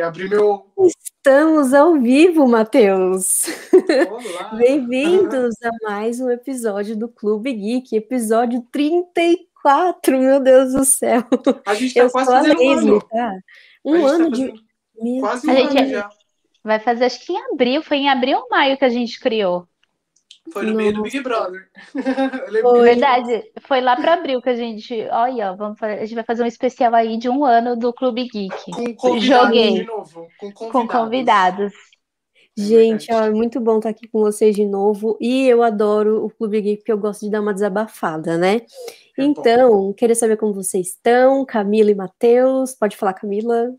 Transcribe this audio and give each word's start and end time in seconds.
Abri 0.00 0.28
meu. 0.28 0.66
Estamos 0.78 1.74
ao 1.74 1.94
vivo, 1.94 2.46
Matheus. 2.46 3.46
Olá! 4.10 4.54
Bem-vindos 4.56 5.54
a 5.62 5.70
mais 5.82 6.20
um 6.20 6.30
episódio 6.30 6.96
do 6.96 7.08
Clube 7.08 7.52
Geek, 7.52 7.96
episódio 7.96 8.64
34, 8.70 10.18
meu 10.18 10.40
Deus 10.40 10.72
do 10.72 10.84
céu. 10.84 11.24
A 11.66 11.74
gente 11.74 11.94
tá 11.94 12.00
Eu 12.00 12.10
quase 12.10 12.30
fazendo 12.30 12.62
um 12.62 12.70
ano. 12.70 13.00
tá? 13.00 13.30
A 13.30 13.38
Um 13.84 13.96
gente 13.96 14.04
tá 14.04 14.10
ano 14.12 14.30
de. 14.30 15.20
Quase 15.20 15.46
um 15.46 15.50
A 15.50 15.54
gente 15.54 15.78
ano 15.78 15.90
já. 15.90 16.10
Vai 16.62 16.78
fazer, 16.78 17.04
acho 17.04 17.24
que 17.24 17.32
em 17.32 17.52
abril, 17.52 17.82
foi 17.82 17.96
em 17.98 18.08
abril 18.08 18.38
ou 18.38 18.48
maio 18.50 18.78
que 18.78 18.84
a 18.84 18.90
gente 18.90 19.18
criou. 19.18 19.66
Foi 20.52 20.66
no 20.66 20.74
meio 20.74 20.94
do. 20.94 21.02
Big 21.02 21.20
Brother. 21.20 21.68
Foi. 22.62 22.82
Verdade, 22.82 23.50
foi 23.66 23.80
lá 23.80 23.96
para 23.96 24.14
abril 24.14 24.40
que 24.40 24.48
a 24.48 24.56
gente. 24.56 25.06
Olha, 25.10 25.52
vamos 25.54 25.78
fazer, 25.78 25.94
a 25.94 26.04
gente 26.04 26.14
vai 26.14 26.24
fazer 26.24 26.42
um 26.42 26.46
especial 26.46 26.94
aí 26.94 27.18
de 27.18 27.28
um 27.28 27.44
ano 27.44 27.76
do 27.76 27.92
Clube 27.92 28.28
Geek. 28.28 28.70
Com 28.70 28.94
convidados 28.94 29.24
Joguei. 29.24 29.74
de 29.74 29.84
novo. 29.84 30.28
Com 30.38 30.52
convidados. 30.52 30.72
Com 30.72 30.86
convidados. 30.86 31.72
Gente, 32.60 33.12
ó, 33.12 33.22
é 33.22 33.30
muito 33.30 33.60
bom 33.60 33.76
estar 33.76 33.90
aqui 33.90 34.08
com 34.08 34.18
vocês 34.18 34.56
de 34.56 34.66
novo. 34.66 35.16
E 35.20 35.46
eu 35.46 35.62
adoro 35.62 36.24
o 36.24 36.30
Clube 36.30 36.60
Geek 36.60 36.78
porque 36.78 36.90
eu 36.90 36.98
gosto 36.98 37.24
de 37.24 37.30
dar 37.30 37.40
uma 37.40 37.54
desabafada, 37.54 38.36
né? 38.36 38.56
É 38.56 38.60
bom. 38.60 39.30
Então, 39.30 39.92
queria 39.92 40.16
saber 40.16 40.36
como 40.36 40.52
vocês 40.52 40.88
estão, 40.88 41.44
Camila 41.44 41.88
e 41.90 41.94
Matheus. 41.94 42.74
Pode 42.74 42.96
falar, 42.96 43.12
Camila. 43.14 43.72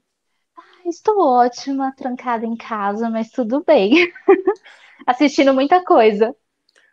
Estou 0.86 1.22
ótima, 1.22 1.94
trancada 1.96 2.46
em 2.46 2.55
casa, 2.55 3.10
mas 3.10 3.30
tudo 3.30 3.62
bem. 3.66 4.12
Assistindo 5.05 5.54
muita 5.54 5.84
coisa, 5.84 6.34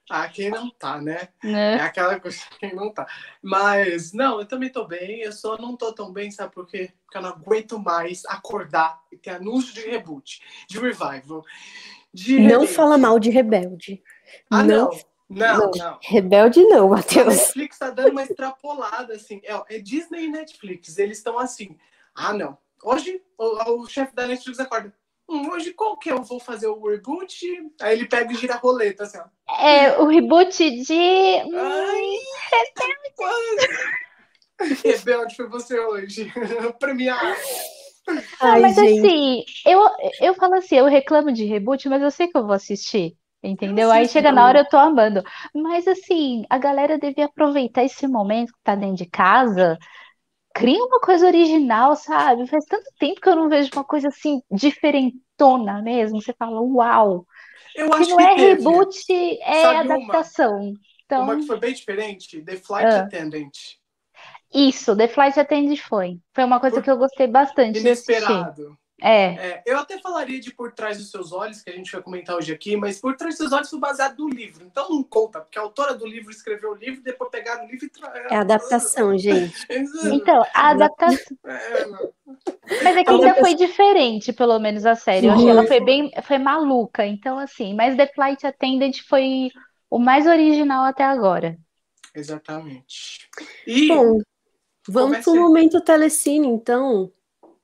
Ah, 0.09 0.29
quem 0.29 0.51
não 0.51 0.71
tá, 0.71 1.01
né? 1.01 1.29
É 1.43 1.47
né? 1.51 1.75
aquela 1.81 2.19
coisa 2.21 2.39
que 2.39 2.59
quem 2.61 2.75
não 2.75 2.93
tá. 2.93 3.07
Mas, 3.43 4.13
não, 4.13 4.39
eu 4.39 4.47
também 4.47 4.71
tô 4.71 4.85
bem. 4.87 5.21
Eu 5.23 5.33
só 5.33 5.59
não 5.59 5.77
tô 5.77 5.93
tão 5.93 6.13
bem, 6.13 6.31
sabe 6.31 6.55
por 6.55 6.67
quê? 6.67 6.93
Porque 7.05 7.19
eu 7.19 7.23
não 7.23 7.31
aguento 7.31 7.79
mais 7.79 8.25
acordar 8.27 9.01
e 9.11 9.17
ter 9.17 9.31
anúncio 9.31 9.75
de 9.75 9.81
reboot, 9.81 10.41
de 10.69 10.79
revival, 10.79 11.45
de 12.15 12.41
Não 12.41 12.67
fala 12.67 12.97
mal 12.97 13.19
de 13.19 13.31
Rebelde. 13.31 14.03
Ah, 14.51 14.63
não. 14.63 14.91
não. 14.91 15.01
Não, 15.29 15.59
Não. 15.59 15.71
não. 15.75 15.99
Rebelde 16.03 16.63
não, 16.65 16.87
A 16.93 16.97
Matheus. 16.99 17.35
Netflix 17.35 17.79
tá 17.79 17.91
dando 17.91 18.11
uma 18.13 18.23
extrapolada, 18.23 19.15
assim. 19.15 19.41
É, 19.43 19.77
é 19.77 19.79
Disney 19.81 20.27
e 20.27 20.29
Netflix. 20.29 20.99
Eles 20.99 21.19
estão 21.19 21.37
assim. 21.37 21.77
Ah, 22.15 22.33
não. 22.33 22.57
Hoje 22.83 23.21
o, 23.37 23.83
o 23.83 23.87
chefe 23.89 24.15
da 24.15 24.27
Netflix 24.27 24.61
acorda. 24.61 24.95
Hum, 25.29 25.51
hoje 25.51 25.73
qual 25.73 25.99
que 25.99 26.11
eu 26.11 26.23
vou 26.23 26.39
fazer 26.39 26.69
o 26.69 26.89
reboot? 26.89 27.45
Aí 27.81 27.99
ele 27.99 28.07
pega 28.09 28.33
e 28.33 28.37
gira 28.37 28.55
a 28.55 28.59
roleta, 28.59 29.03
assim, 29.03 29.19
ó. 29.19 29.25
É 29.59 29.99
o 29.99 30.07
reboot 30.07 30.83
de. 30.83 30.95
Ai, 30.95 32.19
quase. 33.17 33.69
Rebelde 34.85 35.37
foi 35.37 35.49
você 35.49 35.79
hoje. 35.79 36.33
Premiado. 36.81 37.35
Não, 38.09 38.23
Ai, 38.41 38.61
mas 38.61 38.77
gente. 38.77 39.01
assim, 39.01 39.45
eu, 39.67 39.81
eu 40.21 40.35
falo 40.35 40.55
assim, 40.55 40.77
eu 40.77 40.87
reclamo 40.87 41.33
de 41.33 41.45
reboot, 41.45 41.89
mas 41.89 42.03
eu 42.03 42.11
sei 42.11 42.29
que 42.29 42.39
eu 42.39 42.45
vou 42.45 42.55
assistir, 42.55 43.17
entendeu? 43.43 43.89
Eu 43.89 43.93
Aí 43.93 44.09
chega 44.09 44.31
na 44.31 44.47
hora 44.47 44.61
eu 44.61 44.69
tô 44.69 44.77
amando. 44.77 45.23
Mas 45.55 45.87
assim, 45.89 46.45
a 46.49 46.59
galera 46.59 46.99
devia 46.99 47.27
aproveitar 47.27 47.83
esse 47.85 48.07
momento 48.07 48.53
que 48.53 48.61
tá 48.63 48.75
dentro 48.75 48.97
de 48.97 49.07
casa, 49.07 49.77
cria 50.55 50.83
uma 50.85 51.01
coisa 51.01 51.27
original, 51.27 51.97
sabe? 51.97 52.47
Faz 52.47 52.65
tanto 52.67 52.91
tempo 52.99 53.21
que 53.21 53.29
eu 53.29 53.37
não 53.37 53.49
vejo 53.49 53.71
uma 53.75 53.85
coisa 53.85 54.09
assim 54.09 54.41
diferentona 54.51 55.83
mesmo. 55.83 56.23
Você 56.23 56.33
fala, 56.39 56.61
uau, 56.61 57.27
Eu 57.75 57.91
que 57.91 57.97
acho 57.97 58.11
não 58.11 58.17
que 58.17 58.23
é 58.23 58.35
teve. 58.37 58.47
reboot, 58.63 59.39
é 59.43 59.63
Sabe 59.63 59.89
uma? 59.89 59.95
adaptação. 59.97 60.75
Então, 61.05 61.23
Uma 61.23 61.37
que 61.37 61.47
foi 61.47 61.59
bem 61.61 61.73
diferente, 61.75 62.43
The 62.43 62.57
Flight 62.57 62.87
Ah. 62.87 63.01
Attendant. 63.03 63.53
isso, 64.53 64.97
The 64.97 65.09
Flight 65.09 65.39
Attendant 65.39 65.79
foi. 65.79 66.19
Foi 66.35 66.45
uma 66.45 66.59
coisa 66.61 66.77
Por- 66.77 66.83
que 66.85 66.91
eu 66.91 66.97
gostei 66.97 67.27
bastante. 67.27 67.79
Inesperado. 67.79 68.77
É. 69.01 69.25
É, 69.25 69.63
eu 69.67 69.79
até 69.79 69.99
falaria 69.99 70.41
de 70.41 70.51
Por 70.53 70.73
Trás 70.73 70.97
dos 70.97 71.11
Seus 71.11 71.31
Olhos, 71.31 71.61
que 71.61 71.69
a 71.69 71.73
gente 71.73 71.93
vai 71.93 72.01
comentar 72.01 72.35
hoje 72.35 72.53
aqui, 72.53 72.77
mas 72.77 72.99
Por 72.99 73.15
Trás 73.15 73.35
dos 73.35 73.39
Seus 73.39 73.53
Olhos 73.53 73.69
foi 73.69 73.79
baseado 73.79 74.19
no 74.19 74.29
livro. 74.29 74.65
Então 74.65 74.89
não 74.89 75.03
conta, 75.03 75.41
porque 75.41 75.59
a 75.59 75.63
autora 75.63 75.95
do 75.95 76.07
livro 76.07 76.31
escreveu 76.31 76.71
o 76.71 76.75
livro, 76.75 77.03
depois 77.03 77.31
pegaram 77.31 77.67
o 77.67 77.69
livro 77.69 77.85
e... 77.85 77.91
Tra... 77.91 78.13
É 78.31 78.37
adaptação, 78.37 79.17
gente. 79.19 79.55
Então, 80.13 80.43
a 80.55 80.71
adaptação. 80.71 81.37
É. 81.45 81.85
Mas 82.83 82.97
é 82.97 83.05
que 83.05 83.11
ainda 83.11 83.35
foi 83.35 83.55
diferente, 83.55 84.33
pelo 84.33 84.59
menos 84.59 84.87
a 84.87 84.95
série. 84.95 85.27
Eu 85.27 85.33
achei 85.33 85.49
ela 85.49 85.67
foi 85.67 85.81
bem, 85.81 86.11
foi 86.23 86.39
maluca. 86.39 87.05
Então, 87.07 87.39
assim, 87.39 87.75
mas 87.75 87.97
The 87.97 88.07
Flight 88.07 88.47
Attendant 88.47 88.99
foi 89.07 89.51
o 89.91 89.99
mais 89.99 90.27
original 90.27 90.85
até 90.85 91.05
agora. 91.05 91.57
Exatamente. 92.15 93.29
E 93.67 93.89
Bom, 93.89 94.19
vamos 94.89 95.19
pro 95.19 95.35
aí. 95.35 95.39
momento 95.39 95.81
telecine, 95.83 96.47
então. 96.49 97.13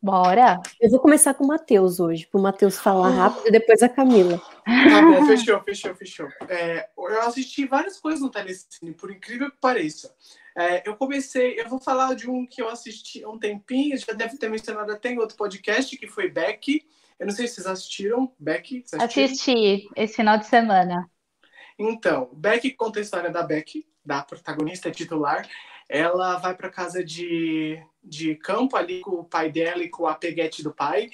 Bora? 0.03 0.61
Eu 0.81 0.91
vou 0.91 0.99
começar 0.99 1.33
com 1.33 1.45
o 1.45 1.47
Matheus 1.47 2.01
hoje, 2.01 2.27
para 2.27 2.41
o 2.41 2.43
Matheus 2.43 2.77
falar 2.77 3.11
rápido 3.11 3.47
e 3.47 3.53
depois 3.53 3.85
a 3.85 3.89
Camila. 3.89 4.37
Tá 4.65 5.01
bom, 5.01 5.27
fechou, 5.29 5.63
fechou, 5.63 5.95
fechou. 5.95 6.29
É, 6.49 6.89
eu 6.99 7.21
assisti 7.21 7.67
várias 7.67 8.01
coisas 8.01 8.21
no 8.21 8.29
Telecine, 8.29 8.93
por 8.95 9.13
incrível 9.13 9.49
que 9.49 9.59
pareça. 9.61 10.13
É, 10.57 10.83
eu 10.89 10.97
comecei, 10.97 11.61
eu 11.61 11.69
vou 11.69 11.79
falar 11.79 12.15
de 12.15 12.29
um 12.29 12.45
que 12.45 12.61
eu 12.61 12.69
assisti 12.69 13.23
há 13.23 13.29
um 13.29 13.39
tempinho, 13.39 13.97
já 13.97 14.13
deve 14.13 14.37
ter 14.37 14.51
mencionado 14.51 14.91
até 14.91 15.11
em 15.11 15.19
outro 15.19 15.37
podcast, 15.37 15.97
que 15.97 16.09
foi 16.09 16.29
Beck. 16.29 16.85
Eu 17.17 17.27
não 17.27 17.33
sei 17.33 17.47
se 17.47 17.55
vocês 17.55 17.69
assistiram. 17.69 18.33
Beck? 18.41 18.83
Vocês 18.85 19.01
assistiram? 19.01 19.27
Assisti 19.27 19.89
esse 19.95 20.17
final 20.17 20.37
de 20.37 20.47
semana. 20.47 21.09
Então, 21.79 22.29
Beck 22.33 22.73
conta 22.73 22.99
a 22.99 23.03
história 23.03 23.31
da 23.31 23.45
Beck, 23.45 23.87
da 24.05 24.21
protagonista 24.23 24.91
titular. 24.91 25.49
Ela 25.89 26.39
vai 26.39 26.57
para 26.57 26.71
casa 26.71 27.05
de, 27.05 27.81
de 28.03 28.35
campo 28.37 28.77
ali 28.77 29.01
com 29.01 29.13
o 29.13 29.25
pai 29.25 29.51
dela 29.51 29.83
e 29.83 29.89
com 29.89 30.07
a 30.07 30.15
peguete 30.15 30.63
do 30.63 30.73
pai. 30.73 31.11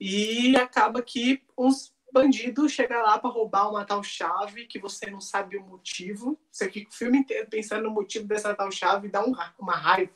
E 0.00 0.56
acaba 0.56 1.02
que 1.02 1.42
uns 1.56 1.92
bandidos 2.12 2.72
chegam 2.72 3.02
lá 3.02 3.18
para 3.18 3.30
roubar 3.30 3.68
uma 3.70 3.84
tal 3.84 4.02
chave 4.02 4.66
que 4.66 4.78
você 4.78 5.10
não 5.10 5.20
sabe 5.20 5.56
o 5.56 5.62
motivo. 5.62 6.38
Você 6.50 6.70
fica 6.70 6.90
o 6.90 6.94
filme 6.94 7.18
inteiro 7.18 7.48
pensando 7.48 7.84
no 7.84 7.90
motivo 7.90 8.26
dessa 8.26 8.54
tal 8.54 8.70
chave 8.70 9.08
e 9.08 9.10
dá 9.10 9.24
um 9.24 9.32
uma 9.58 9.76
raiva. 9.76 10.12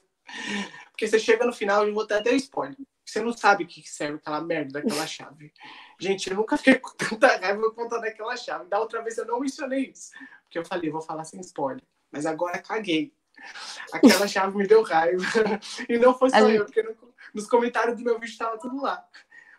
Porque 0.90 1.06
você 1.06 1.18
chega 1.18 1.44
no 1.44 1.52
final, 1.52 1.86
eu 1.86 1.94
vou 1.94 2.06
dar 2.06 2.18
até 2.18 2.32
spoiler. 2.34 2.76
Você 3.04 3.20
não 3.20 3.32
sabe 3.32 3.64
o 3.64 3.66
que 3.66 3.86
serve 3.88 4.16
aquela 4.16 4.40
merda 4.40 4.80
daquela 4.80 5.06
chave. 5.06 5.52
Gente, 5.98 6.30
eu 6.30 6.36
nunca 6.36 6.56
fiquei 6.56 6.76
com 6.80 6.94
tanta 6.96 7.36
raiva 7.36 7.60
por 7.60 7.74
conta 7.74 8.00
daquela 8.00 8.36
chave. 8.36 8.68
Da 8.68 8.80
outra 8.80 9.02
vez 9.02 9.18
eu 9.18 9.26
não 9.26 9.40
mencionei 9.40 9.90
isso. 9.90 10.12
Porque 10.44 10.58
eu 10.58 10.64
falei, 10.64 10.90
vou 10.90 11.02
falar 11.02 11.24
sem 11.24 11.40
spoiler. 11.40 11.82
Mas 12.10 12.24
agora 12.24 12.62
caguei. 12.62 13.12
Aquela 13.92 14.26
chave 14.26 14.56
me 14.56 14.66
deu 14.66 14.82
raiva. 14.82 15.22
E 15.88 15.98
não 15.98 16.14
foi 16.14 16.30
só 16.30 16.36
Ali- 16.36 16.56
eu, 16.56 16.64
porque 16.64 16.82
no- 16.82 16.96
nos 17.34 17.46
comentários 17.46 17.96
do 17.98 18.04
meu 18.04 18.18
vídeo 18.18 18.36
tava 18.38 18.58
tudo 18.58 18.80
lá. 18.80 19.04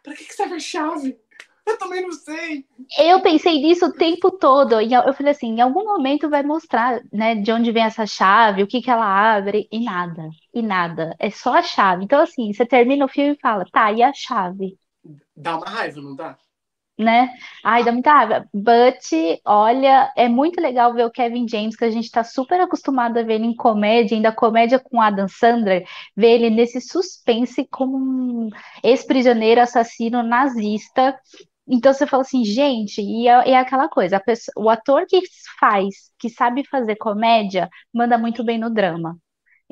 Pra 0.04 0.14
que, 0.14 0.26
que 0.26 0.34
serve 0.34 0.56
a 0.56 0.60
chave? 0.60 1.18
Eu 1.66 1.78
também 1.78 2.02
não 2.02 2.12
sei. 2.12 2.66
Eu 3.00 3.22
pensei 3.22 3.54
nisso 3.62 3.86
o 3.86 3.94
tempo 3.94 4.32
todo. 4.32 4.82
E 4.82 4.94
eu 4.94 5.14
falei 5.14 5.32
assim, 5.32 5.48
em 5.48 5.62
algum 5.62 5.86
momento 5.86 6.30
vai 6.30 6.44
mostrar, 6.44 7.02
né, 7.12 7.36
de 7.36 7.52
onde 7.54 7.72
vem 7.72 7.84
essa 7.84 8.06
chave, 8.06 8.64
o 8.64 8.68
que 8.68 8.82
que 8.82 8.92
ela 8.92 9.06
abre, 9.36 9.68
e 9.72 9.80
nada. 9.84 10.30
E 10.54 10.62
nada. 10.62 11.16
É 11.20 11.30
só 11.30 11.54
a 11.56 11.62
chave. 11.62 12.04
Então, 12.04 12.22
assim, 12.22 12.52
você 12.52 12.66
termina 12.66 13.06
o 13.06 13.10
filme 13.10 13.32
e 13.34 13.40
fala, 13.40 13.66
tá, 13.72 13.92
e 13.94 14.04
a 14.04 14.12
chave? 14.14 14.78
Dá 15.36 15.58
uma 15.58 15.66
raiva, 15.70 16.02
não 16.02 16.16
dá? 16.16 16.38
Né? 16.98 17.30
Ai, 17.64 17.84
dá 17.84 17.92
muita 17.92 18.14
raiva. 18.14 18.48
But, 18.54 19.00
olha, 19.46 20.12
é 20.16 20.30
muito 20.30 20.62
legal 20.62 20.94
ver 20.94 21.06
o 21.06 21.12
Kevin 21.12 21.48
James, 21.48 21.76
que 21.76 21.86
a 21.86 21.90
gente 21.92 22.12
tá 22.12 22.24
super 22.24 22.60
acostumado 22.62 23.18
a 23.18 23.24
ver 23.24 23.36
ele 23.36 23.46
em 23.46 23.56
comédia, 23.56 24.16
ainda 24.16 24.32
comédia 24.32 24.80
com 24.80 25.02
Adam 25.02 25.28
Sandler, 25.28 25.86
ver 26.16 26.34
ele 26.36 26.50
nesse 26.50 26.80
suspense 26.82 27.68
como 27.72 27.98
um 27.98 28.50
ex-prisioneiro 28.84 29.62
assassino 29.62 30.22
nazista. 30.24 31.18
Então 31.68 31.94
você 31.94 32.06
fala 32.06 32.22
assim, 32.24 32.44
gente, 32.46 33.02
e 33.02 33.28
é, 33.28 33.52
é 33.52 33.58
aquela 33.58 33.88
coisa, 33.90 34.20
pessoa- 34.20 34.54
o 34.66 34.70
ator 34.70 35.06
que 35.08 35.22
faz, 35.60 36.12
que 36.20 36.30
sabe 36.30 36.64
fazer 36.70 36.96
comédia, 36.98 37.70
manda 37.94 38.18
muito 38.18 38.44
bem 38.44 38.58
no 38.60 38.70
drama. 38.74 39.18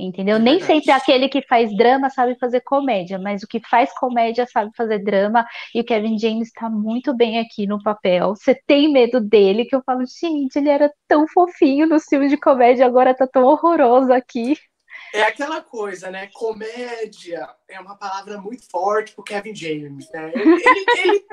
Entendeu? 0.01 0.37
É 0.37 0.39
Nem 0.39 0.59
sempre 0.59 0.91
aquele 0.91 1.29
que 1.29 1.41
faz 1.43 1.75
drama 1.75 2.09
sabe 2.09 2.35
fazer 2.39 2.61
comédia, 2.61 3.19
mas 3.19 3.43
o 3.43 3.47
que 3.47 3.59
faz 3.59 3.93
comédia 3.93 4.47
sabe 4.47 4.71
fazer 4.75 4.99
drama. 4.99 5.45
E 5.75 5.81
o 5.81 5.83
Kevin 5.83 6.17
James 6.17 6.47
está 6.47 6.69
muito 6.69 7.13
bem 7.13 7.39
aqui 7.39 7.67
no 7.67 7.81
papel. 7.81 8.35
Você 8.35 8.55
tem 8.55 8.91
medo 8.91 9.21
dele, 9.21 9.65
que 9.65 9.75
eu 9.75 9.83
falo, 9.85 10.03
gente, 10.05 10.55
ele 10.57 10.69
era 10.69 10.91
tão 11.07 11.27
fofinho 11.27 11.87
nos 11.87 12.05
filmes 12.05 12.31
de 12.31 12.37
comédia, 12.37 12.85
agora 12.85 13.13
tá 13.13 13.27
tão 13.27 13.43
horroroso 13.43 14.11
aqui. 14.11 14.57
É 15.13 15.23
aquela 15.23 15.61
coisa, 15.61 16.09
né? 16.09 16.29
Comédia 16.33 17.47
é 17.67 17.79
uma 17.79 17.97
palavra 17.97 18.37
muito 18.39 18.69
forte 18.69 19.13
pro 19.13 19.23
Kevin 19.23 19.53
James, 19.53 20.09
né? 20.11 20.31
Ele, 20.33 20.53
ele, 20.53 20.85
ele, 20.97 21.25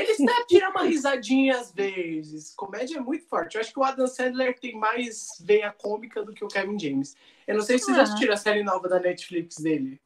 ele 0.00 0.14
sabe 0.14 0.46
tirar 0.46 0.70
uma 0.70 0.82
risadinha 0.84 1.58
às 1.58 1.72
vezes. 1.72 2.54
Comédia 2.54 2.98
é 2.98 3.00
muito 3.00 3.26
forte. 3.28 3.54
Eu 3.54 3.60
acho 3.60 3.72
que 3.72 3.78
o 3.78 3.84
Adam 3.84 4.06
Sandler 4.06 4.58
tem 4.58 4.74
mais 4.76 5.28
veia 5.40 5.70
cômica 5.72 6.22
do 6.24 6.32
que 6.32 6.44
o 6.44 6.48
Kevin 6.48 6.78
James. 6.78 7.16
Eu 7.46 7.56
não 7.56 7.62
sei 7.62 7.78
se 7.78 7.84
vocês 7.86 7.98
Ah. 7.98 8.02
assistiram 8.02 8.34
a 8.34 8.36
série 8.36 8.62
nova 8.62 8.88
da 8.88 8.98
Netflix 9.00 9.56
dele. 9.56 10.00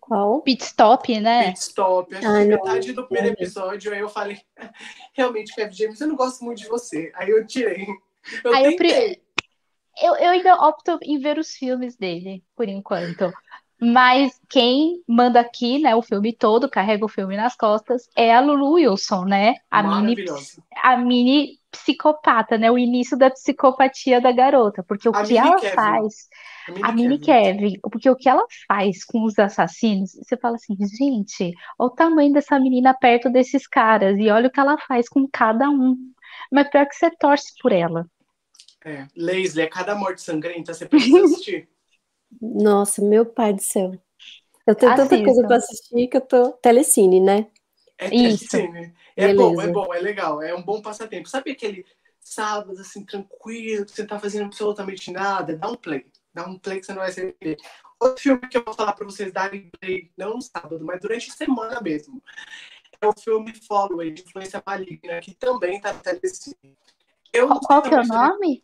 Qual? 0.00 0.40
Pit 0.42 0.62
Stop, 0.64 1.18
né? 1.20 1.48
Pit 1.48 1.58
Stop. 1.58 2.14
Eu 2.14 2.20
Ah, 2.24 2.44
metade 2.44 2.92
do 2.92 3.06
primeiro 3.06 3.34
episódio, 3.34 3.92
aí 3.92 3.98
eu 3.98 4.08
falei, 4.08 4.40
realmente, 5.14 5.52
Kevin 5.54 5.74
James, 5.74 6.00
eu 6.00 6.06
não 6.08 6.16
gosto 6.16 6.44
muito 6.44 6.58
de 6.58 6.68
você. 6.68 7.10
Aí 7.16 7.30
eu 7.30 7.44
tirei. 7.46 7.86
Eu 8.44 8.54
Aí 8.54 8.64
eu 8.64 8.70
tentei. 8.76 9.20
Eu, 10.02 10.14
eu 10.16 10.30
ainda 10.30 10.54
opto 10.56 10.98
em 11.02 11.18
ver 11.18 11.38
os 11.38 11.52
filmes 11.52 11.96
dele, 11.96 12.44
por 12.54 12.68
enquanto. 12.68 13.32
Mas 13.80 14.40
quem 14.48 15.02
manda 15.06 15.38
aqui, 15.38 15.78
né, 15.78 15.94
o 15.94 16.02
filme 16.02 16.32
todo, 16.32 16.68
carrega 16.68 17.04
o 17.04 17.08
filme 17.08 17.36
nas 17.36 17.54
costas, 17.54 18.08
é 18.16 18.34
a 18.34 18.40
Lulu 18.40 18.74
Wilson, 18.74 19.24
né? 19.24 19.56
A 19.70 19.82
mini, 19.82 20.24
a 20.82 20.96
mini 20.96 21.58
psicopata, 21.70 22.56
né? 22.56 22.70
O 22.70 22.78
início 22.78 23.18
da 23.18 23.30
psicopatia 23.30 24.20
da 24.20 24.32
garota. 24.32 24.82
Porque 24.82 25.08
o 25.08 25.14
a 25.14 25.22
que 25.22 25.36
ela 25.36 25.56
Kevin. 25.56 25.74
faz. 25.74 26.28
A 26.82 26.92
mini, 26.92 27.18
Kevin. 27.18 27.58
Kevin. 27.58 27.80
Porque 27.82 28.08
o 28.08 28.16
que 28.16 28.28
ela 28.28 28.44
faz 28.66 29.04
com 29.04 29.24
os 29.24 29.38
assassinos, 29.38 30.12
você 30.14 30.36
fala 30.36 30.56
assim, 30.56 30.76
gente, 30.98 31.52
olha 31.78 31.86
o 31.86 31.90
tamanho 31.90 32.32
dessa 32.32 32.58
menina 32.58 32.94
perto 32.94 33.30
desses 33.30 33.66
caras. 33.66 34.18
E 34.18 34.30
olha 34.30 34.48
o 34.48 34.50
que 34.50 34.60
ela 34.60 34.78
faz 34.78 35.08
com 35.08 35.28
cada 35.30 35.68
um. 35.68 35.96
Mas 36.50 36.68
pior 36.70 36.86
que 36.86 36.94
você 36.94 37.10
torce 37.10 37.52
por 37.60 37.72
ela. 37.72 38.06
É, 38.84 39.06
Leslie, 39.16 39.64
é 39.64 39.68
cada 39.68 39.94
morte 39.94 40.22
sangrenta, 40.22 40.72
você 40.72 40.86
precisa 40.86 41.24
assistir. 41.24 41.68
Nossa, 42.40 43.02
meu 43.02 43.24
pai 43.24 43.52
do 43.52 43.62
céu. 43.62 43.92
Eu 44.66 44.74
tenho 44.74 44.92
Assista. 44.92 45.08
tanta 45.08 45.24
coisa 45.24 45.46
para 45.46 45.56
assistir 45.56 46.08
que 46.08 46.16
eu 46.16 46.20
tô. 46.20 46.52
Telecine, 46.54 47.20
né? 47.20 47.46
É 47.96 48.10
telecine. 48.10 48.94
É 49.16 49.28
Beleza. 49.28 49.54
bom, 49.54 49.62
é 49.62 49.68
bom, 49.68 49.94
é 49.94 50.00
legal. 50.00 50.42
É 50.42 50.54
um 50.54 50.62
bom 50.62 50.82
passatempo. 50.82 51.28
Sabe 51.28 51.52
aquele 51.52 51.84
sábado, 52.20 52.80
assim, 52.80 53.04
tranquilo, 53.04 53.86
que 53.86 53.92
você 53.92 54.04
tá 54.04 54.18
fazendo 54.18 54.46
absolutamente 54.46 55.10
nada? 55.12 55.56
Dá 55.56 55.68
um 55.68 55.76
play. 55.76 56.06
Dá 56.34 56.46
um 56.46 56.58
play 56.58 56.80
que 56.80 56.86
você 56.86 56.92
não 56.92 57.00
vai 57.00 57.12
ser. 57.12 57.36
Outro 57.98 58.22
filme 58.22 58.40
que 58.48 58.58
eu 58.58 58.64
vou 58.64 58.74
falar 58.74 58.92
para 58.92 59.06
vocês 59.06 59.32
darem 59.32 59.70
play, 59.80 60.10
não 60.18 60.34
no 60.34 60.42
sábado, 60.42 60.84
mas 60.84 61.00
durante 61.00 61.30
a 61.30 61.34
semana 61.34 61.80
mesmo. 61.80 62.22
É 63.00 63.06
o 63.06 63.12
filme 63.12 63.54
Follow, 63.66 63.98
de 64.10 64.22
influência 64.22 64.62
maligna, 64.66 65.20
que 65.20 65.34
também 65.34 65.80
tá 65.80 65.92
no 65.92 66.00
telecine. 66.00 66.76
Eu 67.32 67.48
Qual 67.48 67.82
que 67.82 67.94
é 67.94 68.00
o 68.00 68.06
nome? 68.06 68.62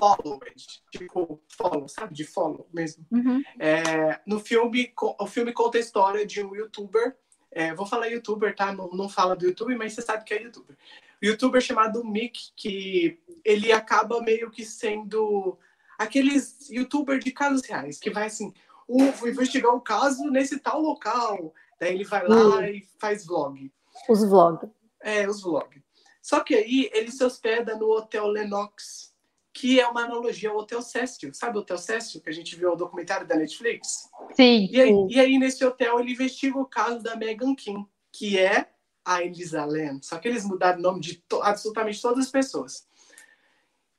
Followed, 0.00 0.82
tipo 0.90 1.40
follow, 1.48 1.86
sabe? 1.86 2.14
De 2.14 2.24
follow 2.24 2.66
mesmo. 2.72 3.06
Uhum. 3.10 3.42
É, 3.58 4.20
no 4.26 4.40
filme, 4.40 4.92
o 5.18 5.26
filme 5.26 5.52
conta 5.52 5.76
a 5.76 5.80
história 5.80 6.26
de 6.26 6.42
um 6.42 6.56
youtuber. 6.56 7.16
É, 7.52 7.74
vou 7.74 7.84
falar 7.84 8.06
youtuber, 8.06 8.56
tá? 8.56 8.72
Não, 8.72 8.88
não 8.88 9.08
fala 9.08 9.36
do 9.36 9.44
YouTube, 9.44 9.76
mas 9.76 9.92
você 9.92 10.02
sabe 10.02 10.24
que 10.24 10.32
é 10.32 10.42
youtuber. 10.42 10.76
O 11.22 11.26
youtuber 11.26 11.60
chamado 11.60 12.02
Mick, 12.04 12.52
que 12.56 13.20
ele 13.44 13.70
acaba 13.70 14.22
meio 14.22 14.50
que 14.50 14.64
sendo 14.64 15.58
aqueles 15.98 16.70
youtuber 16.70 17.18
de 17.18 17.30
casos 17.30 17.62
reais, 17.66 17.98
que 17.98 18.08
vai 18.08 18.26
assim, 18.26 18.54
uh, 18.88 19.12
vou 19.12 19.28
investigar 19.28 19.74
um 19.74 19.80
caso 19.80 20.30
nesse 20.30 20.58
tal 20.58 20.80
local. 20.80 21.52
Daí 21.78 21.94
ele 21.94 22.04
vai 22.04 22.26
lá 22.26 22.36
uhum. 22.36 22.64
e 22.64 22.88
faz 22.98 23.26
vlog. 23.26 23.70
Os 24.08 24.24
vlogs. 24.24 24.70
É, 25.02 25.28
os 25.28 25.42
vlogs. 25.42 25.82
Só 26.22 26.40
que 26.40 26.54
aí 26.54 26.90
ele 26.92 27.10
se 27.10 27.24
hospeda 27.24 27.76
no 27.76 27.90
Hotel 27.90 28.26
Lenox, 28.26 29.09
que 29.52 29.80
é 29.80 29.86
uma 29.86 30.04
analogia 30.04 30.50
ao 30.50 30.56
Hotel 30.56 30.80
Cécio. 30.82 31.34
Sabe 31.34 31.58
o 31.58 31.60
Hotel 31.60 31.78
Cécio, 31.78 32.20
que 32.20 32.30
a 32.30 32.32
gente 32.32 32.54
viu 32.56 32.72
o 32.72 32.76
documentário 32.76 33.26
da 33.26 33.36
Netflix? 33.36 34.08
Sim. 34.34 34.68
E 34.70 34.80
aí, 34.80 34.92
e 35.10 35.20
aí, 35.20 35.38
nesse 35.38 35.64
hotel, 35.64 35.98
ele 36.00 36.12
investiga 36.12 36.58
o 36.58 36.66
caso 36.66 37.02
da 37.02 37.16
Megan 37.16 37.54
Kim, 37.54 37.86
que 38.12 38.38
é 38.38 38.68
a 39.04 39.22
Elisa 39.22 39.64
Lam. 39.64 40.00
Só 40.02 40.18
que 40.18 40.28
eles 40.28 40.44
mudaram 40.44 40.78
o 40.78 40.82
nome 40.82 41.00
de 41.00 41.16
to 41.16 41.42
absolutamente 41.42 42.00
todas 42.00 42.26
as 42.26 42.30
pessoas. 42.30 42.86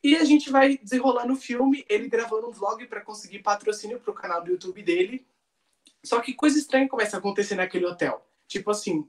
E 0.03 0.15
a 0.15 0.23
gente 0.23 0.49
vai 0.49 0.77
desenrolando 0.77 1.33
o 1.33 1.37
filme, 1.37 1.85
ele 1.87 2.07
gravando 2.07 2.47
um 2.47 2.51
vlog 2.51 2.85
para 2.87 3.01
conseguir 3.01 3.39
patrocínio 3.39 3.99
para 3.99 4.11
o 4.11 4.15
canal 4.15 4.43
do 4.43 4.51
YouTube 4.51 4.81
dele. 4.81 5.27
Só 6.03 6.19
que 6.19 6.33
coisa 6.33 6.57
estranha 6.57 6.89
começa 6.89 7.17
a 7.17 7.19
acontecer 7.19 7.55
naquele 7.55 7.85
hotel. 7.85 8.25
Tipo 8.47 8.71
assim, 8.71 9.07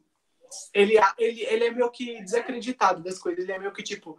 ele, 0.75 0.95
ele, 1.19 1.43
ele 1.45 1.65
é 1.65 1.71
meio 1.71 1.91
que 1.91 2.21
desacreditado 2.23 3.03
das 3.03 3.19
coisas. 3.19 3.43
Ele 3.43 3.53
é 3.53 3.59
meio 3.59 3.73
que 3.73 3.83
tipo, 3.83 4.19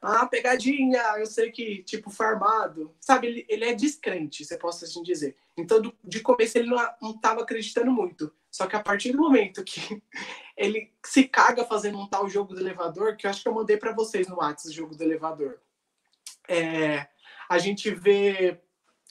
ah, 0.00 0.26
pegadinha, 0.26 1.02
eu 1.18 1.26
sei 1.26 1.50
que, 1.50 1.82
tipo, 1.82 2.10
farmado. 2.10 2.94
Sabe, 3.00 3.26
ele, 3.26 3.46
ele 3.48 3.64
é 3.64 3.74
descrente, 3.74 4.44
você 4.44 4.56
possa 4.56 4.84
assim 4.84 5.02
dizer. 5.02 5.36
Então, 5.56 5.80
do, 5.80 5.92
de 6.04 6.20
começo, 6.20 6.56
ele 6.56 6.68
não 6.68 7.10
estava 7.10 7.42
acreditando 7.42 7.90
muito. 7.90 8.32
Só 8.50 8.66
que 8.66 8.76
a 8.76 8.82
partir 8.82 9.12
do 9.12 9.18
momento 9.18 9.64
que 9.64 9.80
ele 10.56 10.92
se 11.04 11.24
caga 11.24 11.64
fazendo 11.64 11.98
um 11.98 12.06
tal 12.06 12.28
jogo 12.28 12.54
do 12.54 12.60
elevador, 12.60 13.16
que 13.16 13.26
eu 13.26 13.30
acho 13.30 13.42
que 13.42 13.48
eu 13.48 13.54
mandei 13.54 13.76
para 13.76 13.92
vocês 13.92 14.28
no 14.28 14.36
WhatsApp, 14.36 14.68
o 14.68 14.72
jogo 14.72 14.96
do 14.96 15.02
elevador. 15.02 15.58
É, 16.48 17.08
a 17.48 17.58
gente 17.58 17.90
vê 17.90 18.60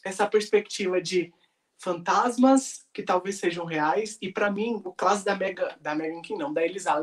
essa 0.03 0.25
perspectiva 0.25 1.01
de 1.01 1.33
fantasmas 1.77 2.85
que 2.93 3.03
talvez 3.03 3.37
sejam 3.37 3.65
reais. 3.65 4.17
E 4.21 4.31
para 4.31 4.49
mim, 4.49 4.81
o 4.83 4.93
caso 4.93 5.23
da 5.23 5.35
Mega, 5.35 5.77
da 5.81 5.93
Megan 5.93 6.21
King, 6.21 6.39
não, 6.39 6.53
da 6.53 6.63
Elisa 6.63 6.93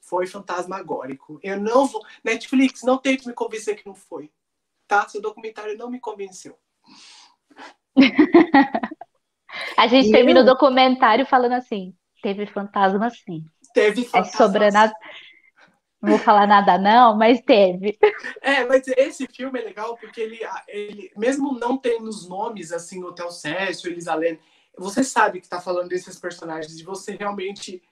foi 0.00 0.26
fantasmagórico. 0.26 1.38
Eu 1.42 1.60
não 1.60 1.86
vou. 1.86 2.04
Netflix, 2.24 2.82
não 2.82 2.98
tente 2.98 3.26
me 3.26 3.34
convencer 3.34 3.76
que 3.76 3.86
não 3.86 3.94
foi. 3.94 4.30
Tá? 4.88 5.08
Seu 5.08 5.20
documentário 5.20 5.76
não 5.76 5.90
me 5.90 6.00
convenceu. 6.00 6.58
A 9.76 9.86
gente 9.86 10.08
e 10.08 10.12
termina 10.12 10.40
eu... 10.40 10.42
o 10.44 10.46
documentário 10.46 11.26
falando 11.26 11.52
assim: 11.52 11.94
teve 12.22 12.46
fantasma 12.46 13.10
sim. 13.10 13.44
Teve 13.74 14.04
fantasma. 14.04 14.66
É. 14.66 14.90
Não 16.02 16.10
vou 16.10 16.18
falar 16.18 16.46
nada, 16.46 16.78
não, 16.78 17.16
mas 17.16 17.40
teve. 17.42 17.98
É, 18.42 18.64
mas 18.64 18.88
esse 18.88 19.26
filme 19.26 19.60
é 19.60 19.64
legal 19.64 19.98
porque 19.98 20.18
ele, 20.20 20.40
ele 20.66 21.12
mesmo 21.14 21.58
não 21.58 21.76
tendo 21.76 22.08
os 22.08 22.26
nomes 22.26 22.72
assim, 22.72 23.04
Hotel 23.04 23.30
Cécio, 23.30 23.90
Elisalene, 23.90 24.40
você 24.78 25.04
sabe 25.04 25.40
que 25.40 25.46
está 25.46 25.60
falando 25.60 25.88
desses 25.88 26.18
personagens 26.18 26.78
e 26.78 26.82
você 26.82 27.16
realmente 27.16 27.82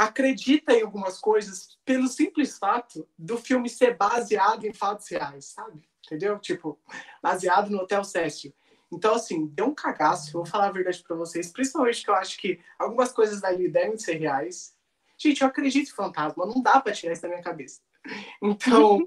acredita 0.00 0.72
em 0.72 0.80
algumas 0.80 1.18
coisas 1.18 1.78
pelo 1.84 2.08
simples 2.08 2.56
fato 2.56 3.06
do 3.18 3.36
filme 3.36 3.68
ser 3.68 3.98
baseado 3.98 4.64
em 4.64 4.72
fatos 4.72 5.06
reais, 5.08 5.44
sabe? 5.44 5.82
Entendeu? 6.06 6.38
Tipo, 6.38 6.80
baseado 7.22 7.68
no 7.68 7.80
Hotel 7.80 8.02
Cécio. 8.02 8.50
Então, 8.90 9.14
assim, 9.14 9.46
deu 9.48 9.66
um 9.66 9.74
cagaço, 9.74 10.32
vou 10.32 10.46
falar 10.46 10.68
a 10.68 10.72
verdade 10.72 11.04
para 11.06 11.14
vocês, 11.14 11.52
principalmente 11.52 12.02
que 12.02 12.08
eu 12.08 12.14
acho 12.14 12.38
que 12.38 12.58
algumas 12.78 13.12
coisas 13.12 13.42
dali 13.42 13.68
devem 13.68 13.98
ser 13.98 14.14
reais. 14.14 14.74
Gente, 15.18 15.42
eu 15.42 15.48
acredito 15.48 15.90
em 15.90 15.94
fantasma, 15.94 16.46
não 16.46 16.62
dá 16.62 16.80
para 16.80 16.94
tirar 16.94 17.12
isso 17.12 17.22
da 17.22 17.28
minha 17.28 17.42
cabeça. 17.42 17.80
Então, 18.42 19.06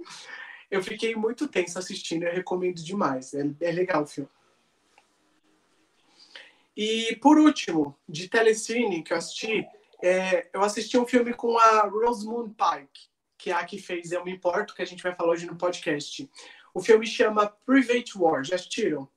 eu 0.69 0.83
fiquei 0.83 1.15
muito 1.15 1.47
tenso 1.47 1.79
assistindo, 1.79 2.23
eu 2.23 2.33
recomendo 2.33 2.83
demais. 2.83 3.33
É, 3.33 3.43
é 3.61 3.71
legal 3.71 4.03
o 4.03 4.07
filme. 4.07 4.29
E, 6.77 7.15
por 7.15 7.39
último, 7.39 7.97
de 8.07 8.29
telecine 8.29 9.01
que 9.03 9.11
eu 9.11 9.17
assisti, 9.17 9.67
é, 10.03 10.49
eu 10.51 10.61
assisti 10.61 10.97
um 10.97 11.07
filme 11.07 11.33
com 11.33 11.57
a 11.57 11.87
Rosamund 11.87 12.53
Pike, 12.53 13.07
que 13.37 13.51
é 13.51 13.53
a 13.53 13.63
que 13.63 13.77
fez 13.77 14.11
Eu 14.11 14.25
Me 14.25 14.33
Importo, 14.33 14.75
que 14.75 14.81
a 14.81 14.85
gente 14.85 15.01
vai 15.01 15.15
falar 15.15 15.31
hoje 15.31 15.45
no 15.45 15.55
podcast. 15.55 16.29
O 16.73 16.81
filme 16.81 17.07
chama 17.07 17.47
Private 17.65 18.17
War. 18.17 18.43
Já 18.43 18.55
assistiram? 18.55 19.07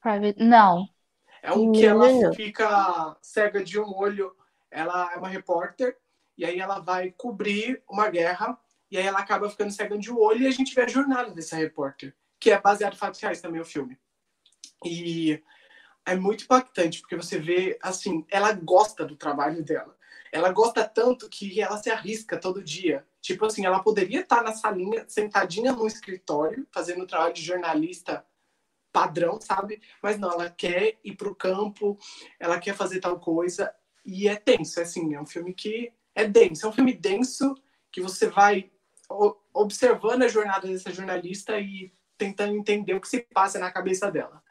Private... 0.00 0.40
Não. 0.40 0.88
É 1.42 1.52
um 1.52 1.72
que 1.72 1.84
ela 1.84 2.06
fica 2.34 3.16
cega 3.20 3.64
de 3.64 3.80
um 3.80 3.92
olho. 3.92 4.36
Ela 4.70 5.12
é 5.12 5.16
uma 5.16 5.28
repórter 5.28 5.98
e 6.38 6.44
aí 6.44 6.60
ela 6.60 6.78
vai 6.78 7.10
cobrir 7.10 7.82
uma 7.90 8.08
guerra 8.08 8.56
e 8.88 8.96
aí 8.96 9.04
ela 9.04 9.18
acaba 9.18 9.50
ficando 9.50 9.72
cega 9.72 9.98
de 9.98 10.12
um 10.12 10.20
olho 10.20 10.42
e 10.42 10.46
a 10.46 10.52
gente 10.52 10.72
vê 10.72 10.82
a 10.82 10.88
jornada 10.88 11.32
dessa 11.32 11.56
repórter, 11.56 12.14
que 12.38 12.52
é 12.52 12.60
baseado 12.60 12.94
em 12.94 12.98
fatos 12.98 13.20
reais 13.20 13.40
também 13.40 13.60
o 13.60 13.64
filme. 13.64 13.98
E 14.84 15.42
é 16.06 16.14
muito 16.14 16.44
impactante, 16.44 17.00
porque 17.00 17.16
você 17.16 17.38
vê, 17.38 17.78
assim, 17.82 18.26
ela 18.30 18.52
gosta 18.52 19.04
do 19.04 19.16
trabalho 19.16 19.62
dela. 19.62 19.96
Ela 20.30 20.50
gosta 20.50 20.84
tanto 20.84 21.28
que 21.28 21.60
ela 21.60 21.76
se 21.78 21.90
arrisca 21.90 22.36
todo 22.38 22.62
dia. 22.62 23.06
Tipo 23.20 23.46
assim, 23.46 23.64
ela 23.64 23.80
poderia 23.80 24.20
estar 24.20 24.42
na 24.42 24.52
salinha, 24.52 25.04
sentadinha 25.08 25.72
no 25.72 25.86
escritório, 25.86 26.66
fazendo 26.72 27.04
o 27.04 27.06
trabalho 27.06 27.32
de 27.32 27.42
jornalista 27.42 28.24
padrão, 28.92 29.40
sabe? 29.40 29.80
Mas 30.02 30.18
não, 30.18 30.30
ela 30.30 30.50
quer 30.50 30.98
ir 31.02 31.16
para 31.16 31.28
o 31.28 31.34
campo, 31.34 31.98
ela 32.38 32.60
quer 32.60 32.74
fazer 32.74 33.00
tal 33.00 33.18
coisa, 33.18 33.74
e 34.04 34.28
é 34.28 34.36
tenso, 34.36 34.78
é 34.78 34.82
assim, 34.82 35.14
é 35.14 35.20
um 35.20 35.26
filme 35.26 35.54
que 35.54 35.92
é 36.14 36.26
denso, 36.26 36.66
é 36.66 36.68
um 36.68 36.72
filme 36.72 36.92
denso 36.92 37.54
que 37.90 38.00
você 38.00 38.28
vai 38.28 38.70
observando 39.52 40.22
a 40.22 40.28
jornada 40.28 40.68
dessa 40.68 40.92
jornalista 40.92 41.58
e 41.58 41.92
tentando 42.16 42.54
entender 42.54 42.94
o 42.94 43.00
que 43.00 43.08
se 43.08 43.20
passa 43.32 43.58
na 43.58 43.70
cabeça 43.70 44.10
dela. 44.10 44.42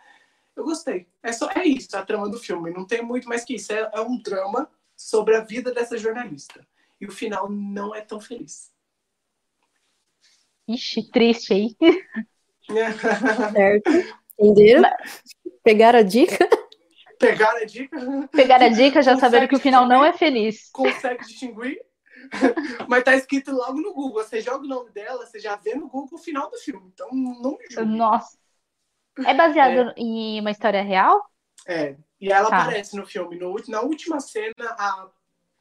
Eu 0.55 0.63
gostei. 0.63 1.07
É, 1.21 1.31
só, 1.31 1.49
é 1.51 1.65
isso 1.65 1.95
a 1.97 2.05
trama 2.05 2.29
do 2.29 2.37
filme. 2.37 2.71
Não 2.71 2.85
tem 2.85 3.01
muito 3.01 3.27
mais 3.27 3.43
que 3.43 3.55
isso. 3.55 3.73
É, 3.73 3.89
é 3.93 4.01
um 4.01 4.21
drama 4.21 4.69
sobre 4.95 5.35
a 5.35 5.41
vida 5.41 5.73
dessa 5.73 5.97
jornalista. 5.97 6.65
E 6.99 7.05
o 7.05 7.11
final 7.11 7.49
não 7.49 7.93
é 7.93 8.01
tão 8.01 8.19
feliz. 8.19 8.71
Ixi, 10.67 11.11
triste, 11.11 11.53
hein? 11.53 11.77
certo. 13.53 13.91
Entenderam? 14.39 14.89
Pegaram 15.63 15.99
a 15.99 16.03
dica? 16.03 16.47
Pegaram 17.19 17.61
a 17.61 17.65
dica? 17.65 17.97
Pegaram 18.31 18.65
a 18.65 18.69
dica, 18.69 19.01
já 19.01 19.17
sabendo 19.17 19.47
que 19.47 19.55
o 19.55 19.59
final 19.59 19.87
não 19.87 20.03
é 20.03 20.13
feliz. 20.13 20.69
Consegue 20.71 21.25
distinguir? 21.25 21.81
Mas 22.87 23.03
tá 23.03 23.15
escrito 23.15 23.51
logo 23.51 23.81
no 23.81 23.93
Google. 23.93 24.23
Você 24.23 24.41
joga 24.41 24.65
o 24.65 24.67
nome 24.67 24.91
dela, 24.91 25.25
você 25.25 25.39
já 25.39 25.55
vê 25.55 25.75
no 25.75 25.87
Google 25.87 26.17
o 26.17 26.23
final 26.23 26.49
do 26.49 26.57
filme. 26.57 26.89
Então 26.93 27.09
não 27.13 27.57
me 27.57 27.65
julgue. 27.69 27.97
Nossa. 27.97 28.37
É 29.25 29.33
baseado 29.33 29.89
é. 29.89 29.93
em 29.97 30.39
uma 30.39 30.51
história 30.51 30.81
real? 30.81 31.23
É. 31.67 31.95
E 32.19 32.31
ela 32.31 32.49
tá. 32.49 32.63
aparece 32.63 32.95
no 32.95 33.05
filme. 33.05 33.37
No, 33.37 33.55
na 33.67 33.81
última 33.81 34.19
cena, 34.19 34.53
a 34.59 35.09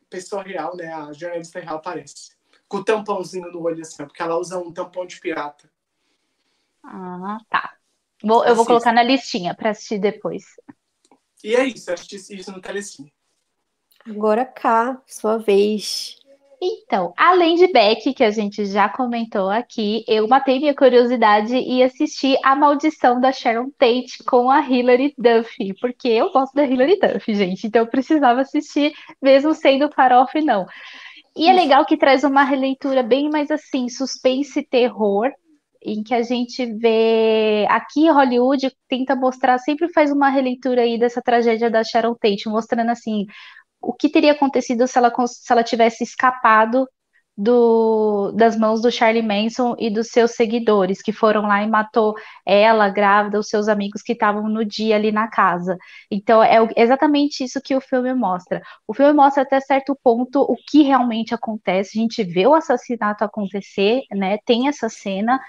pessoa 0.08 0.42
real, 0.42 0.76
né? 0.76 0.92
A 0.92 1.12
jornalista 1.12 1.60
real 1.60 1.76
aparece. 1.76 2.36
Com 2.68 2.78
o 2.78 2.84
tampãozinho 2.84 3.50
no 3.50 3.62
olho, 3.62 3.82
assim, 3.82 4.04
porque 4.06 4.22
ela 4.22 4.36
usa 4.36 4.58
um 4.58 4.72
tampão 4.72 5.04
de 5.04 5.20
pirata. 5.20 5.70
Ah, 6.82 7.38
tá. 7.48 7.76
Vou, 8.22 8.44
eu 8.44 8.54
vou 8.54 8.64
colocar 8.64 8.92
na 8.92 9.02
listinha 9.02 9.54
para 9.54 9.70
assistir 9.70 9.98
depois. 9.98 10.44
E 11.42 11.56
é 11.56 11.64
isso, 11.64 11.92
assisti 11.92 12.36
isso 12.36 12.52
no 12.52 12.60
Telecine. 12.60 13.12
Agora 14.06 14.44
cá, 14.44 15.00
sua 15.06 15.38
vez. 15.38 16.21
Então, 16.64 17.12
além 17.16 17.56
de 17.56 17.66
Beck, 17.72 18.14
que 18.14 18.22
a 18.22 18.30
gente 18.30 18.64
já 18.66 18.88
comentou 18.88 19.50
aqui, 19.50 20.04
eu 20.06 20.28
matei 20.28 20.60
minha 20.60 20.72
curiosidade 20.72 21.56
e 21.56 21.82
assisti 21.82 22.36
A 22.44 22.54
Maldição 22.54 23.20
da 23.20 23.32
Sharon 23.32 23.68
Tate 23.76 24.22
com 24.24 24.48
a 24.48 24.60
Hilary 24.60 25.12
Duff, 25.18 25.52
porque 25.80 26.06
eu 26.06 26.30
gosto 26.30 26.54
da 26.54 26.64
Hilary 26.64 27.00
Duff, 27.00 27.34
gente, 27.34 27.66
então 27.66 27.82
eu 27.82 27.88
precisava 27.88 28.42
assistir, 28.42 28.92
mesmo 29.20 29.52
sendo 29.54 29.90
farofa 29.90 30.38
e 30.38 30.44
não. 30.44 30.64
E 31.34 31.48
é 31.48 31.52
legal 31.52 31.84
que 31.84 31.96
traz 31.96 32.22
uma 32.22 32.44
releitura 32.44 33.02
bem 33.02 33.28
mais 33.28 33.50
assim, 33.50 33.88
suspense 33.88 34.60
e 34.60 34.64
terror, 34.64 35.32
em 35.84 36.00
que 36.04 36.14
a 36.14 36.22
gente 36.22 36.64
vê 36.76 37.66
aqui 37.68 38.08
Hollywood 38.08 38.70
tenta 38.88 39.16
mostrar, 39.16 39.58
sempre 39.58 39.88
faz 39.92 40.12
uma 40.12 40.28
releitura 40.28 40.82
aí 40.82 40.96
dessa 40.96 41.20
tragédia 41.20 41.68
da 41.68 41.82
Sharon 41.82 42.14
Tate, 42.14 42.48
mostrando 42.48 42.90
assim 42.90 43.26
o 43.82 43.92
que 43.92 44.08
teria 44.08 44.32
acontecido 44.32 44.86
se 44.86 44.98
ela, 44.98 45.12
se 45.26 45.52
ela 45.52 45.62
tivesse 45.64 46.04
escapado 46.04 46.88
do, 47.36 48.30
das 48.32 48.56
mãos 48.56 48.82
do 48.82 48.90
Charlie 48.90 49.22
Manson 49.22 49.74
e 49.78 49.90
dos 49.90 50.08
seus 50.08 50.32
seguidores, 50.32 51.00
que 51.00 51.12
foram 51.12 51.42
lá 51.42 51.62
e 51.62 51.68
matou 51.68 52.14
ela, 52.46 52.88
grávida, 52.88 53.38
os 53.38 53.48
seus 53.48 53.68
amigos 53.68 54.02
que 54.02 54.12
estavam 54.12 54.48
no 54.48 54.64
dia 54.64 54.96
ali 54.96 55.10
na 55.10 55.28
casa. 55.28 55.76
Então, 56.10 56.42
é 56.42 56.58
exatamente 56.76 57.42
isso 57.44 57.60
que 57.62 57.74
o 57.74 57.80
filme 57.80 58.12
mostra. 58.14 58.60
O 58.86 58.94
filme 58.94 59.12
mostra 59.14 59.42
até 59.42 59.60
certo 59.60 59.98
ponto 60.02 60.42
o 60.42 60.56
que 60.68 60.82
realmente 60.82 61.34
acontece. 61.34 61.98
A 61.98 62.02
gente 62.02 62.22
vê 62.22 62.46
o 62.46 62.54
assassinato 62.54 63.24
acontecer, 63.24 64.02
né? 64.12 64.38
Tem 64.44 64.68
essa 64.68 64.88
cena 64.88 65.40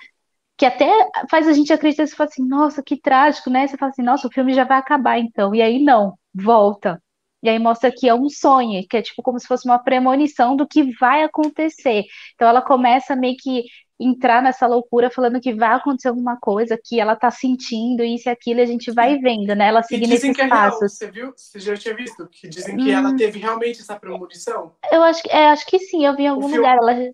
que 0.57 0.65
até 0.65 0.89
faz 1.29 1.47
a 1.47 1.53
gente 1.53 1.73
acreditar, 1.73 2.07
você 2.07 2.15
fala 2.15 2.29
assim, 2.29 2.47
nossa, 2.47 2.83
que 2.83 2.97
trágico, 2.99 3.49
né? 3.49 3.67
Você 3.67 3.77
fala 3.77 3.91
assim, 3.91 4.03
nossa, 4.03 4.27
o 4.27 4.31
filme 4.31 4.53
já 4.53 4.63
vai 4.63 4.77
acabar 4.79 5.19
então. 5.19 5.53
E 5.55 5.61
aí 5.61 5.83
não, 5.83 6.17
volta. 6.33 7.02
E 7.43 7.49
aí 7.49 7.59
mostra 7.59 7.91
que 7.91 8.07
é 8.07 8.15
um 8.15 8.29
sonho, 8.29 8.81
que 8.89 8.95
é 8.95 9.01
tipo 9.01 9.21
como 9.21 9.37
se 9.37 9.45
fosse 9.45 9.65
uma 9.65 9.77
premonição 9.77 10.55
do 10.55 10.65
que 10.65 10.95
vai 10.97 11.23
acontecer. 11.23 12.05
Então 12.33 12.47
ela 12.47 12.61
começa 12.61 13.17
meio 13.17 13.35
que 13.37 13.65
entrar 13.99 14.41
nessa 14.41 14.65
loucura 14.65 15.09
falando 15.09 15.39
que 15.39 15.53
vai 15.53 15.73
acontecer 15.73 16.07
alguma 16.07 16.37
coisa, 16.37 16.79
que 16.81 16.99
ela 16.99 17.15
tá 17.15 17.29
sentindo 17.29 18.03
isso 18.03 18.29
e 18.29 18.31
aquilo, 18.31 18.59
e 18.59 18.63
a 18.63 18.65
gente 18.65 18.91
vai 18.91 19.17
vendo, 19.17 19.53
né? 19.55 19.67
Ela 19.67 19.83
seguindo 19.83 20.13
esses 20.13 20.35
que 20.35 20.41
é 20.41 20.47
passos. 20.47 20.79
Real. 20.79 20.89
Você 20.89 21.11
viu? 21.11 21.33
Você 21.35 21.59
já 21.59 21.75
tinha 21.75 21.95
visto? 21.95 22.27
Que 22.27 22.47
dizem 22.47 22.77
que 22.77 22.89
hum. 22.89 22.97
ela 22.97 23.15
teve 23.15 23.39
realmente 23.39 23.81
essa 23.81 23.95
premonição? 23.97 24.73
Eu 24.91 25.03
acho, 25.03 25.21
é, 25.29 25.49
acho 25.49 25.65
que 25.65 25.79
sim, 25.79 26.05
eu 26.05 26.15
vi 26.15 26.23
em 26.23 26.27
algum 26.27 26.47
lugar. 26.47 26.77
Ela, 26.77 27.09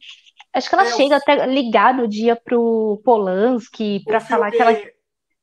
acho 0.53 0.69
que 0.69 0.75
ela 0.75 0.86
é, 0.86 0.91
chega 0.91 1.15
o... 1.15 1.17
até 1.17 1.45
ligar 1.48 1.93
no 1.93 2.07
dia 2.07 2.36
pro 2.36 3.01
Polanski 3.03 4.03
para 4.05 4.19
falar 4.19 4.51
que 4.51 4.62
ela 4.62 4.77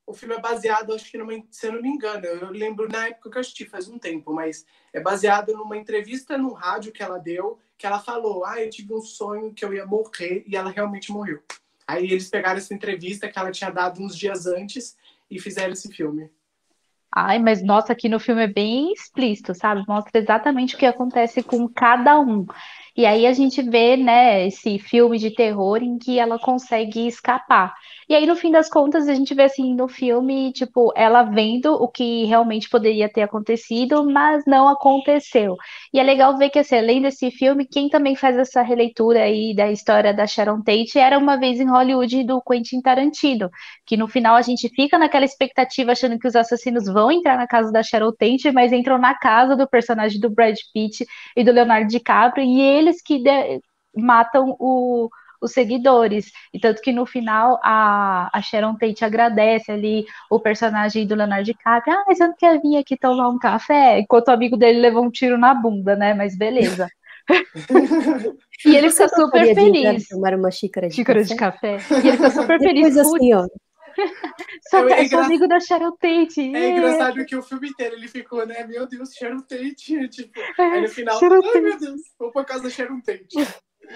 o 0.07 0.13
filme 0.13 0.35
é 0.35 0.39
baseado, 0.39 0.93
acho 0.93 1.11
que 1.11 1.17
numa, 1.17 1.33
se 1.51 1.67
eu 1.67 1.73
não 1.73 1.81
me 1.81 1.89
engano, 1.89 2.25
eu 2.25 2.49
lembro 2.49 2.87
na 2.87 3.09
época 3.09 3.29
que 3.29 3.37
eu 3.37 3.41
assisti, 3.41 3.65
faz 3.65 3.89
um 3.89 3.99
tempo, 3.99 4.33
mas 4.33 4.65
é 4.93 5.01
baseado 5.01 5.51
numa 5.53 5.75
entrevista 5.75 6.37
no 6.37 6.53
rádio 6.53 6.93
que 6.93 7.03
ela 7.03 7.17
deu, 7.17 7.59
que 7.77 7.85
ela 7.85 7.99
falou, 7.99 8.45
ah, 8.45 8.59
eu 8.63 8.69
tive 8.69 8.93
um 8.93 9.01
sonho 9.01 9.53
que 9.53 9.65
eu 9.65 9.73
ia 9.73 9.85
morrer, 9.85 10.45
e 10.47 10.55
ela 10.55 10.71
realmente 10.71 11.11
morreu. 11.11 11.43
Aí 11.85 12.05
eles 12.05 12.29
pegaram 12.29 12.57
essa 12.57 12.73
entrevista 12.73 13.27
que 13.27 13.37
ela 13.37 13.51
tinha 13.51 13.69
dado 13.69 14.01
uns 14.01 14.17
dias 14.17 14.45
antes 14.45 14.97
e 15.29 15.41
fizeram 15.41 15.73
esse 15.73 15.91
filme. 15.93 16.31
Ai, 17.13 17.39
mas 17.39 17.63
nossa, 17.63 17.93
aqui 17.93 18.07
no 18.07 18.19
filme 18.19 18.43
é 18.43 18.47
bem 18.47 18.93
explícito, 18.93 19.53
sabe? 19.55 19.83
Mostra 19.87 20.21
exatamente 20.21 20.75
o 20.75 20.77
que 20.77 20.85
acontece 20.85 21.41
com 21.41 21.67
cada 21.67 22.19
um. 22.19 22.45
E 22.95 23.05
aí 23.05 23.25
a 23.25 23.33
gente 23.33 23.61
vê, 23.61 23.97
né, 23.97 24.47
esse 24.47 24.77
filme 24.79 25.17
de 25.17 25.31
terror 25.31 25.81
em 25.81 25.97
que 25.97 26.19
ela 26.19 26.37
consegue 26.39 27.07
escapar. 27.07 27.73
E 28.09 28.15
aí, 28.15 28.25
no 28.25 28.35
fim 28.35 28.51
das 28.51 28.69
contas, 28.69 29.07
a 29.07 29.13
gente 29.13 29.35
vê 29.35 29.43
assim 29.43 29.75
no 29.75 29.87
filme, 29.87 30.51
tipo, 30.53 30.91
ela 30.95 31.23
vendo 31.23 31.73
o 31.73 31.87
que 31.87 32.25
realmente 32.25 32.69
poderia 32.69 33.07
ter 33.09 33.21
acontecido, 33.21 34.09
mas 34.09 34.43
não 34.47 34.67
aconteceu. 34.67 35.55
E 35.93 35.99
é 35.99 36.03
legal 36.03 36.37
ver 36.37 36.49
que, 36.49 36.57
assim, 36.59 36.77
além 36.77 37.01
desse 37.01 37.29
filme, 37.29 37.67
quem 37.67 37.89
também 37.89 38.15
faz 38.15 38.37
essa 38.37 38.61
releitura 38.61 39.21
aí 39.23 39.53
da 39.55 39.69
história 39.71 40.13
da 40.13 40.25
Sharon 40.25 40.61
Tate 40.63 40.97
era 40.97 41.17
uma 41.17 41.37
vez 41.37 41.59
em 41.59 41.69
Hollywood 41.69 42.23
do 42.23 42.41
Quentin 42.41 42.81
Tarantino, 42.81 43.49
que 43.85 43.97
no 43.97 44.07
final 44.07 44.35
a 44.35 44.41
gente 44.41 44.69
fica 44.69 44.97
naquela 44.97 45.25
expectativa 45.25 45.91
achando 45.91 46.17
que 46.17 46.27
os 46.27 46.35
assassinos 46.35 46.85
vão 46.85 47.11
entrar 47.11 47.37
na 47.37 47.45
casa 47.47 47.71
da 47.71 47.83
Sharon 47.83 48.11
Tate, 48.17 48.51
mas 48.51 48.71
entram 48.71 48.97
na 48.97 49.15
casa 49.17 49.55
do 49.55 49.67
personagem 49.67 50.19
do 50.19 50.29
Brad 50.29 50.55
Pitt 50.73 51.05
e 51.35 51.43
do 51.43 51.51
Leonardo 51.51 51.87
DiCaprio, 51.89 52.43
e 52.45 52.59
ele 52.61 52.87
eles 52.87 53.01
que 53.01 53.21
matam 53.95 54.55
o, 54.59 55.09
os 55.41 55.51
seguidores. 55.51 56.31
E 56.53 56.59
tanto 56.59 56.81
que 56.81 56.91
no 56.91 57.05
final 57.05 57.59
a, 57.63 58.29
a 58.31 58.41
Sharon 58.41 58.75
Tate 58.75 59.05
agradece 59.05 59.71
ali 59.71 60.05
o 60.29 60.39
personagem 60.39 61.05
do 61.05 61.15
Leonardo 61.15 61.45
DiCaprio. 61.45 61.95
Ah, 61.95 62.03
mas 62.07 62.19
eu 62.19 62.27
não 62.27 62.35
quero 62.35 62.61
vir 62.61 62.77
aqui 62.77 62.97
tomar 62.97 63.29
um 63.29 63.39
café? 63.39 63.99
Enquanto 63.99 64.27
o 64.29 64.31
amigo 64.31 64.57
dele 64.57 64.79
levou 64.79 65.05
um 65.05 65.11
tiro 65.11 65.37
na 65.37 65.53
bunda, 65.53 65.95
né? 65.95 66.13
Mas 66.13 66.37
beleza. 66.37 66.87
e 68.65 68.75
ele 68.75 68.89
fica 68.89 69.09
super 69.09 69.53
feliz. 69.53 70.07
Tomar 70.07 70.35
uma 70.35 70.51
xícara 70.51 70.87
de 70.87 70.95
xícara 70.95 71.21
café. 71.21 71.77
de 71.77 71.79
café. 71.79 71.95
E 72.03 72.07
ele 72.07 72.17
fica 72.17 72.29
super 72.31 72.59
feliz. 72.59 72.95
Depois 72.95 72.97
assim, 72.97 73.33
ó. 73.33 73.45
Só 74.69 74.87
é, 74.87 74.93
é 74.93 75.05
engra... 75.05 75.25
amigo 75.25 75.47
da 75.47 75.59
Sharon 75.59 75.91
Tate. 75.93 76.55
É 76.55 76.69
engraçado 76.69 77.25
que 77.25 77.35
o 77.35 77.41
filme 77.41 77.69
inteiro 77.69 77.95
ele 77.95 78.07
ficou, 78.07 78.45
né? 78.45 78.65
Meu 78.65 78.87
Deus, 78.87 79.13
Sharon 79.13 79.41
Tate. 79.41 80.07
Tipo, 80.09 80.39
é, 80.39 80.63
aí 80.63 80.81
no 80.81 80.89
final, 80.89 81.19
ai 81.21 81.29
Tate. 81.29 81.61
meu 81.61 81.79
Deus, 81.79 82.01
vou 82.19 82.31
pra 82.31 82.45
casa 82.45 82.63
da 82.63 82.69
Sharon 82.69 83.01
Tate. 83.01 83.27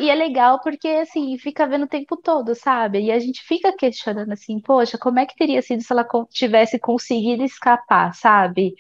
E 0.02 0.10
é 0.10 0.16
legal 0.16 0.60
porque, 0.62 0.88
assim, 0.88 1.38
fica 1.38 1.68
vendo 1.68 1.84
o 1.86 1.88
tempo 1.88 2.18
todo, 2.18 2.56
sabe? 2.56 3.02
E 3.04 3.12
a 3.12 3.20
gente 3.20 3.42
fica 3.44 3.76
questionando 3.76 4.32
assim, 4.32 4.60
poxa, 4.60 4.98
como 4.98 5.20
é 5.20 5.26
que 5.28 5.36
teria 5.36 5.62
sido 5.62 5.82
se 5.84 5.94
ela 5.94 6.08
tivesse 6.32 6.80
conseguido 6.80 7.44
escapar, 7.44 8.14
sabe? 8.16 8.74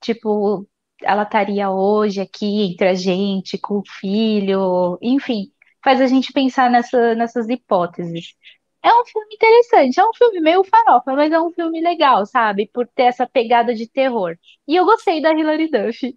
Tipo, 0.00 0.68
ela 1.02 1.24
estaria 1.24 1.70
hoje 1.70 2.20
aqui 2.20 2.72
entre 2.72 2.88
a 2.88 2.94
gente, 2.94 3.58
com 3.58 3.78
o 3.80 3.84
filho, 4.00 4.98
enfim, 5.02 5.52
faz 5.84 6.00
a 6.00 6.06
gente 6.08 6.32
pensar 6.32 6.70
nessa, 6.70 7.14
nessas 7.14 7.48
hipóteses. 7.48 8.34
É 8.82 8.92
um 8.94 9.04
filme 9.06 9.34
interessante, 9.34 10.00
é 10.00 10.04
um 10.06 10.14
filme 10.14 10.40
meio 10.40 10.64
farofa, 10.64 11.14
mas 11.14 11.32
é 11.32 11.40
um 11.40 11.52
filme 11.52 11.80
legal, 11.80 12.26
sabe? 12.26 12.68
Por 12.72 12.86
ter 12.88 13.04
essa 13.04 13.26
pegada 13.26 13.74
de 13.74 13.88
terror. 13.88 14.36
E 14.68 14.76
eu 14.76 14.84
gostei 14.84 15.20
da 15.22 15.32
Hilary 15.34 15.70
Duff. 15.70 16.16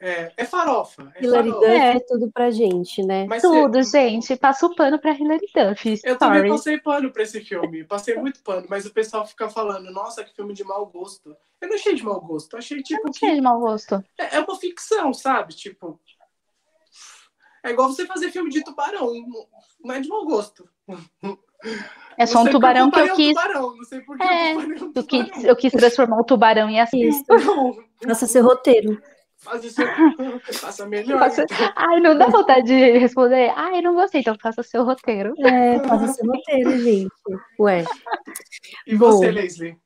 É, 0.00 0.32
é 0.34 0.44
farofa. 0.46 1.12
É 1.14 1.22
Hilary 1.22 1.50
farofa. 1.50 1.68
Duff 1.68 1.78
é. 1.78 2.00
tudo 2.00 2.32
pra 2.32 2.50
gente, 2.50 3.02
né? 3.02 3.26
Mas 3.28 3.42
tudo, 3.42 3.82
gente. 3.82 4.34
Passo 4.34 4.66
o 4.66 4.74
pano 4.74 4.98
pra 4.98 5.12
Hilary 5.12 5.46
Duff. 5.54 6.00
Eu 6.02 6.16
também 6.16 6.50
passei 6.50 6.80
pano 6.80 7.12
pra 7.12 7.22
esse 7.22 7.40
filme. 7.42 7.84
Passei 7.84 8.16
muito 8.16 8.42
pano, 8.42 8.66
mas 8.70 8.86
o 8.86 8.92
pessoal 8.92 9.26
fica 9.26 9.50
falando, 9.50 9.90
nossa, 9.90 10.24
que 10.24 10.34
filme 10.34 10.54
de 10.54 10.64
mau 10.64 10.86
gosto. 10.86 11.36
Eu 11.60 11.68
não 11.68 11.74
achei 11.74 11.94
de 11.94 12.02
mau 12.02 12.18
gosto. 12.18 12.56
Achei, 12.56 12.82
tipo, 12.82 13.00
eu 13.00 13.04
não 13.04 13.10
achei 13.10 13.28
que... 13.28 13.34
de 13.34 13.40
mau 13.42 13.60
gosto. 13.60 14.02
É, 14.18 14.36
é 14.36 14.40
uma 14.40 14.56
ficção, 14.58 15.12
sabe? 15.12 15.54
Tipo... 15.54 16.00
É 17.62 17.70
igual 17.70 17.88
você 17.88 18.06
fazer 18.06 18.30
filme 18.30 18.48
de 18.48 18.64
tubarão. 18.64 19.12
Não 19.84 19.94
é 19.94 20.00
de 20.00 20.08
mau 20.08 20.24
gosto. 20.24 20.66
É 22.16 22.24
só 22.24 22.42
um 22.42 22.50
tubarão 22.50 22.90
que 22.90 23.00
eu 23.00 23.14
quis. 23.14 23.34
Tubarão, 23.34 23.76
não 23.76 23.84
sei 23.84 24.00
por 24.00 24.16
que 24.16 24.24
é, 24.24 24.54
eu, 24.54 24.92
eu, 24.94 25.04
quis, 25.04 25.44
eu 25.44 25.56
quis 25.56 25.72
transformar 25.72 26.18
o 26.18 26.24
tubarão 26.24 26.70
em 26.70 26.80
assista. 26.80 27.34
Faça 28.02 28.26
seu 28.26 28.42
roteiro. 28.42 28.98
Faça, 29.42 29.70
seu... 29.70 29.86
faça 30.52 30.86
melhor. 30.86 31.18
Faça... 31.18 31.42
Então. 31.42 31.72
Ai, 31.76 32.00
não 32.00 32.16
dá 32.16 32.28
vontade 32.28 32.66
de 32.66 32.98
responder. 32.98 33.52
Ai, 33.56 33.80
não 33.80 33.94
gostei, 33.94 34.20
então 34.20 34.36
faça 34.40 34.62
seu 34.62 34.84
roteiro. 34.84 35.34
É, 35.40 35.78
faça 35.80 36.08
seu 36.08 36.26
roteiro, 36.26 36.78
gente. 36.78 37.10
Ué. 37.58 37.84
E 38.86 38.96
Bom, 38.96 39.12
você, 39.12 39.30
Leslie? 39.30 39.76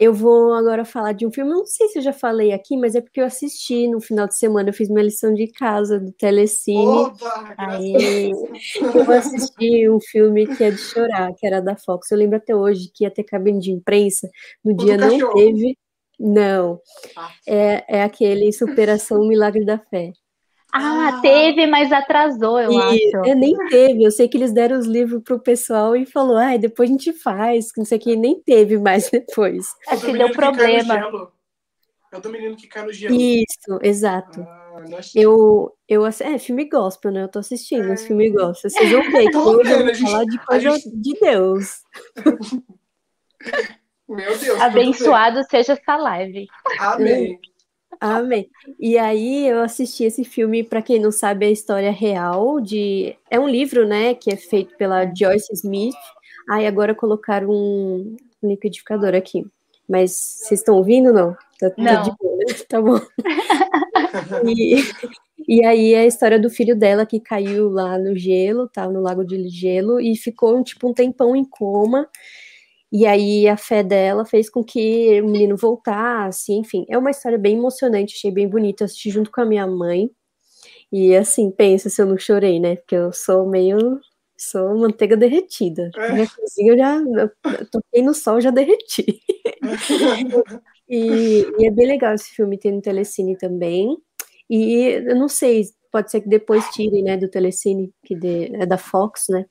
Eu 0.00 0.12
vou 0.12 0.54
agora 0.54 0.84
falar 0.84 1.12
de 1.12 1.24
um 1.26 1.30
filme, 1.30 1.52
não 1.52 1.64
sei 1.64 1.86
se 1.88 1.98
eu 1.98 2.02
já 2.02 2.12
falei 2.12 2.52
aqui, 2.52 2.76
mas 2.76 2.96
é 2.96 3.00
porque 3.00 3.20
eu 3.20 3.24
assisti 3.24 3.86
no 3.86 4.00
final 4.00 4.26
de 4.26 4.36
semana, 4.36 4.70
eu 4.70 4.72
fiz 4.72 4.88
minha 4.88 5.04
lição 5.04 5.32
de 5.32 5.46
casa 5.52 6.00
do 6.00 6.10
Telecine. 6.10 6.84
Opa, 6.84 7.54
aí 7.56 8.32
eu 8.32 9.12
assisti 9.12 9.88
um 9.88 10.00
filme 10.00 10.46
que 10.56 10.64
é 10.64 10.70
de 10.72 10.78
chorar, 10.78 11.32
que 11.34 11.46
era 11.46 11.60
da 11.60 11.76
Fox. 11.76 12.10
Eu 12.10 12.18
lembro 12.18 12.36
até 12.36 12.56
hoje 12.56 12.90
que 12.92 13.04
ia 13.04 13.12
ter 13.12 13.22
cabine 13.22 13.60
de 13.60 13.70
imprensa, 13.70 14.28
no 14.64 14.74
dia 14.74 14.96
não 14.96 15.10
cachorro. 15.10 15.34
teve. 15.34 15.78
Não. 16.22 16.80
É, 17.48 17.98
é 17.98 18.02
aquele 18.04 18.52
Superação 18.52 19.26
Milagre 19.26 19.64
da 19.64 19.76
Fé. 19.76 20.12
Ah, 20.72 21.08
ah, 21.08 21.20
teve, 21.20 21.66
mas 21.66 21.92
atrasou, 21.92 22.58
eu 22.58 22.72
e, 22.72 22.76
acho. 22.76 23.28
É, 23.28 23.34
nem 23.34 23.54
teve. 23.68 24.04
Eu 24.04 24.10
sei 24.10 24.28
que 24.28 24.38
eles 24.38 24.52
deram 24.52 24.78
os 24.78 24.86
livros 24.86 25.20
pro 25.22 25.42
pessoal 25.42 25.96
e 25.96 26.06
falou, 26.06 26.36
ah, 26.36 26.56
depois 26.56 26.88
a 26.88 26.92
gente 26.92 27.12
faz, 27.12 27.72
não 27.76 27.84
sei 27.84 27.98
o 27.98 28.00
que, 28.00 28.16
nem 28.16 28.40
teve 28.40 28.78
mais 28.78 29.10
depois. 29.12 29.66
É 29.88 29.96
que 29.96 30.12
deu 30.12 30.30
problema. 30.30 30.94
É 32.12 32.16
o 32.16 32.20
do 32.20 32.30
menino 32.30 32.56
que 32.56 32.68
cai 32.68 32.84
no 32.84 32.92
gelo. 32.92 33.14
Isso, 33.14 33.78
exato. 33.82 34.40
Ah, 34.42 34.84
eu, 35.14 35.76
eu, 35.88 36.06
é, 36.06 36.38
filme 36.38 36.68
gospel, 36.68 37.10
né? 37.10 37.24
Eu 37.24 37.28
tô 37.28 37.40
assistindo 37.40 37.90
é. 37.90 37.94
esse 37.94 38.06
filme 38.06 38.30
gospel. 38.30 38.70
Vocês 38.70 38.90
vão 38.92 39.02
ver 39.10 39.28
que 39.30 39.36
hoje 39.36 39.72
eu 39.72 39.84
vou 39.84 39.94
falar 39.94 40.24
de 40.24 40.38
coisa 40.38 40.70
gente... 40.70 41.00
de 41.00 41.18
Deus. 41.20 41.82
Meu 44.12 44.36
Deus. 44.38 44.60
Abençoado 44.60 45.42
seja 45.50 45.72
essa 45.72 45.96
live. 45.96 46.46
Amém. 46.78 47.40
Amém. 48.00 48.50
E 48.78 48.98
aí 48.98 49.46
eu 49.46 49.62
assisti 49.62 50.04
esse 50.04 50.24
filme, 50.24 50.62
para 50.62 50.82
quem 50.82 50.98
não 50.98 51.10
sabe, 51.10 51.46
é 51.46 51.48
a 51.48 51.52
história 51.52 51.90
real 51.90 52.60
de. 52.60 53.16
É 53.30 53.38
um 53.38 53.48
livro, 53.48 53.86
né? 53.86 54.14
Que 54.14 54.32
é 54.32 54.36
feito 54.36 54.76
pela 54.76 55.04
Joyce 55.14 55.52
Smith. 55.54 55.94
Aí 56.50 56.66
agora 56.66 56.94
colocaram 56.94 57.48
um 57.50 58.16
liquidificador 58.42 59.14
aqui. 59.14 59.46
Mas 59.88 60.12
vocês 60.12 60.60
estão 60.60 60.76
ouvindo 60.76 61.12
não? 61.12 61.34
Tá, 61.58 61.70
tá 61.70 61.74
não. 61.76 62.02
Tá, 62.02 62.16
boa, 62.18 62.36
né? 62.36 62.44
tá 62.68 62.82
bom. 62.82 63.00
e, 64.48 64.82
e 65.46 65.64
aí 65.64 65.94
é 65.94 66.00
a 66.00 66.06
história 66.06 66.38
do 66.38 66.50
filho 66.50 66.76
dela 66.76 67.06
que 67.06 67.20
caiu 67.20 67.68
lá 67.68 67.98
no 67.98 68.16
gelo, 68.16 68.68
tá 68.68 68.88
no 68.88 69.00
lago 69.00 69.24
de 69.24 69.48
gelo, 69.48 70.00
e 70.00 70.16
ficou 70.16 70.62
tipo 70.64 70.88
um 70.88 70.94
tempão 70.94 71.36
em 71.36 71.44
coma. 71.44 72.08
E 72.92 73.06
aí 73.06 73.48
a 73.48 73.56
fé 73.56 73.82
dela 73.82 74.26
fez 74.26 74.50
com 74.50 74.62
que 74.62 75.18
o 75.22 75.26
menino 75.26 75.56
voltasse, 75.56 76.52
enfim. 76.52 76.84
É 76.90 76.98
uma 76.98 77.10
história 77.10 77.38
bem 77.38 77.56
emocionante, 77.56 78.14
achei 78.14 78.30
bem 78.30 78.46
bonita, 78.46 78.84
assisti 78.84 79.08
junto 79.08 79.30
com 79.30 79.40
a 79.40 79.46
minha 79.46 79.66
mãe. 79.66 80.10
E 80.92 81.16
assim, 81.16 81.50
pensa 81.50 81.88
se 81.88 82.02
eu 82.02 82.06
não 82.06 82.18
chorei, 82.18 82.60
né? 82.60 82.76
Porque 82.76 82.94
eu 82.94 83.10
sou 83.12 83.48
meio. 83.48 83.98
Sou 84.36 84.76
manteiga 84.76 85.16
derretida. 85.16 85.90
É. 85.96 86.12
Minha 86.12 86.28
cozinha 86.28 86.72
eu 86.72 86.78
já 86.78 86.96
eu 87.58 87.70
toquei 87.70 88.02
no 88.02 88.12
sol, 88.12 88.40
já 88.40 88.50
derreti. 88.50 89.22
e, 90.88 91.46
e, 91.58 91.66
é 91.66 91.70
bem 91.70 91.86
legal 91.86 92.12
esse 92.14 92.30
filme, 92.30 92.58
tem 92.58 92.72
no 92.72 92.82
Telecine 92.82 93.36
também. 93.38 93.96
E 94.50 95.00
eu 95.06 95.16
não 95.16 95.28
sei, 95.28 95.64
pode 95.90 96.10
ser 96.10 96.20
que 96.22 96.28
depois 96.28 96.68
tirem, 96.70 97.04
né, 97.04 97.16
do 97.16 97.28
Telecine, 97.28 97.92
que 98.04 98.14
de, 98.16 98.54
é 98.56 98.66
da 98.66 98.76
Fox, 98.76 99.26
né? 99.30 99.46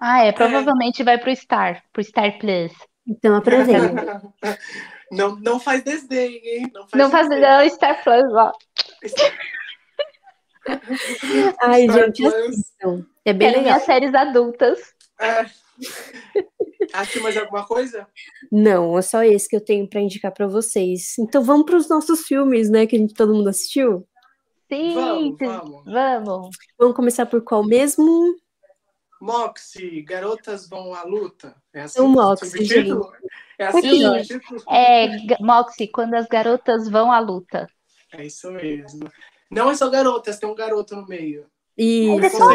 Ah, 0.00 0.24
é, 0.24 0.32
provavelmente 0.32 1.02
é. 1.02 1.04
vai 1.04 1.18
pro 1.18 1.36
Star, 1.36 1.82
pro 1.92 2.02
Star 2.02 2.38
Plus. 2.38 2.72
Então 3.06 3.36
apresenta. 3.36 4.22
não, 5.12 5.36
não 5.36 5.60
faz 5.60 5.82
desdém, 5.82 6.40
hein? 6.42 6.70
Não 6.72 6.88
faz, 6.88 7.02
não 7.02 7.10
faz 7.10 7.28
desdém, 7.28 7.50
não, 7.50 7.68
Star 7.68 8.02
Plus, 8.02 8.32
ó. 8.32 8.52
Ai, 11.62 11.84
Star 11.84 12.04
gente, 12.04 12.26
assistam. 12.26 13.06
É 13.24 13.32
bem 13.32 13.48
legal. 13.48 13.64
Minhas 13.64 13.82
séries 13.82 14.14
adultas. 14.14 14.78
É. 15.20 15.46
Assistiu 16.92 17.22
mais 17.22 17.36
alguma 17.36 17.64
coisa? 17.64 18.06
Não, 18.50 18.98
é 18.98 19.02
só 19.02 19.22
esse 19.22 19.48
que 19.48 19.54
eu 19.54 19.64
tenho 19.64 19.88
para 19.88 20.00
indicar 20.00 20.32
para 20.32 20.46
vocês. 20.46 21.16
Então 21.18 21.42
vamos 21.42 21.66
para 21.66 21.76
os 21.76 21.88
nossos 21.88 22.22
filmes, 22.22 22.68
né? 22.68 22.86
Que 22.86 22.96
a 22.96 22.98
gente 22.98 23.14
todo 23.14 23.34
mundo 23.34 23.48
assistiu. 23.48 24.06
Sim, 24.68 24.94
vamos, 24.94 25.38
vamos. 25.38 25.84
Vamos, 25.84 26.56
vamos 26.78 26.96
começar 26.96 27.26
por 27.26 27.42
qual 27.42 27.64
mesmo? 27.64 28.34
Moxie, 29.20 30.02
garotas 30.02 30.68
vão 30.68 30.94
à 30.94 31.02
luta. 31.02 31.54
É 31.72 31.82
assim 31.82 32.00
o 32.00 32.08
Moxie, 32.08 32.64
gente. 32.64 32.90
É 33.58 33.66
assim 33.66 34.02
É, 34.70 35.36
Moxie, 35.40 35.88
quando 35.88 36.14
as 36.14 36.26
garotas 36.26 36.88
vão 36.88 37.12
à 37.12 37.18
luta. 37.18 37.68
É 38.12 38.24
isso 38.24 38.50
mesmo. 38.50 39.10
Não 39.50 39.70
é 39.70 39.74
só 39.74 39.90
garotas, 39.90 40.38
tem 40.38 40.48
um 40.48 40.54
garoto 40.54 40.96
no 40.96 41.06
meio. 41.06 41.46
E 41.76 42.08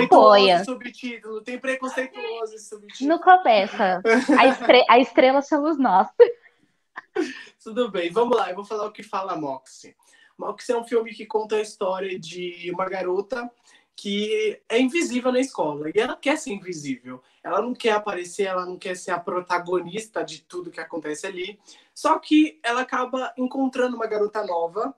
apoia. 0.03 0.63
subtítulo, 0.63 1.41
tem 1.41 1.59
preconceituoso 1.59 2.55
esse 2.55 2.69
subtítulo. 2.69 3.09
Não 3.09 3.19
começa. 3.19 4.01
A, 4.39 4.47
estre 4.47 4.85
a 4.89 4.99
estrela 4.99 5.41
somos 5.41 5.77
nós. 5.77 6.07
Tudo 7.63 7.89
bem, 7.89 8.11
vamos 8.11 8.35
lá, 8.35 8.49
eu 8.49 8.55
vou 8.55 8.65
falar 8.65 8.85
o 8.85 8.91
que 8.91 9.03
fala 9.03 9.35
Moxie. 9.35 9.95
Moxie 10.37 10.73
é 10.73 10.77
um 10.77 10.83
filme 10.83 11.13
que 11.13 11.25
conta 11.25 11.55
a 11.55 11.61
história 11.61 12.19
de 12.19 12.69
uma 12.71 12.87
garota 12.87 13.49
que 13.95 14.61
é 14.67 14.79
invisível 14.79 15.31
na 15.31 15.39
escola. 15.39 15.89
E 15.93 15.99
ela 15.99 16.15
quer 16.15 16.37
ser 16.37 16.51
invisível. 16.51 17.23
Ela 17.41 17.61
não 17.61 17.73
quer 17.73 17.91
aparecer, 17.91 18.43
ela 18.43 18.65
não 18.65 18.77
quer 18.77 18.95
ser 18.95 19.11
a 19.11 19.19
protagonista 19.19 20.23
de 20.23 20.41
tudo 20.41 20.71
que 20.71 20.81
acontece 20.81 21.25
ali. 21.25 21.59
Só 21.93 22.19
que 22.19 22.59
ela 22.61 22.81
acaba 22.81 23.33
encontrando 23.37 23.95
uma 23.95 24.07
garota 24.07 24.45
nova. 24.45 24.93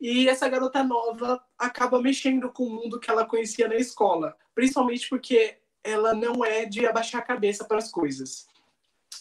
E 0.00 0.28
essa 0.28 0.48
garota 0.48 0.84
nova 0.84 1.44
acaba 1.58 2.00
mexendo 2.00 2.50
com 2.52 2.64
o 2.64 2.70
mundo 2.70 3.00
que 3.00 3.10
ela 3.10 3.26
conhecia 3.26 3.66
na 3.66 3.74
escola. 3.74 4.36
Principalmente 4.54 5.08
porque 5.08 5.58
ela 5.82 6.14
não 6.14 6.44
é 6.44 6.64
de 6.64 6.86
abaixar 6.86 7.20
a 7.20 7.24
cabeça 7.24 7.64
para 7.64 7.78
as 7.78 7.90
coisas. 7.90 8.46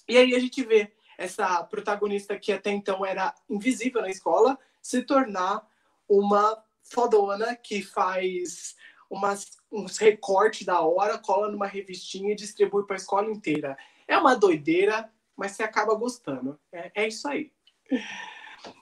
E 0.08 0.16
aí 0.16 0.36
a 0.36 0.40
gente 0.40 0.64
vê 0.64 0.92
essa 1.18 1.64
protagonista 1.64 2.38
que 2.38 2.52
até 2.52 2.70
então 2.70 3.04
era 3.04 3.34
invisível 3.50 4.02
na 4.02 4.10
escola 4.10 4.58
se 4.82 5.02
tornar 5.02 5.68
uma 6.08 6.64
fodona 6.84 7.56
que 7.56 7.82
faz 7.82 8.76
umas, 9.10 9.52
uns 9.72 9.98
recortes 9.98 10.66
da 10.66 10.82
hora, 10.82 11.18
cola 11.18 11.50
numa 11.50 11.68
revistinha 11.68 12.32
e 12.32 12.36
distribui 12.36 12.86
para 12.86 12.96
a 12.96 12.98
escola 12.98 13.30
inteira. 13.30 13.78
É 14.08 14.18
uma 14.18 14.36
doideira, 14.36 15.12
mas 15.36 15.54
você 15.54 15.64
acaba 15.64 15.96
gostando. 15.96 16.60
É, 16.72 16.92
é 16.96 17.08
isso 17.08 17.28
aí. 17.28 17.52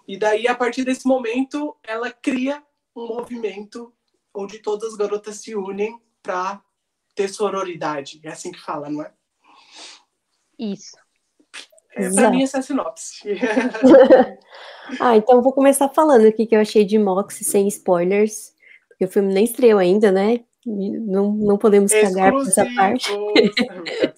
E 0.08 0.18
daí, 0.18 0.48
a 0.48 0.56
partir 0.56 0.84
desse 0.84 1.08
momento, 1.08 1.76
ela 1.84 2.12
cria 2.12 2.64
um 2.96 3.08
movimento 3.08 3.94
onde 4.34 4.60
todas 4.60 4.92
as 4.92 4.98
garotas 4.98 5.38
se 5.38 5.56
unem 5.56 6.00
para 6.22 6.62
ter 7.14 7.28
sororidade. 7.28 8.20
É 8.24 8.30
assim 8.30 8.52
que 8.52 8.60
fala, 8.60 8.90
não 8.90 9.04
é? 9.04 9.14
Isso. 10.58 10.98
É, 11.94 12.10
para 12.12 12.30
mim, 12.30 12.44
essa 12.44 12.58
é 12.58 12.60
a 12.60 12.64
sinopse. 12.64 13.24
ah, 15.00 15.16
então 15.16 15.42
vou 15.42 15.54
começar 15.54 15.88
falando 15.90 16.26
aqui 16.26 16.46
que 16.46 16.56
eu 16.56 16.60
achei 16.60 16.84
de 16.84 17.00
Mox 17.00 17.36
sem 17.36 17.68
spoilers 17.68 18.55
porque 18.96 19.06
o 19.06 19.10
filme 19.10 19.34
nem 19.34 19.44
estreou 19.44 19.78
ainda, 19.78 20.12
né? 20.12 20.40
Não, 20.66 21.32
não 21.32 21.58
podemos 21.58 21.92
cagar 21.92 22.32
por 22.32 22.48
essa 22.48 22.66
parte. 22.76 23.12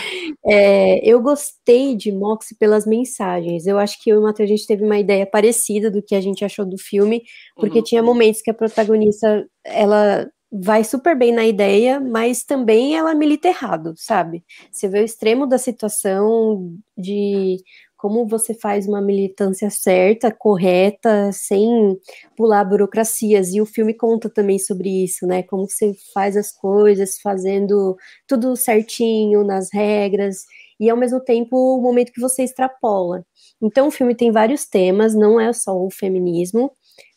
é, 0.44 0.98
eu 1.08 1.20
gostei 1.20 1.94
de 1.94 2.10
Moxie 2.10 2.56
pelas 2.58 2.86
mensagens. 2.86 3.66
Eu 3.66 3.78
acho 3.78 4.02
que 4.02 4.10
eu 4.10 4.16
e 4.16 4.18
o 4.18 4.22
Matheus, 4.22 4.48
a 4.48 4.54
gente 4.56 4.66
teve 4.66 4.82
uma 4.82 4.98
ideia 4.98 5.26
parecida 5.26 5.90
do 5.90 6.02
que 6.02 6.14
a 6.14 6.20
gente 6.20 6.44
achou 6.44 6.64
do 6.64 6.78
filme, 6.78 7.22
porque 7.54 7.78
uhum. 7.78 7.84
tinha 7.84 8.02
momentos 8.02 8.40
que 8.40 8.50
a 8.50 8.54
protagonista, 8.54 9.46
ela 9.62 10.26
vai 10.50 10.84
super 10.84 11.18
bem 11.18 11.32
na 11.32 11.44
ideia, 11.44 11.98
mas 11.98 12.44
também 12.44 12.96
ela 12.96 13.14
milita 13.14 13.48
errado, 13.48 13.92
sabe? 13.96 14.44
Você 14.70 14.88
vê 14.88 15.00
o 15.00 15.04
extremo 15.04 15.46
da 15.46 15.58
situação 15.58 16.72
de 16.96 17.56
como 18.04 18.26
você 18.26 18.52
faz 18.52 18.86
uma 18.86 19.00
militância 19.00 19.70
certa, 19.70 20.30
correta, 20.30 21.32
sem 21.32 21.98
pular 22.36 22.62
burocracias. 22.62 23.54
E 23.54 23.62
o 23.62 23.64
filme 23.64 23.94
conta 23.94 24.28
também 24.28 24.58
sobre 24.58 24.90
isso, 25.04 25.26
né? 25.26 25.42
Como 25.42 25.66
você 25.66 25.94
faz 26.12 26.36
as 26.36 26.52
coisas, 26.52 27.18
fazendo 27.22 27.96
tudo 28.28 28.56
certinho, 28.56 29.42
nas 29.42 29.72
regras, 29.72 30.44
e 30.78 30.90
ao 30.90 30.98
mesmo 30.98 31.18
tempo 31.18 31.56
o 31.56 31.80
momento 31.80 32.12
que 32.12 32.20
você 32.20 32.42
extrapola. 32.42 33.24
Então 33.62 33.88
o 33.88 33.90
filme 33.90 34.14
tem 34.14 34.30
vários 34.30 34.66
temas, 34.66 35.14
não 35.14 35.40
é 35.40 35.50
só 35.54 35.74
o 35.74 35.90
feminismo, 35.90 36.72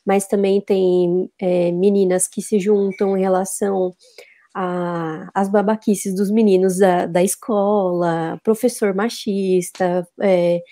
mas 0.06 0.26
também 0.26 0.62
tem 0.62 1.30
é, 1.38 1.70
meninas 1.74 2.30
que 2.30 2.42
se 2.42 2.62
juntam 2.62 3.18
em 3.18 3.22
relação 3.22 3.94
a, 4.60 5.30
as 5.36 5.50
babaquices 5.50 6.16
dos 6.16 6.32
meninos 6.32 6.80
da, 6.80 7.06
da 7.06 7.24
escola, 7.24 8.40
professor 8.44 8.96
machista, 8.96 10.08
é, 10.20 10.64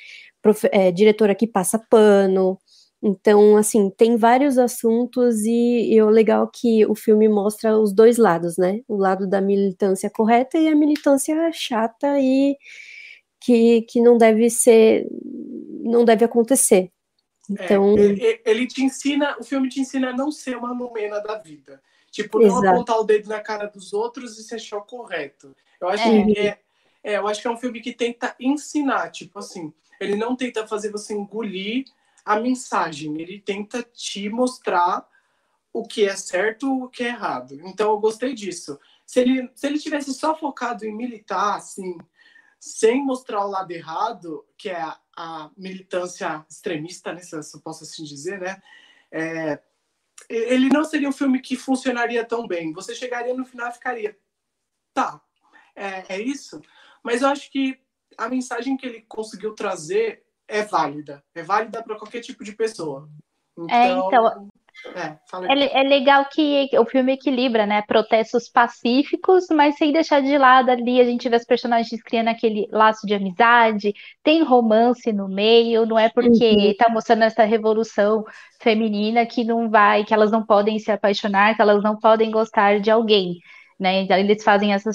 profe, 0.41 0.67
é, 0.71 0.91
diretora 0.91 1.35
que 1.35 1.45
passa 1.45 1.77
pano. 1.77 2.59
Então, 3.03 3.55
assim, 3.57 3.91
tem 3.91 4.17
vários 4.17 4.57
assuntos 4.57 5.43
e, 5.45 5.93
e 5.93 6.01
o 6.01 6.09
legal 6.09 6.45
é 6.45 6.49
que 6.51 6.85
o 6.87 6.95
filme 6.95 7.29
mostra 7.29 7.77
os 7.77 7.93
dois 7.93 8.17
lados, 8.17 8.57
né? 8.57 8.81
O 8.87 8.97
lado 8.97 9.27
da 9.27 9.39
militância 9.39 10.09
correta 10.09 10.57
e 10.57 10.67
a 10.67 10.75
militância 10.75 11.51
chata 11.53 12.19
e 12.19 12.57
que, 13.39 13.83
que 13.83 14.01
não 14.01 14.17
deve 14.17 14.49
ser, 14.49 15.07
não 15.83 16.03
deve 16.03 16.25
acontecer. 16.25 16.89
Então, 17.47 17.95
é, 17.95 18.01
ele, 18.01 18.41
ele 18.43 18.67
te 18.67 18.83
ensina, 18.83 19.37
o 19.39 19.43
filme 19.43 19.69
te 19.69 19.79
ensina 19.79 20.09
a 20.09 20.17
não 20.17 20.31
ser 20.31 20.57
uma 20.57 20.73
numena 20.73 21.19
da 21.19 21.37
vida. 21.37 21.79
Tipo, 22.15 22.39
não 22.39 22.47
Exato. 22.47 22.67
apontar 22.67 22.97
o 22.97 23.03
dedo 23.03 23.27
na 23.27 23.41
cara 23.41 23.67
dos 23.67 23.91
outros 23.91 24.39
e 24.39 24.43
se 24.45 24.55
achar 24.55 24.79
correto. 24.79 25.53
Eu 25.81 25.89
acho, 25.89 26.03
é. 26.03 26.23
que 26.23 26.39
é, 26.39 26.59
é, 27.03 27.17
eu 27.17 27.27
acho 27.27 27.41
que 27.41 27.47
é 27.49 27.51
um 27.51 27.57
filme 27.57 27.81
que 27.81 27.91
tenta 27.91 28.33
ensinar, 28.39 29.11
tipo 29.11 29.37
assim, 29.37 29.73
ele 29.99 30.15
não 30.15 30.33
tenta 30.33 30.65
fazer 30.65 30.89
você 30.89 31.13
engolir 31.13 31.83
a 32.23 32.39
mensagem, 32.39 33.19
ele 33.19 33.41
tenta 33.41 33.83
te 33.83 34.29
mostrar 34.29 35.05
o 35.73 35.83
que 35.83 36.05
é 36.05 36.15
certo 36.15 36.85
o 36.85 36.87
que 36.87 37.03
é 37.03 37.07
errado. 37.07 37.59
Então 37.65 37.91
eu 37.91 37.99
gostei 37.99 38.33
disso. 38.33 38.79
Se 39.05 39.19
ele, 39.19 39.51
se 39.53 39.67
ele 39.67 39.77
tivesse 39.77 40.13
só 40.13 40.33
focado 40.37 40.85
em 40.85 40.95
militar, 40.95 41.57
assim, 41.57 41.97
sem 42.57 43.03
mostrar 43.03 43.45
o 43.45 43.49
lado 43.49 43.71
errado, 43.71 44.45
que 44.57 44.69
é 44.69 44.81
a, 44.81 44.97
a 45.17 45.51
militância 45.57 46.45
extremista, 46.49 47.11
né, 47.11 47.19
se 47.19 47.35
eu 47.35 47.59
posso 47.59 47.83
assim 47.83 48.05
dizer, 48.05 48.39
né? 48.39 48.61
É, 49.11 49.59
ele 50.29 50.69
não 50.69 50.83
seria 50.83 51.09
um 51.09 51.13
filme 51.13 51.41
que 51.41 51.55
funcionaria 51.55 52.25
tão 52.25 52.47
bem. 52.47 52.73
Você 52.73 52.95
chegaria 52.95 53.33
no 53.33 53.45
final 53.45 53.69
e 53.69 53.73
ficaria, 53.73 54.17
tá, 54.93 55.21
é, 55.75 56.15
é 56.15 56.21
isso. 56.21 56.61
Mas 57.03 57.21
eu 57.21 57.27
acho 57.27 57.51
que 57.51 57.79
a 58.17 58.29
mensagem 58.29 58.77
que 58.77 58.85
ele 58.85 59.01
conseguiu 59.07 59.53
trazer 59.53 60.23
é 60.47 60.63
válida. 60.63 61.23
É 61.33 61.43
válida 61.43 61.83
para 61.83 61.97
qualquer 61.97 62.21
tipo 62.21 62.43
de 62.43 62.53
pessoa. 62.53 63.09
Então, 63.57 63.75
é, 63.75 63.91
então 63.91 64.49
é, 64.93 65.79
é, 65.79 65.83
legal 65.83 66.25
que 66.25 66.69
o 66.77 66.85
filme 66.85 67.13
equilibra, 67.13 67.65
né? 67.65 67.81
Protestos 67.81 68.47
pacíficos, 68.49 69.45
mas 69.51 69.77
sem 69.77 69.91
deixar 69.91 70.21
de 70.21 70.37
lado 70.37 70.69
ali 70.69 71.01
a 71.01 71.03
gente 71.03 71.27
vê 71.27 71.35
os 71.35 71.45
personagens 71.45 72.01
criando 72.03 72.29
aquele 72.29 72.67
laço 72.71 73.05
de 73.05 73.13
amizade, 73.13 73.93
tem 74.23 74.43
romance 74.43 75.11
no 75.11 75.27
meio, 75.27 75.85
não 75.85 75.97
é 75.97 76.09
porque 76.09 76.55
uhum. 76.55 76.75
tá 76.77 76.89
mostrando 76.89 77.23
essa 77.23 77.43
revolução 77.43 78.23
feminina 78.61 79.25
que 79.25 79.43
não 79.43 79.69
vai, 79.69 80.03
que 80.03 80.13
elas 80.13 80.31
não 80.31 80.45
podem 80.45 80.77
se 80.79 80.91
apaixonar, 80.91 81.55
que 81.55 81.61
elas 81.61 81.83
não 81.83 81.97
podem 81.97 82.31
gostar 82.31 82.79
de 82.79 82.91
alguém. 82.91 83.39
Né? 83.79 84.01
Então, 84.01 84.17
eles 84.17 84.43
fazem 84.43 84.73
essa, 84.73 84.91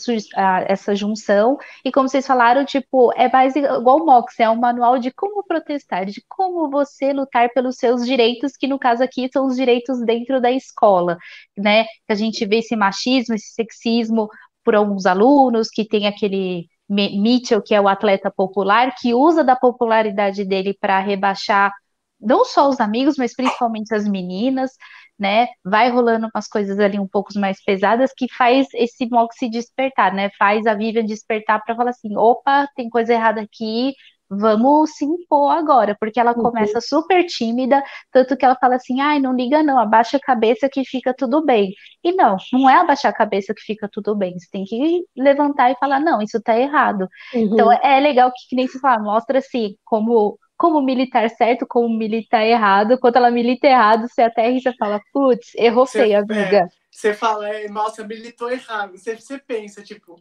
essa 0.67 0.95
junção, 0.95 1.59
e 1.85 1.93
como 1.93 2.09
vocês 2.09 2.27
falaram, 2.27 2.65
tipo, 2.65 3.13
é 3.15 3.31
mais 3.31 3.55
igual 3.55 3.99
o 3.99 4.07
Mox, 4.07 4.39
é 4.41 4.49
um 4.49 4.57
manual 4.57 4.99
de 4.99 5.11
como 5.11 5.45
protestar, 5.45 6.07
de 6.07 6.23
como 6.29 6.71
você 6.71 7.13
lutar 7.13 7.51
pelos 7.53 7.77
seus 7.77 8.07
direitos, 8.07 8.57
que 8.57 8.67
no 8.67 8.79
caso 8.79 9.03
aqui 9.03 9.29
são 9.33 9.47
os 9.47 9.57
direitos 9.57 10.01
dentro 10.05 10.41
da 10.41 10.51
escola, 10.51 11.19
né? 11.57 11.85
Que 11.85 12.13
a 12.13 12.15
gente 12.15 12.45
vê 12.47 12.59
esse 12.59 12.75
machismo, 12.77 13.35
esse 13.35 13.53
sexismo 13.55 14.29
por 14.65 14.75
alguns 14.75 15.07
alunos, 15.07 15.69
que 15.69 15.85
tem 15.87 16.07
aquele 16.07 16.67
Mitchell, 16.89 17.63
que 17.63 17.75
é 17.75 17.81
o 17.81 17.89
atleta 17.89 18.31
popular, 18.31 18.95
que 18.99 19.15
usa 19.15 19.45
da 19.45 19.57
popularidade 19.57 20.45
dele 20.45 20.77
para 20.79 20.99
rebaixar 20.99 21.73
não 22.21 22.45
só 22.45 22.69
os 22.69 22.81
amigos, 22.81 23.17
mas 23.17 23.35
principalmente 23.35 23.95
as 23.95 24.07
meninas, 24.07 24.73
né? 25.21 25.49
Vai 25.63 25.91
rolando 25.91 26.29
umas 26.35 26.49
coisas 26.49 26.81
ali 26.81 26.99
um 26.99 27.07
pouco 27.07 27.39
mais 27.39 27.63
pesadas 27.63 28.11
que 28.17 28.27
faz 28.33 28.67
esse 28.75 29.07
Mox 29.11 29.37
se 29.39 29.51
despertar, 29.51 30.15
né? 30.15 30.31
Faz 30.39 30.67
a 30.67 30.75
Vivian 30.75 31.05
despertar 31.05 31.63
para 31.63 31.77
falar 31.77 31.91
assim: 31.91 32.17
opa, 32.17 32.67
tem 32.75 32.89
coisa 32.89 33.13
errada 33.13 33.43
aqui, 33.43 33.93
vamos 34.31 34.93
se 34.93 35.05
impor 35.05 35.51
agora, 35.51 35.97
porque 35.99 36.21
ela 36.21 36.35
uhum. 36.37 36.45
começa 36.45 36.81
super 36.81 37.27
tímida, 37.27 37.83
tanto 38.13 38.37
que 38.37 38.45
ela 38.45 38.57
fala 38.57 38.77
assim, 38.77 39.01
ai, 39.01 39.19
não 39.19 39.35
liga 39.35 39.61
não, 39.63 39.77
abaixa 39.77 40.17
a 40.17 40.21
cabeça 40.21 40.69
que 40.73 40.85
fica 40.85 41.13
tudo 41.13 41.45
bem. 41.45 41.75
E 42.03 42.13
não, 42.13 42.37
não 42.53 42.71
é 42.71 42.77
abaixar 42.77 43.11
a 43.11 43.15
cabeça 43.15 43.53
que 43.53 43.63
fica 43.63 43.89
tudo 43.93 44.15
bem, 44.15 44.39
você 44.39 44.47
tem 44.51 44.65
que 44.65 45.05
levantar 45.17 45.71
e 45.73 45.77
falar, 45.77 45.99
não, 45.99 46.23
isso 46.23 46.41
tá 46.41 46.57
errado. 46.57 47.09
Uhum. 47.35 47.41
Então 47.53 47.73
é 47.73 47.99
legal 47.99 48.31
que, 48.31 48.49
que 48.49 48.57
nem 48.57 48.69
se 48.69 48.79
fala, 48.79 49.03
mostra 49.03 49.39
assim, 49.41 49.75
como 49.85 50.39
como 50.61 50.83
militar 50.83 51.31
certo, 51.31 51.67
como 51.67 51.89
militar 51.89 52.45
errado. 52.45 52.99
Quando 53.01 53.17
ela 53.17 53.31
milita 53.31 53.67
errado, 53.67 54.07
você 54.07 54.21
até 54.21 54.51
e 54.51 54.61
você 54.61 54.71
fala, 54.75 55.01
putz, 55.11 55.55
errou 55.57 55.87
feio, 55.87 56.19
amiga. 56.19 56.59
É, 56.59 56.67
você 56.91 57.15
fala, 57.15 57.49
é, 57.49 57.67
nossa, 57.67 58.07
militou 58.07 58.51
errado. 58.51 58.91
Você, 58.91 59.17
você 59.17 59.39
pensa, 59.39 59.83
tipo. 59.83 60.17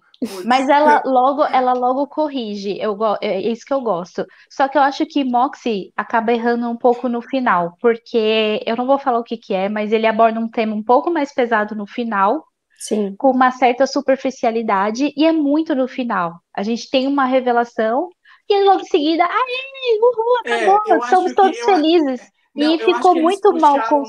Mas 0.46 0.70
ela 0.70 1.02
logo, 1.06 1.44
ela 1.44 1.74
logo 1.74 2.08
corrige. 2.08 2.80
Eu, 2.80 2.98
é 3.22 3.42
isso 3.42 3.66
que 3.66 3.74
eu 3.74 3.82
gosto. 3.82 4.26
Só 4.50 4.70
que 4.70 4.78
eu 4.78 4.82
acho 4.82 5.06
que 5.06 5.26
Moxie 5.26 5.92
acaba 5.98 6.32
errando 6.32 6.70
um 6.70 6.78
pouco 6.78 7.10
no 7.10 7.22
final, 7.22 7.76
porque 7.82 8.64
eu 8.66 8.78
não 8.78 8.88
vou 8.88 8.98
falar 8.98 9.20
o 9.20 9.26
que, 9.26 9.36
que 9.36 9.54
é, 9.54 9.68
mas 9.68 9.92
ele 9.92 10.08
aborda 10.08 10.40
um 10.40 10.50
tema 10.50 10.74
um 10.74 10.84
pouco 10.84 11.12
mais 11.12 11.34
pesado 11.34 11.76
no 11.76 11.86
final. 11.86 12.46
Sim. 12.78 13.14
Com 13.18 13.32
uma 13.32 13.52
certa 13.52 13.86
superficialidade, 13.86 15.14
e 15.18 15.26
é 15.26 15.34
muito 15.34 15.76
no 15.76 15.86
final. 15.86 16.36
A 16.56 16.64
gente 16.64 16.90
tem 16.90 17.08
uma 17.08 17.26
revelação 17.26 18.08
e 18.54 18.64
logo 18.64 18.82
em 18.82 18.86
seguida, 18.86 19.26
ai, 19.26 20.00
uhul, 20.02 20.38
acabou, 20.40 20.96
é, 20.96 21.10
somos 21.10 21.34
todos 21.34 21.60
felizes. 21.60 22.22
Eu, 22.56 22.72
e 22.72 22.80
ficou 22.80 23.16
muito 23.16 23.52
puxaram, 23.52 23.78
mal 23.78 23.90
com. 23.90 24.04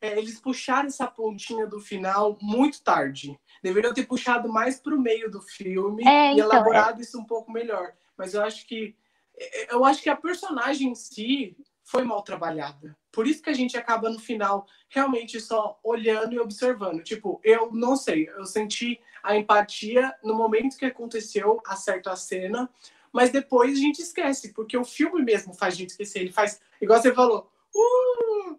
É, 0.00 0.18
eles 0.18 0.40
puxaram 0.40 0.88
essa 0.88 1.06
pontinha 1.06 1.66
do 1.66 1.80
final 1.80 2.36
muito 2.40 2.82
tarde. 2.82 3.38
Deveriam 3.62 3.94
ter 3.94 4.06
puxado 4.06 4.48
mais 4.48 4.80
para 4.80 4.94
o 4.94 5.00
meio 5.00 5.30
do 5.30 5.40
filme 5.40 6.06
é, 6.06 6.30
e 6.30 6.34
então, 6.34 6.50
elaborado 6.50 7.00
é. 7.00 7.02
isso 7.02 7.18
um 7.18 7.24
pouco 7.24 7.50
melhor. 7.50 7.92
Mas 8.16 8.34
eu 8.34 8.42
acho 8.42 8.66
que 8.66 8.96
é, 9.38 9.74
eu 9.74 9.84
acho 9.84 10.02
que 10.02 10.10
a 10.10 10.16
personagem 10.16 10.90
em 10.90 10.94
si 10.94 11.56
foi 11.84 12.04
mal 12.04 12.22
trabalhada. 12.22 12.96
Por 13.10 13.26
isso 13.26 13.42
que 13.42 13.50
a 13.50 13.54
gente 13.54 13.76
acaba 13.76 14.08
no 14.08 14.18
final 14.18 14.66
realmente 14.88 15.40
só 15.40 15.78
olhando 15.82 16.32
e 16.32 16.38
observando. 16.38 17.02
Tipo, 17.02 17.40
eu 17.44 17.70
não 17.72 17.96
sei, 17.96 18.28
eu 18.28 18.46
senti 18.46 19.00
a 19.22 19.36
empatia 19.36 20.14
no 20.22 20.34
momento 20.34 20.76
que 20.76 20.86
aconteceu, 20.86 21.60
a 21.66 21.76
cena, 22.16 22.70
mas 23.12 23.30
depois 23.30 23.72
a 23.72 23.80
gente 23.80 24.00
esquece, 24.00 24.52
porque 24.52 24.76
o 24.76 24.84
filme 24.84 25.22
mesmo 25.22 25.52
faz 25.54 25.74
a 25.74 25.76
gente 25.76 25.90
esquecer. 25.90 26.20
Ele 26.20 26.32
faz, 26.32 26.60
igual 26.80 27.00
você 27.00 27.12
falou, 27.12 27.48
uh! 27.74 28.58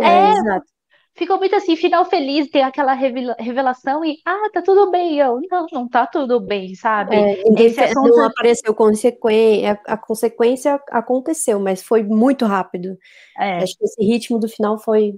É, 0.00 0.06
é 0.06 0.30
exato. 0.32 0.66
Ficou 1.14 1.38
muito 1.38 1.54
assim, 1.54 1.76
final 1.76 2.04
feliz, 2.04 2.48
tem 2.48 2.62
aquela 2.62 2.94
revelação 2.94 4.02
e, 4.04 4.18
ah, 4.24 4.48
tá 4.54 4.62
tudo 4.62 4.90
bem. 4.90 5.18
Eu, 5.18 5.40
não, 5.50 5.66
não 5.72 5.88
tá 5.88 6.06
tudo 6.06 6.40
bem, 6.40 6.74
sabe? 6.74 7.16
É, 7.16 7.42
Esse 7.62 7.80
assunto... 7.80 8.08
Não 8.08 8.26
apareceu 8.26 8.72
consequência, 8.72 9.78
a 9.86 9.96
consequência 9.98 10.80
aconteceu, 10.88 11.58
mas 11.58 11.82
foi 11.82 12.04
muito 12.04 12.46
rápido. 12.46 12.96
É. 13.36 13.58
Acho 13.58 13.76
que 13.76 13.84
esse 13.84 14.02
ritmo 14.02 14.38
do 14.38 14.48
final 14.48 14.78
foi 14.78 15.14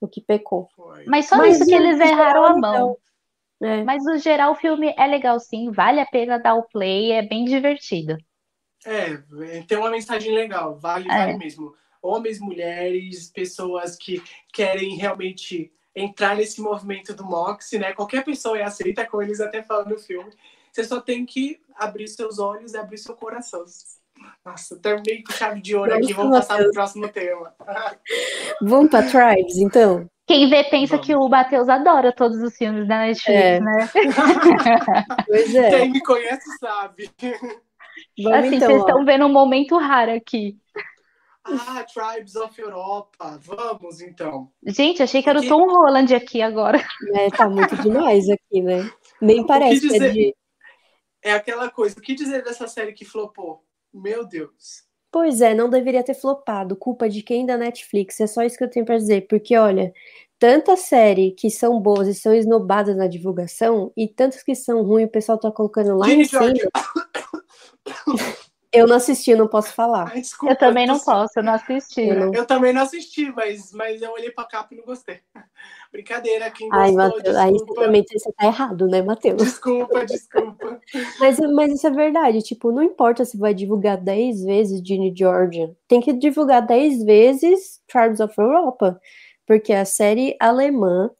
o 0.00 0.06
que 0.06 0.20
pecou. 0.20 0.68
Mas 1.06 1.26
só 1.26 1.36
mas, 1.36 1.56
isso 1.56 1.66
que 1.66 1.74
eles 1.74 1.98
erraram 1.98 2.44
a 2.44 2.56
mão. 2.56 2.74
Então, 2.74 2.96
é. 3.62 3.84
Mas 3.84 4.04
no 4.04 4.18
geral 4.18 4.52
o 4.52 4.56
filme 4.56 4.94
é 4.96 5.06
legal 5.06 5.38
sim, 5.38 5.70
vale 5.70 6.00
a 6.00 6.06
pena 6.06 6.38
dar 6.38 6.54
o 6.54 6.62
play, 6.62 7.12
é 7.12 7.22
bem 7.22 7.44
divertido. 7.44 8.16
É, 8.84 9.18
tem 9.68 9.76
uma 9.76 9.90
mensagem 9.90 10.34
legal, 10.34 10.78
vale, 10.78 11.06
é. 11.10 11.14
vale 11.14 11.36
mesmo. 11.36 11.74
Homens, 12.02 12.40
mulheres, 12.40 13.30
pessoas 13.30 13.94
que 13.96 14.22
querem 14.52 14.96
realmente 14.96 15.70
entrar 15.94 16.36
nesse 16.36 16.60
movimento 16.60 17.14
do 17.14 17.24
Mox, 17.24 17.72
né? 17.72 17.92
Qualquer 17.92 18.24
pessoa 18.24 18.58
é 18.58 18.62
aceita, 18.62 19.06
como 19.06 19.22
eles 19.22 19.40
até 19.40 19.62
falam 19.62 19.90
no 19.90 19.98
filme. 19.98 20.30
Você 20.72 20.84
só 20.84 21.00
tem 21.00 21.26
que 21.26 21.60
abrir 21.74 22.08
seus 22.08 22.38
olhos 22.38 22.72
e 22.72 22.78
abrir 22.78 22.96
seu 22.96 23.14
coração. 23.14 23.64
Nossa, 24.44 24.76
terminei 24.76 25.22
com 25.22 25.32
chave 25.32 25.60
de 25.60 25.74
ouro 25.74 25.94
aqui, 25.94 26.12
vamos 26.12 26.38
passar 26.38 26.58
para 26.58 26.68
o 26.68 26.72
próximo 26.72 27.08
tema. 27.08 27.54
Vamos 28.62 28.90
para 28.90 29.06
Tribes, 29.06 29.56
então? 29.58 30.08
Quem 30.30 30.48
vê 30.48 30.62
pensa 30.62 30.92
Vamos. 30.92 31.06
que 31.06 31.16
o 31.16 31.28
Matheus 31.28 31.68
adora 31.68 32.12
todos 32.12 32.40
os 32.40 32.56
filmes 32.56 32.86
da 32.86 32.98
Netflix, 32.98 33.40
é. 33.40 33.58
né? 33.58 33.90
pois 35.26 35.52
é. 35.56 35.70
Quem 35.70 35.90
me 35.90 36.00
conhece 36.00 36.56
sabe. 36.58 37.10
Vamos 38.16 38.38
assim, 38.38 38.54
então, 38.54 38.68
vocês 38.68 38.80
estão 38.80 39.04
vendo 39.04 39.26
um 39.26 39.32
momento 39.32 39.76
raro 39.76 40.12
aqui. 40.12 40.56
Ah, 41.42 41.82
Tribes 41.82 42.36
of 42.36 42.60
Europa. 42.60 43.40
Vamos, 43.42 44.00
então. 44.00 44.52
Gente, 44.64 45.02
achei 45.02 45.20
que 45.20 45.28
era 45.28 45.40
o 45.40 45.48
Tom 45.48 45.66
Holland 45.66 46.14
aqui 46.14 46.40
agora. 46.40 46.80
É, 47.12 47.28
tá 47.30 47.48
muito 47.50 47.74
demais 47.82 48.30
aqui, 48.30 48.62
né? 48.62 48.88
Nem 49.20 49.44
parece 49.44 49.88
que, 49.88 49.96
é 49.96 50.08
de... 50.10 50.36
É 51.24 51.32
aquela 51.32 51.68
coisa. 51.68 51.98
O 51.98 52.00
que 52.00 52.14
dizer 52.14 52.44
dessa 52.44 52.68
série 52.68 52.92
que 52.92 53.04
flopou? 53.04 53.64
Meu 53.92 54.24
Deus. 54.24 54.88
Pois 55.12 55.40
é, 55.40 55.54
não 55.54 55.68
deveria 55.68 56.04
ter 56.04 56.14
flopado. 56.14 56.76
Culpa 56.76 57.08
de 57.08 57.22
quem 57.22 57.44
da 57.44 57.56
Netflix. 57.56 58.20
É 58.20 58.26
só 58.26 58.42
isso 58.42 58.56
que 58.56 58.64
eu 58.64 58.70
tenho 58.70 58.86
para 58.86 58.96
dizer. 58.96 59.26
Porque, 59.28 59.56
olha, 59.56 59.92
tanta 60.38 60.76
série 60.76 61.32
que 61.32 61.50
são 61.50 61.80
boas 61.80 62.08
e 62.08 62.14
são 62.14 62.32
esnobadas 62.32 62.96
na 62.96 63.06
divulgação, 63.06 63.92
e 63.96 64.08
tantas 64.08 64.42
que 64.42 64.54
são 64.54 64.82
ruins, 64.82 65.08
o 65.08 65.10
pessoal 65.10 65.38
tá 65.38 65.50
colocando 65.50 65.96
lá 65.96 66.10
em 66.10 66.24
cima. 66.24 66.52
Eu 68.72 68.86
não 68.86 68.96
assisti, 68.96 69.34
não 69.34 69.48
posso 69.48 69.72
falar. 69.72 70.10
Ai, 70.12 70.20
desculpa, 70.20 70.54
eu 70.54 70.58
também 70.58 70.86
não 70.86 70.98
posso, 71.00 71.38
eu 71.38 71.42
não 71.42 71.54
assisti. 71.54 72.02
Eu, 72.02 72.16
não... 72.16 72.34
eu 72.34 72.46
também 72.46 72.72
não 72.72 72.82
assisti, 72.82 73.30
mas, 73.32 73.72
mas 73.72 74.00
eu 74.00 74.12
olhei 74.12 74.30
pra 74.30 74.44
capa 74.44 74.72
e 74.72 74.76
não 74.76 74.84
gostei. 74.84 75.18
Brincadeira, 75.92 76.48
quem 76.52 76.68
gostou, 76.68 76.84
Ai, 76.84 76.92
Mateus, 76.92 77.36
aí 77.36 77.56
também 77.74 78.04
você 78.08 78.32
tá 78.32 78.46
errado, 78.46 78.86
né, 78.86 79.02
Matheus? 79.02 79.42
Desculpa, 79.42 80.04
desculpa. 80.06 80.80
mas, 81.18 81.38
mas 81.52 81.72
isso 81.72 81.86
é 81.88 81.90
verdade, 81.90 82.42
tipo, 82.42 82.70
não 82.70 82.82
importa 82.82 83.24
se 83.24 83.36
vai 83.36 83.52
divulgar 83.52 83.96
10 83.96 84.44
vezes 84.44 84.80
Ginny 84.86 85.12
Georgia, 85.16 85.74
tem 85.88 86.00
que 86.00 86.12
divulgar 86.12 86.64
10 86.64 87.02
vezes 87.02 87.80
Tribes 87.88 88.20
of 88.20 88.32
Europa, 88.38 89.00
porque 89.44 89.72
a 89.72 89.84
série 89.84 90.36
alemã, 90.38 91.10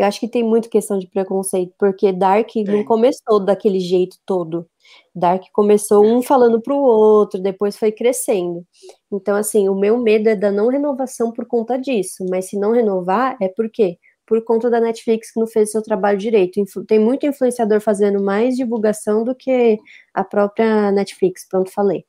eu 0.00 0.06
acho 0.06 0.20
que 0.20 0.28
tem 0.28 0.42
muito 0.44 0.70
questão 0.70 0.98
de 0.98 1.06
preconceito, 1.06 1.72
porque 1.78 2.12
Dark 2.12 2.50
tem. 2.52 2.64
não 2.64 2.84
começou 2.84 3.40
daquele 3.40 3.80
jeito 3.80 4.16
todo. 4.24 4.66
Dark 5.14 5.42
começou 5.52 6.04
um 6.04 6.22
falando 6.22 6.60
para 6.60 6.74
o 6.74 6.80
outro, 6.82 7.40
depois 7.40 7.76
foi 7.76 7.92
crescendo. 7.92 8.64
Então, 9.12 9.36
assim, 9.36 9.68
o 9.68 9.74
meu 9.74 9.98
medo 9.98 10.28
é 10.28 10.36
da 10.36 10.50
não 10.52 10.68
renovação 10.68 11.32
por 11.32 11.46
conta 11.46 11.76
disso, 11.78 12.24
mas 12.30 12.48
se 12.48 12.58
não 12.58 12.72
renovar, 12.72 13.36
é 13.40 13.48
por 13.48 13.70
quê? 13.70 13.98
Por 14.26 14.42
conta 14.44 14.70
da 14.70 14.80
Netflix 14.80 15.32
que 15.32 15.40
não 15.40 15.46
fez 15.46 15.70
seu 15.72 15.82
trabalho 15.82 16.18
direito. 16.18 16.62
Tem 16.86 16.98
muito 16.98 17.26
influenciador 17.26 17.80
fazendo 17.80 18.22
mais 18.22 18.56
divulgação 18.56 19.24
do 19.24 19.34
que 19.34 19.78
a 20.14 20.24
própria 20.24 20.92
Netflix, 20.92 21.46
pronto, 21.48 21.70
falei. 21.72 22.07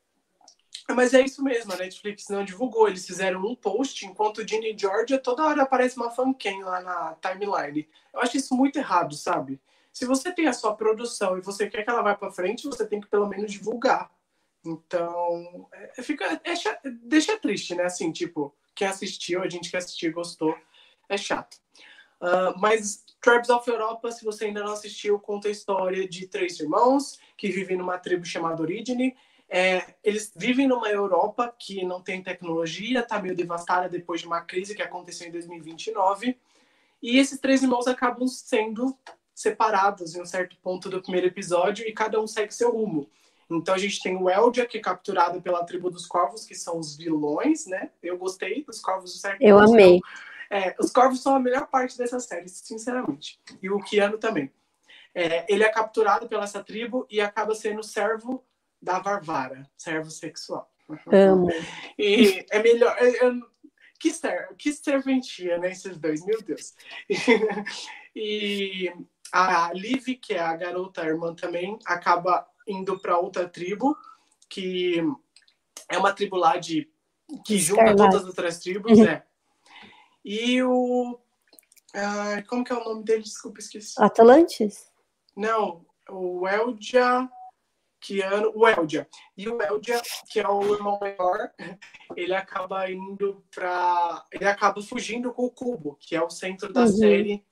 Mas 0.94 1.14
é 1.14 1.20
isso 1.20 1.42
mesmo, 1.42 1.72
a 1.72 1.76
Netflix 1.76 2.28
não 2.28 2.44
divulgou. 2.44 2.88
Eles 2.88 3.06
fizeram 3.06 3.40
um 3.44 3.54
post, 3.54 4.06
enquanto 4.06 4.46
Ginny 4.46 4.76
Georgia 4.76 5.18
toda 5.18 5.44
hora 5.44 5.62
aparece 5.62 5.96
uma 5.96 6.10
fanquem 6.10 6.62
lá 6.62 6.80
na 6.80 7.14
timeline. 7.14 7.88
Eu 8.12 8.20
acho 8.20 8.36
isso 8.36 8.54
muito 8.54 8.78
errado, 8.78 9.14
sabe? 9.14 9.60
Se 9.92 10.04
você 10.04 10.32
tem 10.32 10.46
a 10.46 10.52
sua 10.52 10.74
produção 10.74 11.36
e 11.36 11.40
você 11.40 11.68
quer 11.68 11.82
que 11.82 11.90
ela 11.90 12.02
vá 12.02 12.14
para 12.14 12.30
frente, 12.30 12.66
você 12.66 12.86
tem 12.86 13.00
que 13.00 13.08
pelo 13.08 13.26
menos 13.26 13.50
divulgar. 13.50 14.10
Então, 14.64 15.68
é, 15.72 16.02
fica, 16.02 16.40
é, 16.44 16.54
deixa 17.02 17.38
triste, 17.38 17.74
né? 17.74 17.84
Assim, 17.84 18.12
tipo, 18.12 18.54
quem 18.74 18.86
assistiu, 18.86 19.42
a 19.42 19.48
gente 19.48 19.70
que 19.70 19.76
assistiu 19.76 20.12
gostou, 20.12 20.56
é 21.08 21.16
chato. 21.16 21.58
Uh, 22.20 22.58
mas 22.58 23.02
Tribes 23.20 23.50
of 23.50 23.68
Europa, 23.68 24.10
se 24.12 24.24
você 24.24 24.46
ainda 24.46 24.62
não 24.62 24.72
assistiu, 24.72 25.18
conta 25.18 25.48
a 25.48 25.50
história 25.50 26.08
de 26.08 26.26
três 26.26 26.58
irmãos 26.60 27.18
que 27.36 27.50
vivem 27.50 27.76
numa 27.76 27.98
tribo 27.98 28.24
chamada 28.24 28.62
Origine. 28.62 29.16
É, 29.52 29.94
eles 30.04 30.32
vivem 30.36 30.68
numa 30.68 30.88
Europa 30.88 31.52
que 31.58 31.84
não 31.84 32.00
tem 32.00 32.22
tecnologia, 32.22 33.00
está 33.00 33.20
meio 33.20 33.34
devastada 33.34 33.88
depois 33.88 34.20
de 34.20 34.26
uma 34.28 34.40
crise 34.42 34.76
que 34.76 34.82
aconteceu 34.82 35.26
em 35.26 35.32
2029. 35.32 36.38
E 37.02 37.18
esses 37.18 37.40
três 37.40 37.60
irmãos 37.60 37.88
acabam 37.88 38.28
sendo 38.28 38.96
separados 39.34 40.14
em 40.14 40.22
um 40.22 40.26
certo 40.26 40.56
ponto 40.62 40.88
do 40.88 41.02
primeiro 41.02 41.26
episódio 41.26 41.84
e 41.88 41.92
cada 41.92 42.20
um 42.20 42.28
segue 42.28 42.54
seu 42.54 42.70
rumo. 42.70 43.10
Então 43.50 43.74
a 43.74 43.78
gente 43.78 44.00
tem 44.00 44.16
o 44.16 44.30
Eldia, 44.30 44.66
que 44.66 44.78
é 44.78 44.80
capturado 44.80 45.42
pela 45.42 45.64
tribo 45.64 45.90
dos 45.90 46.06
corvos, 46.06 46.44
que 46.44 46.54
são 46.54 46.78
os 46.78 46.96
vilões, 46.96 47.66
né? 47.66 47.90
Eu 48.00 48.16
gostei 48.16 48.62
dos 48.62 48.78
corvos 48.78 49.12
do 49.12 49.18
certo. 49.18 49.42
Eu 49.42 49.58
amei. 49.58 49.98
É, 50.48 50.76
os 50.78 50.92
corvos 50.92 51.20
são 51.20 51.34
a 51.34 51.40
melhor 51.40 51.66
parte 51.66 51.98
dessa 51.98 52.20
série, 52.20 52.48
sinceramente. 52.48 53.40
E 53.60 53.68
o 53.68 53.80
Keanu 53.80 54.18
também. 54.18 54.52
É, 55.12 55.44
ele 55.52 55.64
é 55.64 55.68
capturado 55.68 56.28
pela 56.28 56.44
essa 56.44 56.62
tribo 56.62 57.04
e 57.10 57.20
acaba 57.20 57.52
sendo 57.54 57.82
servo 57.82 58.44
da 58.80 58.98
Varvara, 58.98 59.68
servo 59.76 60.10
sexual. 60.10 60.70
Amo. 61.12 61.48
E 61.98 62.44
é 62.50 62.62
melhor. 62.62 62.96
Eu, 63.00 63.40
que, 63.98 64.10
ser, 64.10 64.48
que 64.56 64.72
serventia, 64.72 65.58
né? 65.58 65.70
Esses 65.70 65.98
dois, 65.98 66.24
meu 66.24 66.42
Deus. 66.42 66.74
e 68.16 68.92
a 69.30 69.72
Liv, 69.72 70.16
que 70.16 70.34
é 70.34 70.40
a 70.40 70.56
garota 70.56 71.02
a 71.02 71.06
irmã 71.06 71.34
também, 71.34 71.78
acaba 71.86 72.46
indo 72.66 72.98
para 72.98 73.18
outra 73.18 73.48
tribo, 73.48 73.96
que 74.48 74.96
é 75.88 75.98
uma 75.98 76.12
tribo 76.12 76.36
lá 76.36 76.56
de 76.56 76.90
que 77.44 77.58
junta 77.58 77.94
todas 77.94 78.22
as 78.22 78.24
outras 78.24 78.58
tribos, 78.58 78.98
né? 78.98 79.22
E 80.24 80.62
o. 80.62 81.18
Ah, 81.94 82.42
como 82.48 82.64
que 82.64 82.72
é 82.72 82.76
o 82.76 82.84
nome 82.84 83.04
dele? 83.04 83.22
Desculpa, 83.22 83.60
esqueci. 83.60 83.94
Atlantis? 83.98 84.90
Não, 85.36 85.84
o 86.08 86.46
Eldia. 86.48 87.28
Que 88.00 88.22
ano, 88.22 88.52
o 88.54 88.66
Eldia. 88.66 89.06
E 89.36 89.48
o 89.48 89.60
Eldia, 89.60 90.00
que 90.30 90.40
é 90.40 90.48
o 90.48 90.74
irmão 90.74 90.98
maior, 91.00 91.50
ele 92.16 92.34
acaba 92.34 92.90
indo 92.90 93.44
para. 93.54 94.24
Ele 94.32 94.46
acaba 94.46 94.80
fugindo 94.80 95.32
com 95.32 95.44
o 95.44 95.50
Cubo, 95.50 95.96
que 96.00 96.16
é 96.16 96.22
o 96.22 96.30
centro 96.30 96.72
da 96.72 96.82
uhum. 96.82 96.86
série. 96.86 97.44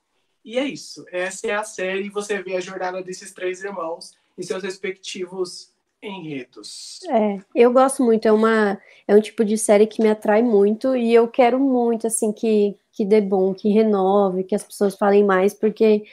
E 0.44 0.58
é 0.58 0.64
isso. 0.64 1.04
Essa 1.12 1.48
é 1.48 1.54
a 1.54 1.64
série. 1.64 2.08
Você 2.08 2.42
vê 2.42 2.56
a 2.56 2.61
jornada 2.61 3.02
desses 3.02 3.32
três 3.32 3.62
irmãos 3.62 4.14
em 4.38 4.42
seus 4.42 4.62
respectivos 4.62 5.74
enredos. 6.02 7.00
É, 7.11 7.38
eu 7.54 7.72
gosto 7.72 8.02
muito, 8.02 8.26
é 8.26 8.32
uma 8.32 8.80
é 9.06 9.14
um 9.14 9.20
tipo 9.20 9.44
de 9.44 9.58
série 9.58 9.87
que 9.87 10.00
me 10.00 10.08
atrai 10.08 10.42
muito 10.42 10.96
e 10.96 11.12
eu 11.12 11.26
quero 11.26 11.58
muito 11.58 12.06
assim 12.06 12.32
que 12.32 12.76
que 12.92 13.04
dê 13.04 13.20
bom, 13.20 13.54
que 13.54 13.68
renove, 13.68 14.42
que 14.42 14.54
as 14.56 14.64
pessoas 14.64 14.96
falem 14.96 15.24
mais 15.24 15.54
porque 15.54 16.04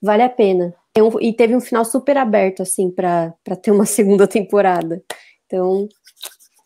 vale 0.00 0.22
a 0.22 0.28
pena. 0.28 0.74
E 1.20 1.32
teve 1.32 1.56
um 1.56 1.60
final 1.60 1.84
super 1.84 2.16
aberto 2.18 2.62
assim 2.62 2.90
para 2.90 3.34
ter 3.62 3.70
uma 3.70 3.86
segunda 3.86 4.26
temporada. 4.26 5.02
Então, 5.46 5.88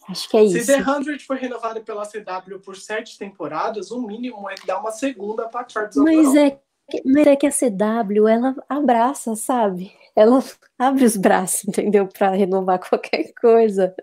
acho 0.08 0.28
que 0.28 0.36
é 0.36 0.44
isso. 0.44 0.60
Se 0.60 0.66
The 0.66 0.84
100 0.84 1.18
foi 1.20 1.38
renovada 1.38 1.80
pela 1.80 2.04
CW 2.04 2.60
por 2.64 2.76
sete 2.76 3.18
temporadas, 3.18 3.90
o 3.90 4.00
mínimo 4.00 4.48
é 4.50 4.54
dar 4.66 4.80
uma 4.80 4.90
segunda 4.90 5.48
para 5.48 5.68
Charles 5.68 5.96
Mas 5.96 6.34
é 6.34 6.60
mas 7.04 7.26
é 7.26 7.36
que 7.36 7.46
a 7.46 7.50
CW, 7.50 8.28
ela 8.28 8.54
abraça, 8.68 9.34
sabe? 9.34 9.92
Ela 10.14 10.38
abre 10.78 11.04
os 11.04 11.16
braços, 11.16 11.64
entendeu? 11.66 12.06
Para 12.06 12.30
renovar 12.30 12.78
qualquer 12.78 13.32
coisa. 13.40 13.94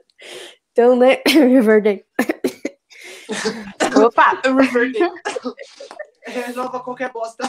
Então, 0.72 0.96
né? 0.96 1.22
Riverdale. 1.28 2.06
Opa! 4.06 4.42
Riverdale. 4.44 5.14
Renova 6.28 6.80
qualquer 6.82 7.12
bosta. 7.12 7.44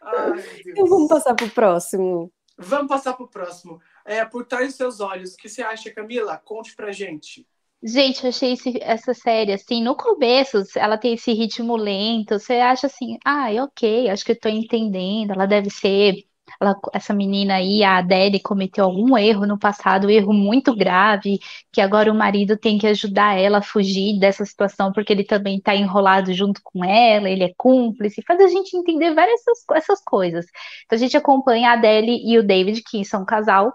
Ai, 0.00 0.44
então 0.66 0.86
vamos 0.86 1.08
passar 1.08 1.34
pro 1.34 1.50
próximo. 1.50 2.32
Vamos 2.56 2.88
passar 2.88 3.14
pro 3.14 3.28
próximo. 3.28 3.80
É, 4.04 4.24
por 4.24 4.44
trás 4.44 4.68
dos 4.68 4.76
seus 4.76 5.00
olhos, 5.00 5.34
o 5.34 5.36
que 5.36 5.48
você 5.48 5.62
acha, 5.62 5.90
Camila? 5.92 6.36
Conte 6.44 6.76
pra 6.76 6.92
gente. 6.92 7.46
Gente, 7.82 8.22
eu 8.24 8.28
achei 8.28 8.52
esse, 8.52 8.78
essa 8.82 9.14
série, 9.14 9.54
assim, 9.54 9.82
no 9.82 9.96
começo, 9.96 10.62
ela 10.76 10.98
tem 10.98 11.14
esse 11.14 11.32
ritmo 11.32 11.76
lento, 11.76 12.38
você 12.38 12.54
acha 12.56 12.86
assim, 12.86 13.16
ah, 13.24 13.48
ok, 13.64 14.10
acho 14.10 14.22
que 14.22 14.32
eu 14.32 14.38
tô 14.38 14.50
entendendo, 14.50 15.32
ela 15.32 15.46
deve 15.46 15.70
ser, 15.70 16.26
ela, 16.60 16.76
essa 16.92 17.12
menina 17.12 17.56
aí, 17.56 17.82
a 17.82 17.98
Adele, 17.98 18.40
cometeu 18.40 18.84
algum 18.84 19.16
erro 19.18 19.46
no 19.46 19.58
passado, 19.58 20.06
um 20.06 20.10
erro 20.10 20.32
muito 20.32 20.74
grave, 20.74 21.38
que 21.72 21.80
agora 21.80 22.10
o 22.10 22.14
marido 22.14 22.56
tem 22.56 22.78
que 22.78 22.86
ajudar 22.86 23.38
ela 23.38 23.58
a 23.58 23.62
fugir 23.62 24.18
dessa 24.18 24.44
situação, 24.44 24.92
porque 24.92 25.12
ele 25.12 25.24
também 25.24 25.60
tá 25.60 25.74
enrolado 25.74 26.32
junto 26.32 26.60
com 26.62 26.84
ela, 26.84 27.28
ele 27.28 27.44
é 27.44 27.52
cúmplice, 27.56 28.22
faz 28.26 28.40
a 28.40 28.48
gente 28.48 28.76
entender 28.76 29.14
várias 29.14 29.40
essas, 29.40 29.64
essas 29.76 30.02
coisas. 30.02 30.46
Então 30.84 30.96
a 30.96 31.00
gente 31.00 31.16
acompanha 31.16 31.70
a 31.70 31.72
Adele 31.74 32.20
e 32.24 32.38
o 32.38 32.42
David, 32.42 32.82
que 32.82 33.04
são 33.04 33.22
um 33.22 33.26
casal, 33.26 33.72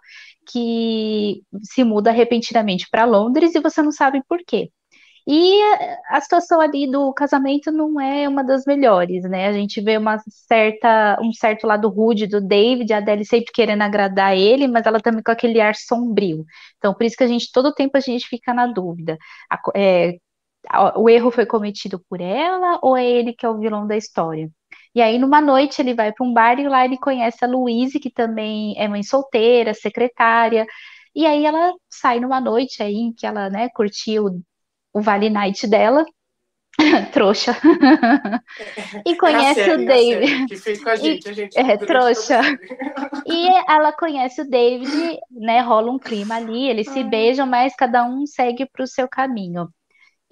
que 0.47 1.41
se 1.63 1.83
muda 1.83 2.11
repentinamente 2.11 2.88
para 2.89 3.05
Londres 3.05 3.55
e 3.55 3.59
você 3.59 3.81
não 3.81 3.91
sabe 3.91 4.23
por 4.27 4.39
quê. 4.45 4.69
E 5.27 5.61
a 6.09 6.21
situação 6.21 6.61
ali 6.61 6.89
do 6.89 7.11
casamento 7.13 7.71
não 7.71 7.99
é 7.99 8.29
uma 8.29 8.43
das 8.43 8.63
melhores, 8.65 9.23
né? 9.23 9.47
A 9.47 9.53
gente 9.53 9.81
vê 9.81 9.97
uma 9.97 10.19
certa, 10.29 11.17
um 11.21 11.33
certo 11.33 11.65
lado 11.65 11.89
rude 11.89 12.27
do 12.27 12.39
David, 12.39 12.93
a 12.93 12.97
Adele 12.97 13.25
sempre 13.25 13.51
querendo 13.51 13.81
agradar 13.81 14.38
ele, 14.38 14.67
mas 14.67 14.85
ela 14.85 14.99
também 14.99 15.23
com 15.23 15.31
aquele 15.31 15.59
ar 15.59 15.75
sombrio. 15.75 16.45
Então, 16.77 16.93
por 16.93 17.03
isso 17.05 17.17
que 17.17 17.23
a 17.23 17.27
gente, 17.27 17.51
todo 17.51 17.73
tempo 17.73 17.97
a 17.97 17.99
gente 17.99 18.27
fica 18.27 18.53
na 18.53 18.67
dúvida. 18.67 19.17
A, 19.49 19.59
é, 19.75 20.17
o 20.95 21.09
erro 21.09 21.31
foi 21.31 21.45
cometido 21.45 21.99
por 22.09 22.21
ela 22.21 22.79
ou 22.81 22.95
é 22.97 23.05
ele 23.05 23.33
que 23.33 23.45
é 23.45 23.49
o 23.49 23.59
vilão 23.59 23.88
da 23.88 23.97
história? 23.97 24.49
E 24.93 25.01
aí, 25.01 25.17
numa 25.19 25.41
noite, 25.41 25.81
ele 25.81 25.93
vai 25.93 26.13
para 26.13 26.25
um 26.25 26.33
bar 26.33 26.59
e 26.59 26.67
lá 26.67 26.85
ele 26.85 26.97
conhece 26.97 27.43
a 27.43 27.47
Louise, 27.47 27.99
que 27.99 28.09
também 28.11 28.75
é 28.77 28.88
mãe 28.88 29.03
solteira, 29.03 29.73
secretária. 29.73 30.65
E 31.15 31.25
aí 31.25 31.45
ela 31.45 31.73
sai 31.89 32.19
numa 32.19 32.39
noite 32.41 32.81
aí 32.83 32.95
em 32.95 33.13
que 33.13 33.25
ela, 33.25 33.49
né, 33.49 33.69
curtiu 33.69 34.41
o 34.95 35.01
Vale 35.01 35.29
Night 35.29 35.67
dela, 35.67 36.05
trouxa. 37.12 37.53
e 39.05 39.13
conhece 39.17 39.65
série, 39.65 39.84
o 39.84 39.86
David. 39.86 40.45
que 40.45 40.55
fez 40.55 40.81
com 40.81 40.89
a 40.89 40.95
gente, 40.95 41.25
e, 41.25 41.29
a 41.29 41.34
gente 41.34 41.60
é, 41.60 41.77
trouxa. 41.77 42.39
e 43.27 43.47
ela 43.69 43.91
conhece 43.91 44.41
o 44.41 44.49
David, 44.49 45.19
né? 45.29 45.60
Rola 45.60 45.91
um 45.91 45.99
clima 45.99 46.36
ali, 46.36 46.69
eles 46.69 46.89
se 46.89 47.03
beijam, 47.03 47.45
mas 47.45 47.75
cada 47.75 48.05
um 48.05 48.25
segue 48.25 48.65
para 48.65 48.84
o 48.84 48.88
seu 48.88 49.05
caminho. 49.05 49.67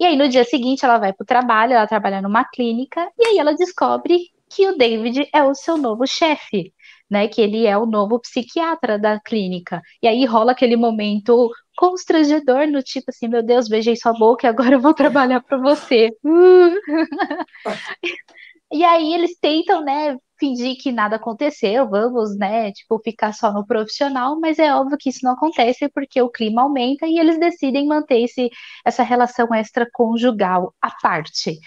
E 0.00 0.06
aí, 0.06 0.16
no 0.16 0.30
dia 0.30 0.44
seguinte, 0.44 0.82
ela 0.82 0.96
vai 0.96 1.12
para 1.12 1.22
o 1.22 1.26
trabalho, 1.26 1.74
ela 1.74 1.86
trabalha 1.86 2.22
numa 2.22 2.42
clínica, 2.42 3.06
e 3.18 3.26
aí 3.26 3.38
ela 3.38 3.54
descobre 3.54 4.18
que 4.48 4.66
o 4.66 4.78
David 4.78 5.28
é 5.30 5.42
o 5.42 5.54
seu 5.54 5.76
novo 5.76 6.06
chefe, 6.06 6.72
né? 7.10 7.28
Que 7.28 7.40
ele 7.40 7.66
é 7.66 7.76
o 7.76 7.86
novo 7.86 8.20
psiquiatra 8.20 8.98
da 8.98 9.20
clínica. 9.20 9.80
E 10.02 10.08
aí 10.08 10.24
rola 10.24 10.52
aquele 10.52 10.76
momento 10.76 11.50
constrangedor 11.76 12.66
no 12.68 12.82
tipo 12.82 13.06
assim, 13.10 13.28
meu 13.28 13.42
Deus, 13.42 13.68
beijei 13.68 13.96
sua 13.96 14.12
boca 14.12 14.46
e 14.46 14.50
agora 14.50 14.74
eu 14.76 14.80
vou 14.80 14.94
trabalhar 14.94 15.40
para 15.42 15.58
você. 15.58 16.10
e 18.72 18.84
aí 18.84 19.12
eles 19.14 19.36
tentam, 19.40 19.82
né, 19.84 20.16
fingir 20.38 20.76
que 20.80 20.92
nada 20.92 21.16
aconteceu, 21.16 21.88
vamos, 21.88 22.36
né, 22.36 22.72
tipo, 22.72 22.98
ficar 23.02 23.32
só 23.32 23.52
no 23.52 23.66
profissional, 23.66 24.38
mas 24.40 24.58
é 24.58 24.74
óbvio 24.74 24.98
que 24.98 25.10
isso 25.10 25.20
não 25.22 25.32
acontece 25.32 25.88
porque 25.88 26.20
o 26.20 26.30
clima 26.30 26.62
aumenta 26.62 27.06
e 27.06 27.18
eles 27.18 27.38
decidem 27.38 27.86
manter 27.86 28.22
esse, 28.22 28.50
essa 28.84 29.02
relação 29.02 29.48
extraconjugal 29.54 30.74
à 30.82 30.90
parte. 31.02 31.58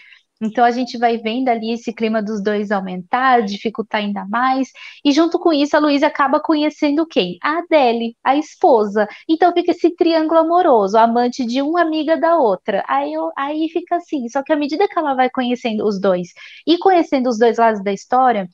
Então 0.41 0.63
a 0.63 0.71
gente 0.71 0.97
vai 0.97 1.17
vendo 1.17 1.49
ali 1.49 1.71
esse 1.71 1.91
clima 1.93 2.21
dos 2.21 2.41
dois 2.43 2.71
aumentar, 2.71 3.41
dificultar 3.41 4.01
ainda 4.01 4.25
mais. 4.27 4.69
E 5.03 5.11
junto 5.11 5.39
com 5.39 5.51
isso, 5.51 5.75
a 5.75 5.79
Luísa 5.79 6.07
acaba 6.07 6.39
conhecendo 6.39 7.07
quem? 7.07 7.37
A 7.41 7.59
Adele, 7.59 8.15
a 8.23 8.35
esposa. 8.37 9.07
Então 9.27 9.51
fica 9.53 9.71
esse 9.71 9.95
triângulo 9.95 10.39
amoroso, 10.39 10.97
amante 10.97 11.45
de 11.45 11.61
uma 11.61 11.81
amiga 11.81 12.15
da 12.17 12.37
outra. 12.37 12.83
Aí, 12.87 13.13
eu, 13.13 13.31
aí 13.35 13.67
fica 13.69 13.95
assim. 13.97 14.27
Só 14.29 14.43
que 14.43 14.53
à 14.53 14.55
medida 14.55 14.87
que 14.87 14.97
ela 14.97 15.15
vai 15.15 15.29
conhecendo 15.29 15.85
os 15.85 15.99
dois 15.99 16.29
e 16.67 16.77
conhecendo 16.77 17.29
os 17.29 17.39
dois 17.39 17.57
lados 17.57 17.83
da 17.83 17.91
história, 17.93 18.47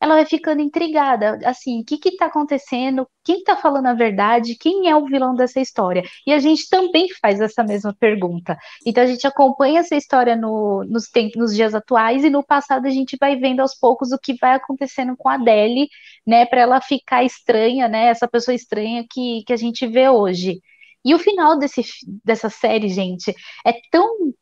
ela 0.00 0.14
vai 0.14 0.24
ficando 0.24 0.62
intrigada, 0.62 1.38
assim, 1.44 1.80
o 1.80 1.84
que 1.84 1.98
que 1.98 2.16
tá 2.16 2.26
acontecendo? 2.26 3.08
Quem 3.24 3.42
tá 3.42 3.56
falando 3.56 3.86
a 3.86 3.94
verdade? 3.94 4.56
Quem 4.56 4.88
é 4.88 4.96
o 4.96 5.04
vilão 5.06 5.34
dessa 5.34 5.60
história? 5.60 6.02
E 6.26 6.32
a 6.32 6.38
gente 6.38 6.68
também 6.68 7.08
faz 7.20 7.40
essa 7.40 7.64
mesma 7.64 7.94
pergunta. 7.98 8.56
Então 8.86 9.02
a 9.02 9.06
gente 9.06 9.26
acompanha 9.26 9.80
essa 9.80 9.96
história 9.96 10.36
no, 10.36 10.84
nos 10.84 11.08
tempos, 11.08 11.36
nos 11.36 11.54
dias 11.54 11.74
atuais 11.74 12.24
e 12.24 12.30
no 12.30 12.44
passado 12.44 12.86
a 12.86 12.90
gente 12.90 13.16
vai 13.20 13.36
vendo 13.36 13.60
aos 13.60 13.74
poucos 13.74 14.12
o 14.12 14.18
que 14.18 14.34
vai 14.40 14.54
acontecendo 14.54 15.16
com 15.16 15.28
a 15.28 15.34
Adele, 15.34 15.88
né, 16.26 16.46
para 16.46 16.60
ela 16.60 16.80
ficar 16.80 17.24
estranha, 17.24 17.88
né, 17.88 18.06
essa 18.06 18.28
pessoa 18.28 18.54
estranha 18.54 19.04
que, 19.10 19.42
que 19.46 19.52
a 19.52 19.56
gente 19.56 19.86
vê 19.86 20.08
hoje. 20.08 20.60
E 21.04 21.14
o 21.14 21.18
final 21.18 21.58
desse, 21.58 21.82
dessa 22.24 22.50
série, 22.50 22.88
gente, 22.88 23.34
é 23.66 23.72
tão 23.90 24.32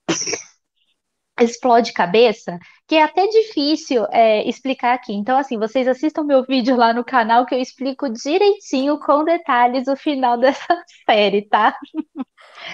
explode 1.41 1.93
cabeça, 1.93 2.59
que 2.87 2.95
é 2.95 3.03
até 3.03 3.27
difícil 3.27 4.07
é, 4.11 4.49
explicar 4.49 4.95
aqui. 4.95 5.13
Então, 5.13 5.37
assim, 5.37 5.59
vocês 5.59 5.89
assistam 5.89 6.23
meu 6.23 6.45
vídeo 6.45 6.77
lá 6.77 6.93
no 6.93 7.05
canal 7.05 7.45
que 7.45 7.55
eu 7.55 7.61
explico 7.61 8.09
direitinho, 8.09 8.99
com 9.01 9.25
detalhes, 9.25 9.89
o 9.89 9.97
final 9.97 10.39
dessa 10.39 10.85
série, 11.05 11.43
tá? 11.43 11.77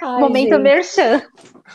Ai, 0.03 0.21
Momento 0.21 0.51
gente. 0.51 0.63
merchan. 0.63 1.23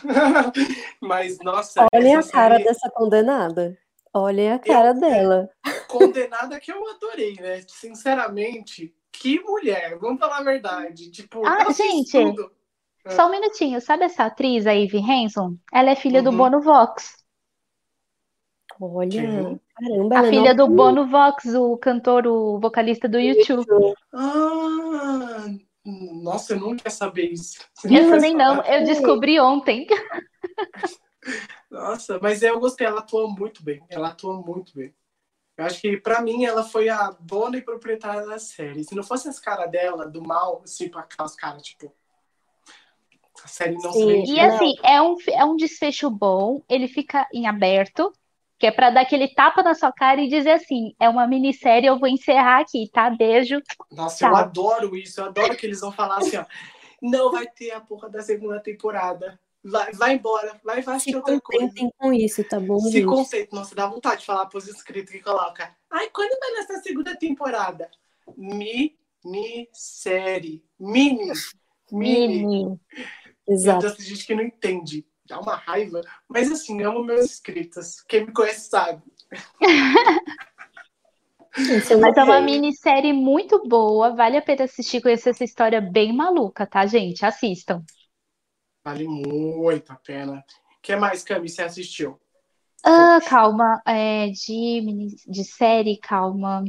Mas, 1.00 1.38
nossa. 1.40 1.86
Olhem 1.92 2.14
a 2.14 2.22
cara 2.22 2.54
série... 2.54 2.64
dessa 2.64 2.90
condenada. 2.90 3.76
Olhem 4.14 4.52
a 4.52 4.58
cara 4.58 4.90
eu, 4.90 5.00
dela. 5.00 5.50
Condenada 5.88 6.58
que 6.60 6.72
eu 6.72 6.88
adorei, 6.90 7.34
né? 7.40 7.62
Sinceramente, 7.66 8.94
que 9.12 9.40
mulher, 9.40 9.98
vamos 9.98 10.18
falar 10.18 10.38
a 10.38 10.42
verdade. 10.44 11.10
Tipo, 11.10 11.46
ah, 11.46 11.70
gente, 11.72 12.12
tudo. 12.12 12.50
Só 13.08 13.26
um 13.26 13.30
minutinho, 13.30 13.80
sabe 13.80 14.04
essa 14.04 14.24
atriz, 14.24 14.66
a 14.66 14.74
Eve 14.74 14.98
Hanson? 14.98 15.56
Ela 15.72 15.90
é 15.90 15.96
filha 15.96 16.18
uhum. 16.18 16.24
do 16.24 16.32
Bono 16.32 16.60
Vox. 16.60 17.17
Olha, 18.80 19.58
caramba. 19.74 20.18
A 20.18 20.24
filha 20.24 20.54
do 20.54 20.68
Bono 20.68 21.06
Vox, 21.08 21.46
o 21.46 21.76
cantor, 21.76 22.26
o 22.26 22.58
vocalista 22.60 23.08
do 23.08 23.18
YouTube. 23.18 23.66
Ah, 24.12 25.46
nossa, 25.84 26.54
eu 26.54 26.60
não 26.60 26.76
queria 26.76 26.90
saber 26.90 27.32
isso. 27.32 27.60
Eu 27.84 28.10
também 28.10 28.34
não, 28.34 28.62
eu 28.64 28.84
descobri 28.84 29.40
ontem. 29.40 29.86
Nossa, 31.70 32.18
mas 32.22 32.42
eu 32.42 32.58
gostei, 32.60 32.86
ela 32.86 33.00
atua 33.00 33.28
muito 33.28 33.62
bem. 33.62 33.80
Ela 33.90 34.08
atua 34.08 34.34
muito 34.40 34.74
bem. 34.74 34.94
Eu 35.56 35.64
acho 35.64 35.80
que, 35.80 35.96
para 35.96 36.22
mim, 36.22 36.44
ela 36.44 36.62
foi 36.62 36.88
a 36.88 37.10
dona 37.20 37.56
e 37.56 37.62
proprietária 37.62 38.24
da 38.24 38.38
série. 38.38 38.84
Se 38.84 38.94
não 38.94 39.02
fosse 39.02 39.28
as 39.28 39.40
caras 39.40 39.68
dela, 39.70 40.06
do 40.06 40.22
mal, 40.22 40.62
assim, 40.62 40.88
pra 40.88 41.00
aquelas 41.00 41.34
caras, 41.34 41.62
tipo. 41.62 41.92
A 43.42 43.48
série 43.48 43.74
não 43.74 43.92
Sim. 43.92 44.24
se 44.24 44.32
E 44.32 44.40
assim, 44.40 44.74
é 44.84 45.00
um, 45.02 45.16
é 45.28 45.44
um 45.44 45.56
desfecho 45.56 46.10
bom, 46.10 46.62
ele 46.68 46.88
fica 46.88 47.28
em 47.32 47.46
aberto, 47.46 48.12
que 48.58 48.66
é 48.66 48.70
para 48.72 48.90
dar 48.90 49.02
aquele 49.02 49.28
tapa 49.28 49.62
na 49.62 49.74
sua 49.74 49.92
cara 49.92 50.20
e 50.20 50.28
dizer 50.28 50.50
assim: 50.50 50.94
é 50.98 51.08
uma 51.08 51.26
minissérie, 51.26 51.86
eu 51.86 51.98
vou 51.98 52.08
encerrar 52.08 52.60
aqui, 52.60 52.90
tá? 52.92 53.08
Beijo. 53.08 53.62
Nossa, 53.90 54.18
tchau. 54.18 54.30
eu 54.30 54.36
adoro 54.36 54.96
isso, 54.96 55.20
eu 55.20 55.26
adoro 55.26 55.56
que 55.56 55.64
eles 55.64 55.80
vão 55.80 55.92
falar 55.92 56.18
assim, 56.18 56.36
ó. 56.36 56.44
Não 57.00 57.30
vai 57.30 57.46
ter 57.46 57.70
a 57.70 57.80
porra 57.80 58.10
da 58.10 58.20
segunda 58.20 58.58
temporada. 58.58 59.38
Vai, 59.62 59.92
vai 59.92 60.14
embora, 60.14 60.60
vai, 60.64 60.82
vai 60.82 60.96
assistir 60.96 61.14
outra 61.16 61.40
coisa. 61.40 61.72
com 61.96 62.12
isso, 62.12 62.42
tá 62.44 62.58
bom? 62.58 62.78
Se 62.80 63.04
conceito, 63.04 63.54
nossa, 63.54 63.74
dá 63.74 63.86
vontade 63.86 64.20
de 64.20 64.26
falar 64.26 64.46
pros 64.46 64.68
inscritos 64.68 65.12
que 65.12 65.20
coloca. 65.20 65.76
Ai, 65.90 66.10
quando 66.10 66.38
vai 66.40 66.50
nessa 66.52 66.80
segunda 66.80 67.16
temporada? 67.16 67.88
Minissérie. 69.24 70.64
Mini. 70.78 71.32
Mini. 71.92 72.44
Mini. 72.44 72.80
Exato. 73.46 73.94
Tem 73.96 74.06
gente 74.06 74.26
que 74.26 74.34
não 74.34 74.42
entende 74.42 75.06
dá 75.28 75.38
uma 75.38 75.54
raiva. 75.54 76.00
Mas 76.28 76.50
assim, 76.50 76.82
amo 76.82 77.04
meus 77.04 77.26
inscritos. 77.26 78.00
Quem 78.00 78.26
me 78.26 78.32
conhece 78.32 78.68
sabe. 78.70 79.02
Mas 82.00 82.16
é 82.16 82.22
uma 82.22 82.40
minissérie 82.40 83.12
muito 83.12 83.66
boa, 83.66 84.14
vale 84.14 84.36
a 84.36 84.42
pena 84.42 84.64
assistir, 84.64 85.00
conhecer 85.00 85.30
essa 85.30 85.44
história 85.44 85.80
bem 85.80 86.12
maluca, 86.12 86.66
tá, 86.66 86.86
gente? 86.86 87.24
Assistam. 87.24 87.82
Vale 88.84 89.06
muito 89.06 89.92
a 89.92 89.96
pena. 89.96 90.44
O 90.78 90.80
que 90.80 90.94
mais, 90.96 91.22
Cami, 91.22 91.48
você 91.48 91.62
assistiu? 91.62 92.18
Ah, 92.84 93.18
calma. 93.26 93.82
É, 93.86 94.28
de, 94.28 95.16
de 95.26 95.44
série, 95.44 95.98
calma. 95.98 96.64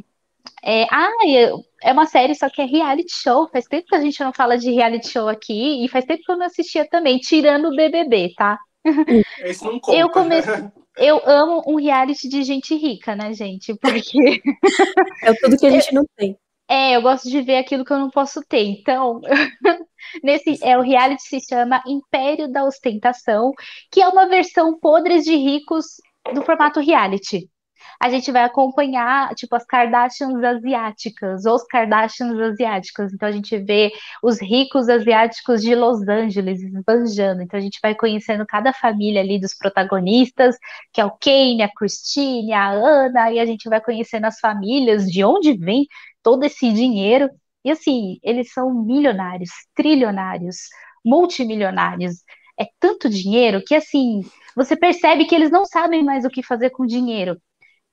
É, 0.63 0.84
ah, 0.91 1.10
é 1.84 1.93
uma 1.93 2.06
série, 2.06 2.36
só 2.36 2.50
que 2.50 2.62
é 2.62 2.65
reality 2.65 3.13
show. 3.13 3.48
Faz 3.50 3.65
tempo 3.65 3.88
que 3.88 3.95
a 3.95 4.02
gente 4.02 4.19
não 4.22 4.34
fala 4.34 4.58
de 4.58 4.72
reality 4.72 5.10
show 5.10 5.28
aqui, 5.28 5.84
e 5.84 5.88
faz 5.88 6.06
tempo 6.06 6.24
que 6.24 6.32
eu 6.32 6.38
não 6.38 6.45
assistia 6.45 6.88
também, 6.88 7.17
tirando 7.17 7.69
o 7.69 7.76
BBB, 7.76 8.34
tá? 8.36 8.58
Esse 9.43 9.63
não 9.63 9.80
conta. 9.80 9.98
Eu 9.98 10.10
comecei. 10.10 10.54
Eu 10.98 11.22
amo 11.26 11.63
um 11.65 11.76
reality 11.76 12.28
de 12.28 12.43
gente 12.43 12.76
rica, 12.76 13.15
né, 13.15 13.34
gente? 13.34 13.74
Porque. 13.76 14.41
É 15.24 15.34
tudo 15.34 15.58
que 15.58 15.65
a 15.65 15.69
gente 15.69 15.93
não 15.93 16.06
tem. 16.15 16.38
É, 16.67 16.95
eu 16.95 17.02
gosto 17.02 17.30
de 17.30 17.41
ver 17.41 17.58
aquilo 17.58 17.84
que 17.84 17.91
eu 17.91 18.00
não 18.00 18.10
posso 18.10 18.41
ter. 18.48 18.63
Então, 18.63 19.19
nesse 20.24 20.58
é 20.63 20.78
o 20.78 20.82
reality 20.82 21.24
se 21.24 21.39
chama 21.41 21.84
Império 21.86 22.48
da 22.48 22.63
Ostentação, 22.63 23.52
que 23.91 24.02
é 24.02 24.08
uma 24.08 24.28
versão 24.28 24.80
podres 24.80 25.26
de 25.26 25.36
ricos 25.36 25.86
do 26.34 26.41
formato 26.43 26.80
reality 26.80 27.50
a 28.00 28.10
gente 28.10 28.32
vai 28.32 28.44
acompanhar, 28.44 29.34
tipo, 29.36 29.56
as 29.56 29.65
Kardashians 29.65 30.44
asiáticas, 30.44 31.46
os 31.46 31.63
Kardashians 31.65 32.39
asiáticas. 32.39 33.13
Então, 33.13 33.28
a 33.28 33.32
gente 33.32 33.58
vê 33.58 33.92
os 34.24 34.42
ricos 34.42 34.89
asiáticos 34.89 35.62
de 35.62 35.76
Los 35.76 36.08
Angeles 36.08 36.62
esbanjando. 36.62 37.42
Então, 37.42 37.60
a 37.60 37.62
gente 37.62 37.80
vai 37.82 37.96
conhecendo 37.96 38.46
cada 38.46 38.74
família 38.74 39.22
ali 39.22 39.39
dos 39.39 39.54
protagonistas, 39.54 40.56
que 40.94 41.02
é 41.02 41.06
o 41.06 41.12
Kane, 41.12 41.62
a 41.63 41.70
Christine, 41.74 42.54
a 42.54 42.70
Ana, 42.72 43.32
e 43.32 43.39
a 43.39 43.46
gente 43.46 43.70
vai 43.70 43.82
conhecendo 43.82 44.26
as 44.26 44.39
famílias, 44.39 45.10
de 45.10 45.24
onde 45.24 45.58
vem 45.58 45.88
todo 46.24 46.44
esse 46.44 46.72
dinheiro. 46.72 47.30
E 47.63 47.72
assim, 47.72 48.20
eles 48.24 48.52
são 48.54 48.74
milionários, 48.74 49.50
trilionários, 49.76 50.58
multimilionários. 51.06 52.24
É 52.60 52.65
tanto 52.80 53.10
dinheiro 53.10 53.63
que 53.65 53.76
assim, 53.76 54.22
você 54.56 54.76
percebe 54.76 55.26
que 55.26 55.36
eles 55.36 55.52
não 55.52 55.65
sabem 55.65 56.04
mais 56.04 56.26
o 56.26 56.30
que 56.30 56.44
fazer 56.44 56.70
com 56.72 56.86
dinheiro. 56.86 57.39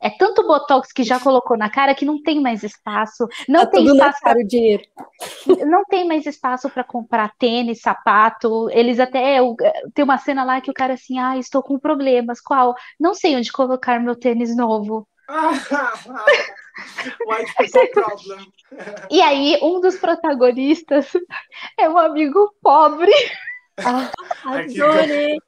É 0.00 0.10
tanto 0.10 0.46
botox 0.46 0.92
que 0.92 1.02
já 1.02 1.18
colocou 1.18 1.56
na 1.56 1.70
cara 1.70 1.94
que 1.94 2.04
não 2.04 2.22
tem 2.22 2.40
mais 2.40 2.62
espaço. 2.62 3.26
Não 3.48 3.60
tá 3.60 3.70
tem 3.70 3.86
espaço 3.86 4.20
para 4.20 4.38
o 4.38 4.46
dinheiro. 4.46 4.82
Não 5.66 5.84
tem 5.84 6.06
mais 6.06 6.26
espaço 6.26 6.68
para 6.68 6.84
comprar 6.84 7.32
tênis, 7.38 7.80
sapato. 7.80 8.68
Eles 8.70 9.00
até 9.00 9.38
tem 9.94 10.04
uma 10.04 10.18
cena 10.18 10.44
lá 10.44 10.60
que 10.60 10.70
o 10.70 10.74
cara 10.74 10.94
assim, 10.94 11.18
ah, 11.18 11.38
estou 11.38 11.62
com 11.62 11.78
problemas. 11.78 12.40
Qual? 12.40 12.74
Não 13.00 13.14
sei 13.14 13.36
onde 13.36 13.50
colocar 13.50 13.98
meu 13.98 14.14
tênis 14.14 14.54
novo. 14.54 15.08
e 19.10 19.22
aí, 19.22 19.58
um 19.62 19.80
dos 19.80 19.96
protagonistas 19.96 21.10
é 21.78 21.88
um 21.88 21.96
amigo 21.96 22.54
pobre. 22.62 23.10
Ah, 23.78 24.10
adorei. 24.44 25.38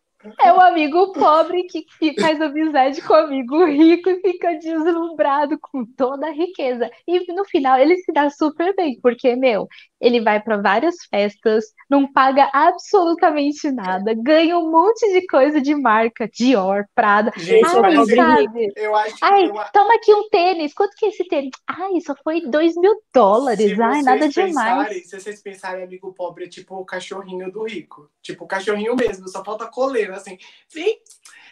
É 0.40 0.52
um 0.52 0.60
amigo 0.60 1.12
pobre 1.12 1.64
que, 1.64 1.84
faz 2.20 2.40
amizade 2.40 3.00
com 3.02 3.12
um 3.12 3.16
amigo 3.16 3.64
rico 3.64 4.10
e 4.10 4.20
fica 4.20 4.54
deslumbrado 4.58 5.58
com 5.60 5.84
toda 5.84 6.28
a 6.28 6.32
riqueza. 6.32 6.90
E 7.06 7.32
no 7.32 7.44
final 7.44 7.78
ele 7.78 7.96
se 7.98 8.12
dá 8.12 8.30
super 8.30 8.74
bem, 8.74 8.98
porque, 9.00 9.34
meu, 9.36 9.68
ele 10.00 10.20
vai 10.20 10.40
para 10.40 10.58
várias 10.58 10.96
festas, 11.10 11.64
não 11.90 12.10
paga 12.10 12.48
absolutamente 12.52 13.70
nada, 13.70 14.14
ganha 14.14 14.58
um 14.58 14.70
monte 14.70 15.12
de 15.12 15.26
coisa 15.26 15.60
de 15.60 15.74
marca, 15.74 16.28
Dior, 16.32 16.84
Prada. 16.94 17.32
Gente, 17.36 17.66
Ai, 17.66 18.06
sabe? 18.06 18.72
Eu 18.76 18.94
acho 18.94 19.16
Ai, 19.22 19.46
eu... 19.46 19.54
toma 19.72 19.94
aqui 19.94 20.14
um 20.14 20.28
tênis. 20.28 20.72
Quanto 20.72 20.94
que 20.96 21.06
é 21.06 21.08
esse 21.08 21.24
tênis? 21.24 21.50
Ai, 21.66 22.00
só 22.00 22.14
foi 22.22 22.42
dois 22.42 22.76
mil 22.76 22.94
dólares. 23.12 23.78
Ai, 23.78 24.02
nada 24.02 24.28
demais. 24.28 25.08
Se 25.08 25.20
vocês 25.20 25.42
pensarem, 25.42 25.84
amigo 25.84 26.12
pobre 26.12 26.44
é 26.44 26.48
tipo 26.48 26.76
o 26.76 26.84
cachorrinho 26.84 27.50
do 27.50 27.64
rico. 27.64 28.10
Tipo, 28.22 28.44
o 28.44 28.48
cachorrinho 28.48 28.94
mesmo, 28.94 29.28
só 29.28 29.42
falta 29.44 29.66
coleira, 29.66 30.17
assim. 30.18 30.37
Sim, 30.68 30.96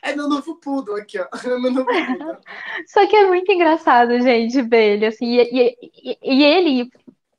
é 0.02 0.14
meu 0.14 0.28
novo 0.28 0.56
pudo 0.60 0.94
aqui, 0.94 1.18
ó. 1.18 1.26
É 1.44 1.58
meu 1.58 1.72
novo 1.72 1.86
Só 2.88 3.06
que 3.06 3.16
é 3.16 3.26
muito 3.26 3.50
engraçado, 3.50 4.20
gente, 4.20 4.62
ver 4.62 4.94
ele, 4.94 5.06
assim. 5.06 5.26
E, 5.26 5.76
e, 6.02 6.18
e 6.22 6.44
ele 6.44 6.90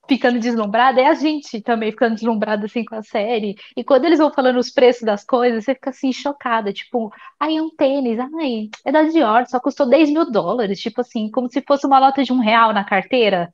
ficando 0.08 0.40
deslumbrada, 0.40 1.02
é 1.02 1.08
a 1.08 1.13
gente 1.13 1.62
também 1.62 1.92
ficando 1.92 2.16
deslumbrada 2.16 2.66
assim 2.66 2.84
com 2.86 2.96
a 2.96 3.04
série. 3.04 3.56
E 3.76 3.84
quando 3.84 4.06
eles 4.06 4.20
vão 4.20 4.32
falando 4.32 4.58
os 4.58 4.72
preços 4.72 5.04
das 5.04 5.24
coisas, 5.24 5.66
você 5.66 5.76
fica 5.76 5.90
assim 5.90 6.12
chocada, 6.12 6.72
tipo, 6.74 7.12
ai, 7.40 7.58
é 7.58 7.62
um 7.62 7.70
tênis, 7.70 8.18
ai, 8.20 8.70
é 8.86 8.92
da 8.92 9.04
Dior, 9.04 9.46
só 9.48 9.60
custou 9.60 9.88
10 9.90 10.10
mil 10.10 10.30
dólares, 10.32 10.80
tipo 10.80 11.02
assim, 11.02 11.30
como 11.30 11.50
se 11.50 11.62
fosse 11.62 11.86
uma 11.86 12.00
nota 12.00 12.24
de 12.24 12.32
um 12.34 12.40
real 12.40 12.74
na 12.74 12.84
carteira. 12.86 13.54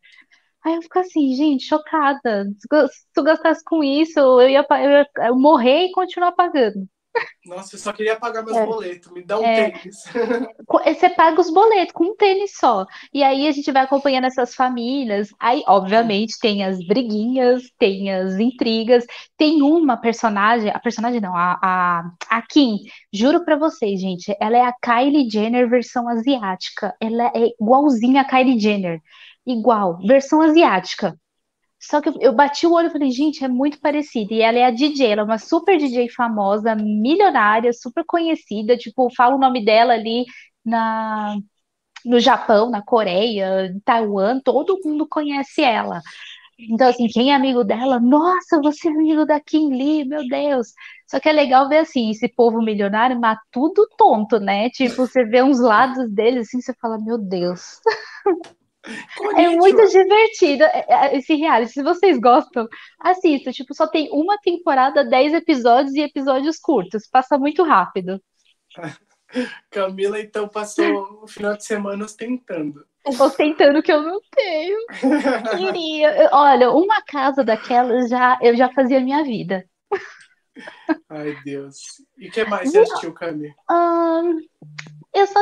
Aí 0.63 0.75
eu 0.75 0.81
fico 0.81 0.99
assim, 0.99 1.33
gente, 1.35 1.65
chocada. 1.65 2.45
Se 2.59 2.67
tu 3.13 3.23
gastasse 3.23 3.63
com 3.65 3.83
isso, 3.83 4.19
eu 4.19 4.49
ia, 4.49 4.65
eu 4.69 4.91
ia 4.91 5.33
morrer 5.33 5.87
e 5.87 5.91
continuar 5.91 6.31
pagando. 6.33 6.87
Nossa, 7.45 7.75
eu 7.75 7.79
só 7.79 7.91
queria 7.91 8.15
pagar 8.15 8.43
meus 8.43 8.57
é. 8.57 8.65
boletos, 8.65 9.11
me 9.11 9.23
dá 9.23 9.39
um 9.39 9.43
é. 9.43 9.71
tênis. 9.71 10.03
Você 10.85 11.09
paga 11.09 11.41
os 11.41 11.51
boletos 11.51 11.93
com 11.93 12.05
um 12.05 12.15
tênis 12.15 12.55
só. 12.55 12.85
E 13.13 13.21
aí 13.21 13.47
a 13.47 13.51
gente 13.51 13.71
vai 13.71 13.83
acompanhando 13.83 14.25
essas 14.25 14.55
famílias. 14.55 15.29
Aí, 15.39 15.63
obviamente, 15.67 16.39
tem 16.39 16.63
as 16.63 16.77
briguinhas, 16.85 17.63
tem 17.77 18.13
as 18.13 18.39
intrigas. 18.39 19.05
Tem 19.37 19.61
uma 19.61 19.97
personagem, 19.97 20.69
a 20.69 20.79
personagem 20.79 21.19
não, 21.19 21.35
a, 21.35 21.59
a, 21.61 22.11
a 22.29 22.41
Kim, 22.41 22.77
juro 23.11 23.43
pra 23.43 23.57
vocês, 23.57 23.99
gente, 23.99 24.35
ela 24.39 24.57
é 24.57 24.61
a 24.61 24.73
Kylie 24.73 25.29
Jenner 25.29 25.69
versão 25.69 26.07
asiática. 26.07 26.95
Ela 26.99 27.31
é 27.35 27.49
igualzinha 27.59 28.21
a 28.21 28.25
Kylie 28.25 28.59
Jenner. 28.59 28.99
Igual, 29.45 29.97
versão 30.05 30.41
asiática. 30.41 31.17
Só 31.89 31.99
que 32.01 32.09
eu 32.21 32.33
bati 32.33 32.65
o 32.65 32.71
olho 32.73 32.87
e 32.87 32.91
falei, 32.91 33.11
gente, 33.11 33.43
é 33.43 33.47
muito 33.47 33.79
parecida. 33.79 34.33
E 34.33 34.41
ela 34.41 34.57
é 34.57 34.65
a 34.65 34.71
DJ, 34.71 35.07
ela 35.11 35.21
é 35.21 35.25
uma 35.25 35.37
super 35.37 35.77
DJ 35.77 36.09
famosa, 36.09 36.75
milionária, 36.75 37.73
super 37.73 38.05
conhecida. 38.05 38.77
Tipo, 38.77 39.13
fala 39.13 39.35
o 39.35 39.39
nome 39.39 39.63
dela 39.65 39.93
ali 39.93 40.25
na, 40.65 41.35
no 42.05 42.19
Japão, 42.19 42.69
na 42.69 42.81
Coreia, 42.81 43.67
em 43.67 43.79
Taiwan, 43.81 44.39
todo 44.41 44.79
mundo 44.85 45.07
conhece 45.07 45.61
ela. 45.61 46.01
Então, 46.57 46.87
assim, 46.87 47.07
quem 47.07 47.31
é 47.31 47.35
amigo 47.35 47.63
dela, 47.63 47.99
nossa, 47.99 48.61
você 48.61 48.87
é 48.87 48.91
amigo 48.91 49.25
da 49.25 49.39
Kim 49.41 49.69
Lee, 49.69 50.05
meu 50.05 50.25
Deus. 50.27 50.73
Só 51.07 51.19
que 51.19 51.27
é 51.29 51.33
legal 51.33 51.67
ver, 51.67 51.79
assim, 51.79 52.11
esse 52.11 52.29
povo 52.29 52.61
milionário, 52.61 53.19
mas 53.19 53.37
tudo 53.51 53.87
tonto, 53.97 54.39
né? 54.39 54.69
Tipo, 54.69 55.07
você 55.07 55.25
vê 55.25 55.43
uns 55.43 55.59
lados 55.59 56.09
deles, 56.11 56.47
assim, 56.47 56.61
você 56.61 56.73
fala, 56.75 56.97
meu 56.99 57.17
Deus. 57.17 57.81
É 59.37 59.47
muito 59.49 59.87
divertido 59.87 60.63
é, 60.63 60.85
é, 60.89 61.17
esse 61.17 61.35
reality. 61.35 61.71
Se 61.71 61.83
vocês 61.83 62.19
gostam, 62.19 62.67
assista. 62.99 63.51
Tipo, 63.51 63.73
só 63.73 63.87
tem 63.87 64.09
uma 64.11 64.37
temporada, 64.39 65.05
10 65.05 65.33
episódios 65.33 65.95
e 65.95 66.01
episódios 66.01 66.59
curtos. 66.59 67.07
Passa 67.07 67.37
muito 67.37 67.63
rápido. 67.63 68.21
Camila, 69.71 70.19
então, 70.19 70.47
passou 70.47 71.23
o 71.23 71.27
final 71.27 71.55
de 71.55 71.65
semana 71.65 72.05
ostentando. 72.05 72.85
Ostentando 73.05 73.81
que 73.81 73.91
eu 73.91 74.01
não 74.01 74.19
tenho. 74.31 74.77
Queria. 75.57 76.29
Olha, 76.31 76.71
uma 76.71 77.01
casa 77.03 77.43
daquela 77.43 78.07
já, 78.07 78.37
eu 78.41 78.55
já 78.55 78.71
fazia 78.71 78.99
minha 78.99 79.23
vida. 79.23 79.65
Ai, 81.09 81.35
Deus. 81.43 81.77
E 82.17 82.27
o 82.27 82.31
que 82.31 82.45
mais 82.45 82.71
você 82.71 82.79
assistiu, 82.79 83.13
Camila? 83.13 83.53
Um, 83.69 84.37
eu 85.13 85.27
só. 85.27 85.39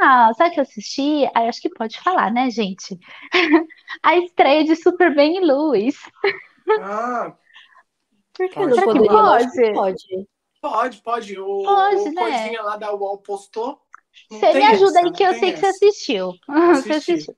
Ah, 0.00 0.32
sabe 0.36 0.50
o 0.50 0.52
que 0.54 0.60
eu 0.60 0.62
assisti? 0.62 1.30
Aí 1.34 1.48
acho 1.48 1.60
que 1.60 1.70
pode 1.70 2.00
falar, 2.00 2.32
né, 2.32 2.50
gente? 2.50 2.98
a 4.02 4.16
estreia 4.16 4.64
de 4.64 4.76
Superman 4.76 5.36
e 5.36 5.40
Lewis. 5.40 5.96
Ah. 6.80 7.34
Por 8.32 8.48
que 8.50 8.66
não 8.66 8.82
poderia? 8.82 9.10
Pode? 9.10 9.72
Pode. 9.72 10.28
Pode, 10.60 11.02
pode. 11.02 11.38
O, 11.38 11.62
pode, 11.62 11.96
o 11.96 12.12
né? 12.12 12.20
coisinha 12.22 12.62
lá 12.62 12.76
da 12.76 12.92
UOL 12.92 13.18
postou. 13.18 13.78
Você 14.30 14.52
me 14.54 14.64
ajuda 14.64 14.98
essa, 14.98 15.06
aí 15.06 15.12
que 15.12 15.22
eu 15.22 15.34
sei 15.34 15.50
essa. 15.50 15.52
que 15.52 15.60
você 15.60 15.66
assistiu. 15.66 16.32
Você 16.48 16.92
assistiu. 16.92 17.34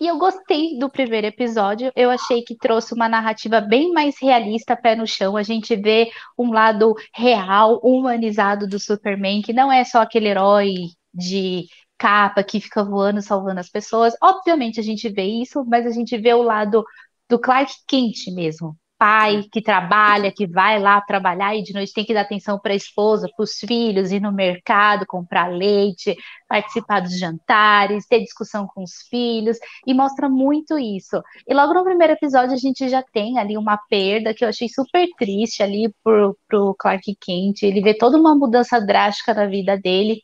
E 0.00 0.06
eu 0.06 0.18
gostei 0.18 0.78
do 0.78 0.90
primeiro 0.90 1.26
episódio. 1.26 1.90
Eu 1.94 2.10
achei 2.10 2.42
que 2.42 2.56
trouxe 2.56 2.94
uma 2.94 3.08
narrativa 3.08 3.60
bem 3.60 3.92
mais 3.92 4.16
realista, 4.20 4.76
pé 4.76 4.94
no 4.94 5.06
chão. 5.06 5.36
A 5.36 5.42
gente 5.42 5.74
vê 5.76 6.10
um 6.38 6.52
lado 6.52 6.94
real, 7.14 7.80
humanizado 7.82 8.66
do 8.66 8.78
Superman, 8.78 9.42
que 9.42 9.52
não 9.52 9.72
é 9.72 9.84
só 9.84 10.00
aquele 10.00 10.28
herói 10.28 10.72
de 11.12 11.66
capa 11.98 12.42
que 12.44 12.60
fica 12.60 12.84
voando, 12.84 13.20
salvando 13.20 13.60
as 13.60 13.68
pessoas. 13.68 14.14
Obviamente 14.22 14.80
a 14.80 14.82
gente 14.82 15.08
vê 15.08 15.24
isso, 15.24 15.64
mas 15.66 15.86
a 15.86 15.90
gente 15.90 16.16
vê 16.16 16.32
o 16.32 16.42
lado 16.42 16.84
do 17.28 17.38
Clark 17.38 17.72
Kent 17.86 18.28
mesmo, 18.34 18.76
pai 18.98 19.44
que 19.52 19.62
trabalha, 19.62 20.32
que 20.32 20.46
vai 20.46 20.80
lá 20.80 21.00
trabalhar 21.00 21.54
e 21.54 21.62
de 21.62 21.72
noite 21.72 21.92
tem 21.92 22.04
que 22.04 22.14
dar 22.14 22.22
atenção 22.22 22.58
para 22.58 22.72
a 22.72 22.76
esposa, 22.76 23.28
para 23.36 23.44
os 23.44 23.52
filhos, 23.58 24.10
ir 24.10 24.20
no 24.20 24.32
mercado, 24.32 25.06
comprar 25.06 25.48
leite, 25.48 26.16
participar 26.48 27.00
dos 27.00 27.16
jantares, 27.18 28.06
ter 28.06 28.20
discussão 28.20 28.66
com 28.66 28.82
os 28.82 28.94
filhos, 29.08 29.56
e 29.86 29.94
mostra 29.94 30.28
muito 30.28 30.78
isso. 30.78 31.22
E 31.46 31.54
logo 31.54 31.74
no 31.74 31.84
primeiro 31.84 32.14
episódio 32.14 32.54
a 32.54 32.58
gente 32.58 32.88
já 32.88 33.02
tem 33.12 33.38
ali 33.38 33.56
uma 33.56 33.78
perda 33.88 34.34
que 34.34 34.44
eu 34.44 34.48
achei 34.48 34.68
super 34.68 35.06
triste 35.16 35.62
ali 35.62 35.92
pro, 36.02 36.36
pro 36.48 36.74
Clark 36.78 37.16
Kent, 37.20 37.62
ele 37.62 37.80
vê 37.80 37.94
toda 37.94 38.18
uma 38.18 38.34
mudança 38.34 38.80
drástica 38.80 39.32
na 39.34 39.46
vida 39.46 39.78
dele, 39.78 40.22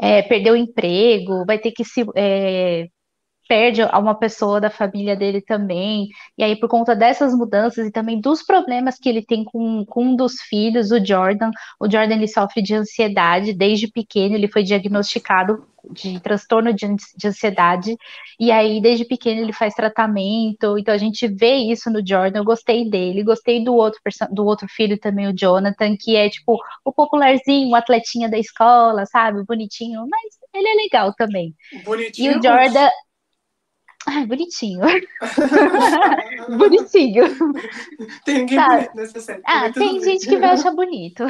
é, 0.00 0.22
perdeu 0.22 0.54
o 0.54 0.56
emprego, 0.56 1.44
vai 1.46 1.58
ter 1.58 1.72
que 1.72 1.84
se 1.84 2.04
é, 2.16 2.88
perde 3.50 3.82
uma 3.82 4.14
pessoa 4.14 4.60
da 4.60 4.70
família 4.70 5.16
dele 5.16 5.40
também. 5.42 6.08
E 6.38 6.44
aí, 6.44 6.54
por 6.54 6.68
conta 6.68 6.94
dessas 6.94 7.34
mudanças 7.34 7.88
e 7.88 7.90
também 7.90 8.20
dos 8.20 8.44
problemas 8.44 8.96
que 8.96 9.08
ele 9.08 9.24
tem 9.26 9.42
com, 9.44 9.84
com 9.84 10.04
um 10.04 10.16
dos 10.16 10.40
filhos, 10.42 10.92
o 10.92 11.04
Jordan, 11.04 11.50
o 11.80 11.90
Jordan 11.90 12.14
ele 12.14 12.28
sofre 12.28 12.62
de 12.62 12.74
ansiedade 12.76 13.52
desde 13.52 13.90
pequeno, 13.90 14.36
ele 14.36 14.46
foi 14.46 14.62
diagnosticado 14.62 15.66
de 15.90 16.20
transtorno 16.20 16.72
de, 16.72 16.86
de 17.16 17.28
ansiedade, 17.28 17.96
e 18.38 18.50
aí 18.50 18.80
desde 18.80 19.04
pequeno 19.04 19.40
ele 19.40 19.52
faz 19.52 19.74
tratamento, 19.74 20.78
então 20.78 20.94
a 20.94 20.98
gente 20.98 21.26
vê 21.28 21.56
isso 21.56 21.90
no 21.90 22.06
Jordan, 22.06 22.40
eu 22.40 22.44
gostei 22.44 22.88
dele, 22.88 23.24
gostei 23.24 23.62
do 23.64 23.74
outro, 23.74 24.00
do 24.30 24.44
outro 24.44 24.66
filho 24.68 24.98
também, 24.98 25.28
o 25.28 25.36
Jonathan, 25.36 25.96
que 25.98 26.16
é 26.16 26.28
tipo 26.28 26.58
o 26.84 26.92
popularzinho, 26.92 27.70
o 27.70 27.74
atletinha 27.74 28.28
da 28.28 28.38
escola, 28.38 29.06
sabe, 29.06 29.44
bonitinho, 29.44 30.06
mas 30.08 30.38
ele 30.54 30.68
é 30.68 30.74
legal 30.74 31.14
também. 31.14 31.54
Bonitinho. 31.84 32.32
E 32.32 32.38
o 32.38 32.42
Jordan, 32.42 32.88
Ai, 34.06 34.26
bonitinho. 34.26 34.80
bonitinho. 36.58 37.24
Tem 38.24 38.38
ninguém 38.38 38.58
Sabe? 38.58 38.74
bonito 38.76 38.96
nessa 38.96 39.20
série. 39.20 39.42
Ah, 39.44 39.70
tem 39.70 40.02
gente 40.02 40.26
que 40.26 40.38
vai 40.38 40.50
achar 40.50 40.72
bonito. 40.72 41.24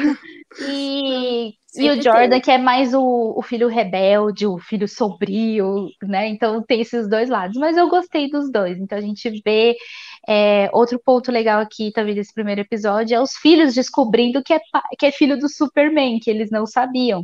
E, 0.61 1.53
e 1.75 1.89
o 1.89 2.01
Jordan, 2.01 2.29
tem. 2.29 2.41
que 2.41 2.51
é 2.51 2.57
mais 2.57 2.93
o, 2.93 3.33
o 3.35 3.41
filho 3.41 3.67
rebelde, 3.67 4.47
o 4.47 4.57
filho 4.57 4.87
sombrio, 4.87 5.89
né? 6.01 6.29
Então 6.29 6.63
tem 6.63 6.79
esses 6.79 7.09
dois 7.09 7.29
lados. 7.29 7.57
Mas 7.57 7.75
eu 7.75 7.89
gostei 7.89 8.29
dos 8.29 8.49
dois. 8.49 8.79
Então 8.79 8.97
a 8.97 9.01
gente 9.01 9.29
vê. 9.45 9.75
É, 10.29 10.69
outro 10.71 11.01
ponto 11.03 11.31
legal 11.31 11.59
aqui 11.59 11.91
também 11.91 12.13
desse 12.13 12.31
primeiro 12.31 12.61
episódio 12.61 13.15
é 13.15 13.19
os 13.19 13.35
filhos 13.37 13.73
descobrindo 13.73 14.43
que 14.43 14.53
é, 14.53 14.59
que 14.97 15.07
é 15.07 15.11
filho 15.11 15.37
do 15.37 15.49
Superman, 15.49 16.19
que 16.19 16.29
eles 16.29 16.51
não 16.51 16.65
sabiam. 16.65 17.23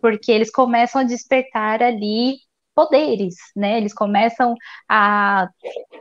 Porque 0.00 0.30
eles 0.32 0.50
começam 0.50 1.00
a 1.00 1.04
despertar 1.04 1.82
ali 1.82 2.34
poderes, 2.74 3.34
né? 3.54 3.78
Eles 3.78 3.94
começam 3.94 4.54
a 4.88 5.48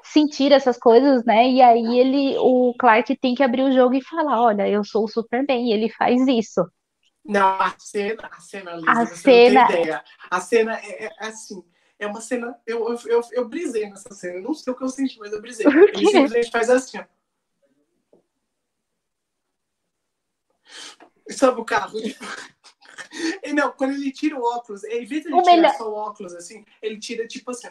sentir 0.03 0.51
essas 0.51 0.77
coisas, 0.77 1.23
né? 1.25 1.49
E 1.49 1.61
aí 1.61 1.99
ele, 1.99 2.37
o 2.37 2.73
Clark 2.77 3.15
tem 3.17 3.35
que 3.35 3.43
abrir 3.43 3.63
o 3.63 3.71
jogo 3.71 3.95
e 3.95 4.03
falar, 4.03 4.41
olha, 4.41 4.67
eu 4.67 4.83
sou 4.83 5.05
o 5.05 5.07
Superman, 5.07 5.69
e 5.69 5.73
ele 5.73 5.89
faz 5.89 6.27
isso. 6.27 6.65
Não, 7.23 7.61
a 7.61 7.75
cena, 7.77 8.29
a 8.31 8.39
cena, 8.39 8.71
Lisa, 8.75 8.91
a 8.91 9.05
cena... 9.05 9.65
ideia. 9.65 10.03
A 10.29 10.41
cena 10.41 10.79
é, 10.79 11.05
é, 11.05 11.11
assim, 11.19 11.63
é 11.99 12.07
uma 12.07 12.19
cena, 12.19 12.59
eu, 12.65 12.89
eu, 12.89 12.99
eu, 13.05 13.21
eu 13.31 13.47
brisei 13.47 13.89
nessa 13.89 14.13
cena, 14.13 14.41
não 14.41 14.53
sei 14.53 14.73
o 14.73 14.75
que 14.75 14.83
eu 14.83 14.89
senti, 14.89 15.19
mas 15.19 15.31
eu 15.31 15.41
brisei. 15.41 15.67
Ele 15.67 16.07
simplesmente 16.07 16.49
faz 16.51 16.69
assim, 16.69 16.97
ó. 16.97 17.03
Sabe 21.29 21.61
o 21.61 21.65
carro? 21.65 21.97
E 23.43 23.53
não, 23.53 23.71
quando 23.71 23.93
ele 23.93 24.11
tira 24.11 24.37
o 24.37 24.43
óculos, 24.43 24.83
em 24.83 25.05
vez 25.05 25.23
de 25.23 25.29
ele 25.29 25.35
o 25.35 25.41
tirar 25.41 25.55
melhor... 25.55 25.73
só 25.73 25.89
o 25.89 25.93
óculos 25.93 26.33
assim, 26.33 26.63
ele 26.81 26.99
tira 26.99 27.27
tipo 27.27 27.51
assim. 27.51 27.69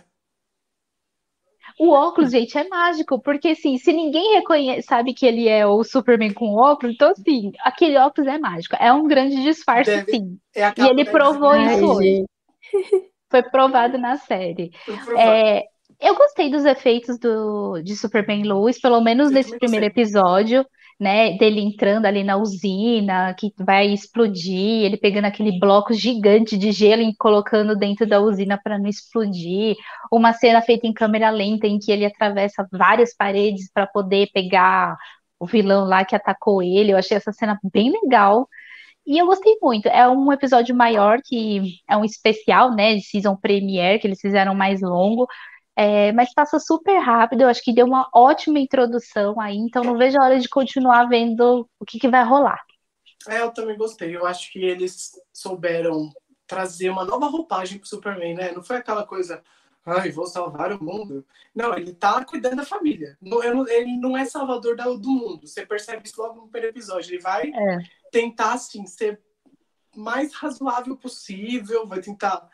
O 1.78 1.91
óculos, 1.91 2.33
gente, 2.33 2.59
é 2.59 2.68
mágico, 2.68 3.20
porque 3.20 3.49
assim, 3.49 3.78
se 3.78 3.93
ninguém 3.93 4.35
reconhece, 4.35 4.87
sabe 4.87 5.14
que 5.14 5.24
ele 5.24 5.49
é 5.49 5.66
o 5.66 5.85
Superman 5.85 6.33
com 6.33 6.55
óculos, 6.57 6.95
então 6.95 7.11
assim, 7.11 7.53
aquele 7.61 7.97
óculos 7.97 8.28
é 8.28 8.39
mágico. 8.39 8.76
É 8.78 8.93
um 8.93 9.07
grande 9.07 9.43
disfarce, 9.43 9.91
Deve... 9.91 10.11
sim. 10.11 10.39
É 10.55 10.72
e 10.76 10.89
ele 10.89 11.05
provou 11.05 11.55
isso 11.57 11.87
hoje. 11.87 12.24
Foi 13.31 13.43
provado 13.43 13.97
na 13.97 14.16
série. 14.16 14.72
É, 15.16 15.64
eu 16.01 16.16
gostei 16.16 16.51
dos 16.51 16.64
efeitos 16.64 17.18
do, 17.18 17.81
de 17.83 17.95
Superman 17.95 18.43
Lois, 18.43 18.81
pelo 18.81 19.01
menos 19.01 19.28
eu 19.28 19.35
nesse 19.35 19.57
primeiro 19.59 19.87
gostei. 19.87 20.03
episódio 20.03 20.66
né, 21.01 21.33
dele 21.39 21.61
entrando 21.61 22.05
ali 22.05 22.23
na 22.23 22.37
usina, 22.37 23.35
que 23.35 23.53
vai 23.59 23.89
explodir, 23.89 24.85
ele 24.85 24.99
pegando 24.99 25.25
aquele 25.25 25.59
bloco 25.59 25.95
gigante 25.95 26.59
de 26.59 26.73
gelo 26.73 27.01
e 27.01 27.17
colocando 27.17 27.75
dentro 27.75 28.07
da 28.07 28.21
usina 28.21 28.61
para 28.63 28.79
não 28.79 28.87
explodir, 28.87 29.77
uma 30.13 30.35
cena 30.35 30.61
feita 30.61 30.87
em 30.87 30.93
câmera 30.93 31.31
lenta 31.31 31.67
em 31.67 31.79
que 31.79 31.91
ele 31.91 32.05
atravessa 32.05 32.69
várias 32.71 33.15
paredes 33.17 33.71
para 33.73 33.87
poder 33.87 34.29
pegar 34.35 34.97
o 35.39 35.47
vilão 35.47 35.87
lá 35.87 36.05
que 36.05 36.15
atacou 36.15 36.63
ele. 36.63 36.93
Eu 36.93 36.99
achei 36.99 37.17
essa 37.17 37.33
cena 37.33 37.59
bem 37.73 37.91
legal. 37.91 38.47
E 39.07 39.19
eu 39.19 39.27
gostei 39.27 39.57
muito. 39.63 39.89
É 39.89 40.09
um 40.09 40.31
episódio 40.33 40.75
maior 40.75 41.21
que 41.25 41.81
é 41.89 41.97
um 41.97 42.05
especial, 42.05 42.75
né, 42.75 42.95
de 42.97 43.03
season 43.03 43.35
premiere 43.37 43.99
que 43.99 44.07
eles 44.07 44.21
fizeram 44.21 44.55
mais 44.55 44.83
longo, 44.83 45.27
é, 45.83 46.12
mas 46.12 46.31
passa 46.35 46.59
super 46.59 46.99
rápido, 46.99 47.41
eu 47.41 47.49
acho 47.49 47.64
que 47.64 47.72
deu 47.72 47.87
uma 47.87 48.07
ótima 48.14 48.59
introdução 48.59 49.41
aí, 49.41 49.57
então 49.57 49.83
não 49.83 49.97
vejo 49.97 50.20
a 50.20 50.24
hora 50.26 50.39
de 50.39 50.47
continuar 50.47 51.07
vendo 51.09 51.66
o 51.81 51.87
que, 51.87 51.99
que 51.99 52.07
vai 52.07 52.22
rolar. 52.22 52.62
É, 53.26 53.41
eu 53.41 53.51
também 53.51 53.78
gostei. 53.78 54.14
Eu 54.14 54.26
acho 54.26 54.53
que 54.53 54.59
eles 54.59 55.12
souberam 55.33 56.12
trazer 56.47 56.91
uma 56.91 57.03
nova 57.03 57.28
roupagem 57.28 57.78
pro 57.78 57.89
Superman, 57.89 58.35
né? 58.35 58.53
Não 58.53 58.62
foi 58.62 58.76
aquela 58.76 59.07
coisa, 59.07 59.43
ai, 59.87 60.11
vou 60.11 60.26
salvar 60.26 60.70
o 60.70 60.85
mundo. 60.85 61.24
Não, 61.55 61.74
ele 61.74 61.95
tá 61.95 62.22
cuidando 62.26 62.57
da 62.57 62.64
família. 62.66 63.16
ele 63.70 63.97
não 63.97 64.14
é 64.14 64.26
salvador 64.26 64.76
do 64.76 65.11
mundo. 65.11 65.49
Você 65.49 65.64
percebe 65.64 66.03
isso 66.05 66.20
logo 66.20 66.43
no 66.43 66.49
primeiro 66.49 66.76
episódio. 66.76 67.14
Ele 67.14 67.22
vai 67.22 67.49
é. 67.49 67.78
tentar, 68.12 68.53
assim, 68.53 68.87
ser 68.87 69.18
mais 69.97 70.35
razoável 70.35 70.95
possível, 70.95 71.87
vai 71.87 72.03
tentar 72.03 72.47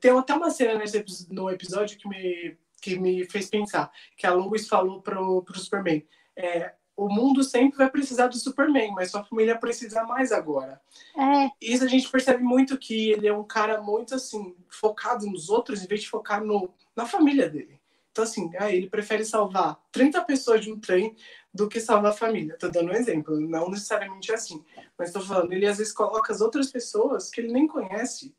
tem 0.00 0.10
até 0.10 0.34
uma 0.34 0.50
cena 0.50 0.78
nesse, 0.78 1.04
no 1.30 1.50
episódio 1.50 1.98
que 1.98 2.08
me, 2.08 2.56
que 2.80 2.98
me 2.98 3.24
fez 3.26 3.48
pensar, 3.48 3.90
que 4.16 4.26
a 4.26 4.32
Lois 4.32 4.68
falou 4.68 5.02
pro, 5.02 5.42
pro 5.42 5.58
Superman. 5.58 6.06
É, 6.36 6.74
o 6.96 7.08
mundo 7.08 7.44
sempre 7.44 7.76
vai 7.76 7.90
precisar 7.90 8.28
do 8.28 8.38
Superman, 8.38 8.92
mas 8.92 9.10
sua 9.10 9.22
família 9.22 9.58
precisa 9.58 10.02
mais 10.04 10.32
agora. 10.32 10.80
É. 11.16 11.50
Isso 11.60 11.84
a 11.84 11.88
gente 11.88 12.10
percebe 12.10 12.42
muito 12.42 12.78
que 12.78 13.10
ele 13.10 13.28
é 13.28 13.32
um 13.32 13.44
cara 13.44 13.82
muito 13.82 14.14
assim, 14.14 14.56
focado 14.68 15.26
nos 15.26 15.50
outros 15.50 15.82
em 15.82 15.86
vez 15.86 16.02
de 16.02 16.08
focar 16.08 16.42
no, 16.42 16.72
na 16.94 17.04
família 17.04 17.50
dele. 17.50 17.78
Então, 18.10 18.24
assim, 18.24 18.50
é, 18.54 18.74
ele 18.74 18.88
prefere 18.88 19.26
salvar 19.26 19.78
30 19.92 20.24
pessoas 20.24 20.62
de 20.62 20.72
um 20.72 20.80
trem 20.80 21.14
do 21.52 21.68
que 21.68 21.78
salvar 21.78 22.12
a 22.12 22.16
família. 22.16 22.56
Tô 22.58 22.68
dando 22.68 22.90
um 22.90 22.94
exemplo, 22.94 23.38
não 23.38 23.68
necessariamente 23.68 24.32
assim. 24.32 24.64
Mas 24.98 25.12
tô 25.12 25.20
falando, 25.20 25.52
ele 25.52 25.66
às 25.66 25.76
vezes 25.76 25.92
coloca 25.92 26.32
as 26.32 26.40
outras 26.40 26.70
pessoas 26.70 27.28
que 27.28 27.42
ele 27.42 27.52
nem 27.52 27.66
conhece 27.66 28.34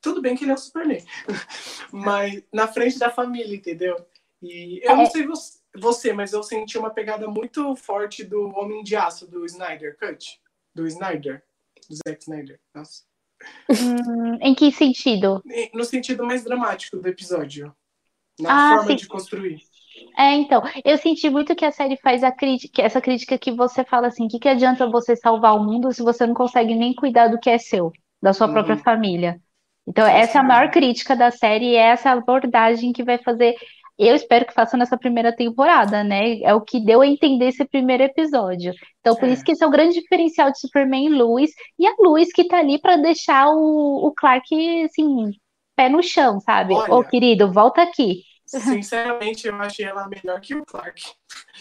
tudo 0.00 0.22
bem 0.22 0.36
que 0.36 0.44
ele 0.44 0.52
é 0.52 0.54
o 0.54 0.58
Superman, 0.58 1.04
mas 1.92 2.42
na 2.52 2.66
frente 2.66 2.98
da 2.98 3.10
família, 3.10 3.56
entendeu? 3.56 3.96
E 4.40 4.80
eu 4.84 4.96
não 4.96 5.02
é. 5.02 5.06
sei 5.06 5.26
você, 5.76 6.12
mas 6.12 6.32
eu 6.32 6.42
senti 6.42 6.78
uma 6.78 6.90
pegada 6.90 7.28
muito 7.28 7.74
forte 7.76 8.24
do 8.24 8.48
Homem 8.56 8.82
de 8.82 8.96
Aço, 8.96 9.26
do 9.26 9.44
Snyder 9.44 9.96
Cut. 9.98 10.40
Do 10.74 10.86
Snyder. 10.86 11.42
Do 11.88 11.96
Zack 11.96 12.22
Snyder. 12.22 12.60
Nossa. 12.74 13.02
Hum, 13.70 14.38
em 14.40 14.54
que 14.54 14.70
sentido? 14.72 15.42
No 15.72 15.84
sentido 15.84 16.24
mais 16.24 16.44
dramático 16.44 16.96
do 16.96 17.08
episódio. 17.08 17.74
Na 18.38 18.50
ah, 18.50 18.76
forma 18.76 18.90
sim. 18.90 18.96
de 18.96 19.06
construir. 19.08 19.58
É, 20.16 20.34
então, 20.34 20.62
eu 20.84 20.96
senti 20.98 21.28
muito 21.28 21.56
que 21.56 21.64
a 21.64 21.72
série 21.72 21.96
faz 21.96 22.22
a 22.22 22.30
crítica, 22.30 22.82
essa 22.82 23.00
crítica 23.00 23.36
que 23.36 23.50
você 23.50 23.84
fala 23.84 24.08
assim, 24.08 24.26
o 24.26 24.28
que, 24.28 24.38
que 24.38 24.48
adianta 24.48 24.88
você 24.88 25.16
salvar 25.16 25.56
o 25.56 25.64
mundo 25.64 25.92
se 25.92 26.02
você 26.02 26.24
não 26.24 26.34
consegue 26.34 26.74
nem 26.74 26.94
cuidar 26.94 27.28
do 27.28 27.38
que 27.38 27.50
é 27.50 27.58
seu, 27.58 27.92
da 28.22 28.32
sua 28.32 28.46
uhum. 28.46 28.52
própria 28.52 28.76
família? 28.76 29.40
Então, 29.88 30.06
essa 30.06 30.36
é 30.36 30.40
a 30.40 30.44
maior 30.44 30.70
crítica 30.70 31.16
da 31.16 31.30
série, 31.30 31.70
e 31.70 31.74
é 31.74 31.88
essa 31.88 32.10
abordagem 32.10 32.92
que 32.92 33.02
vai 33.02 33.16
fazer. 33.16 33.54
Eu 33.98 34.14
espero 34.14 34.44
que 34.44 34.52
faça 34.52 34.76
nessa 34.76 34.98
primeira 34.98 35.34
temporada, 35.34 36.04
né? 36.04 36.40
É 36.42 36.54
o 36.54 36.60
que 36.60 36.78
deu 36.78 37.00
a 37.00 37.06
entender 37.06 37.48
esse 37.48 37.64
primeiro 37.64 38.02
episódio. 38.02 38.74
Então, 39.00 39.16
por 39.16 39.26
é. 39.26 39.32
isso 39.32 39.42
que 39.42 39.52
esse 39.52 39.64
é 39.64 39.66
o 39.66 39.70
grande 39.70 39.98
diferencial 39.98 40.52
de 40.52 40.60
Superman 40.60 41.06
e 41.06 41.08
Lewis, 41.08 41.50
e 41.78 41.86
a 41.86 41.94
Lewis 41.98 42.30
que 42.32 42.46
tá 42.46 42.58
ali 42.58 42.78
para 42.78 42.96
deixar 42.98 43.48
o, 43.48 44.06
o 44.06 44.12
Clark, 44.12 44.44
assim, 44.84 45.32
pé 45.74 45.88
no 45.88 46.02
chão, 46.02 46.38
sabe? 46.38 46.74
Ô, 46.74 46.98
oh, 46.98 47.04
querido, 47.04 47.50
volta 47.50 47.80
aqui. 47.82 48.22
Sinceramente, 48.46 49.48
eu 49.48 49.56
achei 49.56 49.86
ela 49.86 50.06
melhor 50.06 50.38
que 50.40 50.54
o 50.54 50.64
Clark. 50.66 51.02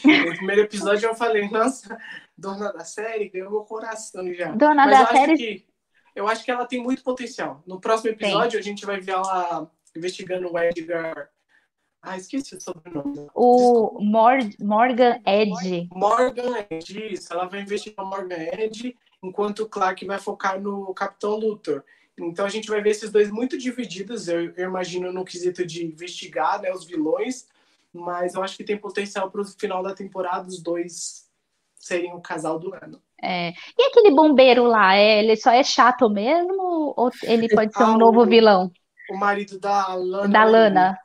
No 0.03 0.35
primeiro 0.35 0.61
episódio 0.63 1.07
eu 1.07 1.15
falei, 1.15 1.49
nossa, 1.49 1.97
dona 2.37 2.73
da 2.73 2.83
série 2.83 3.29
ganhou 3.29 3.51
meu 3.51 3.61
coração 3.61 4.31
já. 4.33 4.51
Dona 4.51 4.85
Mas 4.85 4.99
da 4.99 5.05
série. 5.07 5.37
Que 5.37 5.76
Eu 6.17 6.27
acho 6.27 6.43
que 6.43 6.49
ela 6.49 6.65
tem 6.65 6.81
muito 6.81 7.03
potencial. 7.03 7.61
No 7.67 7.79
próximo 7.79 8.09
episódio, 8.09 8.57
a 8.57 8.61
gente 8.61 8.83
vai 8.87 8.99
ver 8.99 9.11
ela 9.11 9.69
investigando 9.95 10.51
o 10.51 10.57
Edgar. 10.57 11.29
Ah, 12.01 12.17
esqueci 12.17 12.55
o 12.55 12.59
sobrenome. 12.59 13.27
O 13.35 14.01
Mor 14.01 14.39
Morgan 14.59 15.21
Edge. 15.27 15.87
Morgan 15.93 16.65
Edge, 16.71 17.13
isso. 17.13 17.31
Ela 17.31 17.45
vai 17.45 17.61
investigar 17.61 18.03
o 18.03 18.09
Morgan 18.09 18.41
Edge, 18.51 18.97
enquanto 19.21 19.59
o 19.59 19.69
Clark 19.69 20.03
vai 20.07 20.17
focar 20.17 20.59
no 20.59 20.91
Capitão 20.95 21.35
Luthor. 21.35 21.83
Então 22.17 22.47
a 22.47 22.49
gente 22.49 22.67
vai 22.67 22.81
ver 22.81 22.89
esses 22.89 23.11
dois 23.11 23.29
muito 23.29 23.55
divididos, 23.55 24.27
eu, 24.27 24.51
eu 24.57 24.69
imagino, 24.69 25.13
no 25.13 25.23
quesito 25.23 25.63
de 25.63 25.85
investigar 25.85 26.59
né, 26.59 26.73
os 26.73 26.83
vilões, 26.83 27.47
mas 27.93 28.33
eu 28.33 28.41
acho 28.41 28.57
que 28.57 28.63
tem 28.63 28.75
potencial 28.75 29.29
para 29.29 29.41
o 29.41 29.45
final 29.45 29.83
da 29.83 29.93
temporada 29.93 30.47
os 30.47 30.59
dois 30.59 31.29
serem 31.75 32.15
o 32.15 32.19
casal 32.19 32.57
do 32.57 32.73
ano. 32.73 32.99
É. 33.21 33.49
E 33.77 33.83
aquele 33.87 34.11
bombeiro 34.11 34.63
lá, 34.65 34.95
é, 34.95 35.19
ele 35.19 35.35
só 35.35 35.51
é 35.51 35.63
chato 35.63 36.09
mesmo 36.09 36.93
ou 36.95 37.11
ele 37.23 37.47
pode 37.49 37.73
ser 37.73 37.83
um 37.83 37.95
ah, 37.95 37.97
novo 37.97 38.25
vilão? 38.25 38.71
O 39.09 39.17
marido 39.17 39.59
da 39.59 39.93
Lana. 39.93 40.27
Da 40.27 40.43
Lana. 40.43 40.99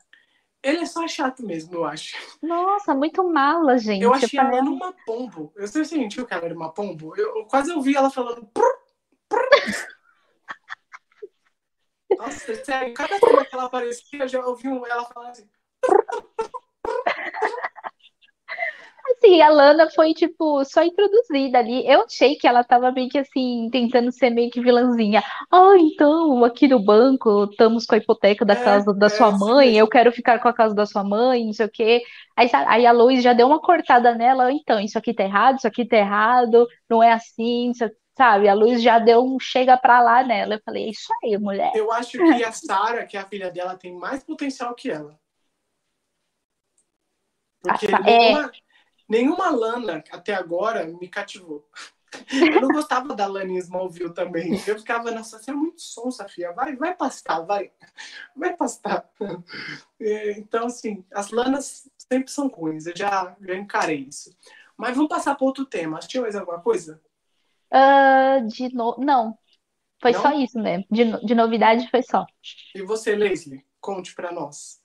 Ele 0.62 0.78
é 0.78 0.86
só 0.86 1.08
chato 1.08 1.44
mesmo, 1.44 1.74
eu 1.74 1.84
acho. 1.84 2.14
Nossa, 2.40 2.94
muito 2.94 3.28
mala, 3.28 3.76
gente. 3.78 4.02
Eu 4.02 4.14
achei 4.14 4.38
ela 4.38 4.60
uma 4.60 4.94
pombo. 5.04 5.52
Eu 5.56 5.66
sei 5.66 5.84
sentiu 5.84 6.24
que 6.24 6.32
ela 6.32 6.44
era 6.44 6.54
uma 6.54 6.70
pombo. 6.70 7.16
Eu, 7.16 7.38
eu 7.38 7.44
quase 7.46 7.72
ouvi 7.72 7.96
ela 7.96 8.10
falando. 8.10 8.48
Nossa, 12.16 12.64
sério, 12.64 12.94
cada 12.94 13.18
cena 13.18 13.44
que 13.44 13.54
ela 13.54 13.64
aparecia, 13.64 14.22
eu 14.22 14.28
já 14.28 14.46
ouvi 14.46 14.68
ela 14.68 15.04
falando 15.06 15.30
assim. 15.30 15.48
Assim, 19.22 19.40
a 19.40 19.48
Lana 19.48 19.88
foi, 19.90 20.12
tipo, 20.12 20.64
só 20.64 20.82
introduzida 20.82 21.58
ali. 21.58 21.86
Eu 21.86 22.02
achei 22.02 22.34
que 22.34 22.46
ela 22.46 22.64
tava 22.64 22.90
meio 22.90 23.08
que 23.08 23.18
assim, 23.18 23.68
tentando 23.70 24.10
ser 24.10 24.30
meio 24.30 24.50
que 24.50 24.60
vilãzinha. 24.60 25.22
Ah, 25.50 25.74
então, 25.78 26.44
aqui 26.44 26.66
no 26.66 26.80
banco, 26.80 27.44
estamos 27.44 27.86
com 27.86 27.94
a 27.94 27.98
hipoteca 27.98 28.44
da 28.44 28.54
é, 28.54 28.64
casa 28.64 28.92
da 28.92 29.06
é, 29.06 29.10
sua 29.10 29.30
mãe, 29.30 29.76
eu 29.76 29.88
quero 29.88 30.10
ficar 30.10 30.40
com 30.40 30.48
a 30.48 30.52
casa 30.52 30.74
da 30.74 30.84
sua 30.84 31.04
mãe, 31.04 31.44
não 31.44 31.52
sei 31.52 31.66
o 31.66 31.70
quê. 31.70 32.02
Aí, 32.36 32.50
aí 32.66 32.84
a 32.84 32.92
Lois 32.92 33.22
já 33.22 33.32
deu 33.32 33.46
uma 33.46 33.60
cortada 33.60 34.12
nela, 34.14 34.50
então, 34.50 34.80
isso 34.80 34.98
aqui 34.98 35.14
tá 35.14 35.22
errado, 35.22 35.58
isso 35.58 35.68
aqui 35.68 35.86
tá 35.86 35.96
errado, 35.96 36.66
não 36.90 37.02
é 37.02 37.12
assim, 37.12 37.70
isso 37.70 37.88
sabe? 38.16 38.48
A 38.48 38.54
luz 38.54 38.82
já 38.82 38.98
deu 38.98 39.24
um 39.24 39.40
chega 39.40 39.76
pra 39.76 40.00
lá 40.02 40.22
nela. 40.22 40.56
Eu 40.56 40.60
falei, 40.64 40.84
é 40.84 40.90
isso 40.90 41.08
aí, 41.24 41.38
mulher. 41.38 41.72
Eu 41.74 41.90
acho 41.90 42.18
que 42.18 42.44
a 42.44 42.52
Sara, 42.52 43.06
que 43.06 43.16
é 43.16 43.20
a 43.20 43.26
filha 43.26 43.50
dela, 43.50 43.74
tem 43.74 43.94
mais 43.94 44.22
potencial 44.22 44.74
que 44.74 44.90
ela. 44.90 45.18
Porque 47.62 47.86
é. 47.86 48.00
nenhuma, 48.00 48.46
é... 48.46 48.71
nenhuma 49.12 49.50
Lana 49.50 50.02
até 50.10 50.32
agora 50.32 50.86
me 50.86 51.06
cativou. 51.06 51.68
Eu 52.30 52.60
não 52.60 52.68
gostava 52.68 53.14
da 53.14 53.26
Lana 53.26 53.52
Smallville 53.58 54.12
também. 54.12 54.52
Eu 54.66 54.78
ficava, 54.78 55.10
nossa, 55.10 55.38
você 55.38 55.50
é 55.50 55.54
muito 55.54 55.80
sonsa, 55.80 56.28
filha. 56.28 56.52
Vai, 56.52 56.76
vai 56.76 56.94
pastar, 56.94 57.40
vai. 57.40 57.70
Vai 58.34 58.56
pastar. 58.56 59.08
É, 60.00 60.32
então, 60.32 60.66
assim, 60.66 61.04
as 61.12 61.30
Lanas 61.30 61.88
sempre 61.96 62.30
são 62.30 62.48
ruins. 62.48 62.86
Eu 62.86 62.96
já, 62.96 63.36
já 63.40 63.54
encarei 63.54 64.06
isso. 64.08 64.36
Mas 64.76 64.96
vamos 64.96 65.08
passar 65.08 65.34
para 65.34 65.46
outro 65.46 65.64
tema. 65.64 65.98
Assistiu 65.98 66.22
mais 66.22 66.36
alguma 66.36 66.60
coisa? 66.60 67.00
Uh, 67.72 68.46
de 68.48 68.74
no... 68.74 68.96
Não, 68.98 69.38
foi 70.02 70.12
não? 70.12 70.20
só 70.20 70.32
isso 70.32 70.58
mesmo. 70.58 70.84
De, 70.90 71.24
de 71.24 71.34
novidade 71.34 71.88
foi 71.90 72.02
só. 72.02 72.26
E 72.74 72.82
você, 72.82 73.14
Leslie? 73.14 73.64
Conte 73.80 74.14
para 74.14 74.32
nós. 74.32 74.81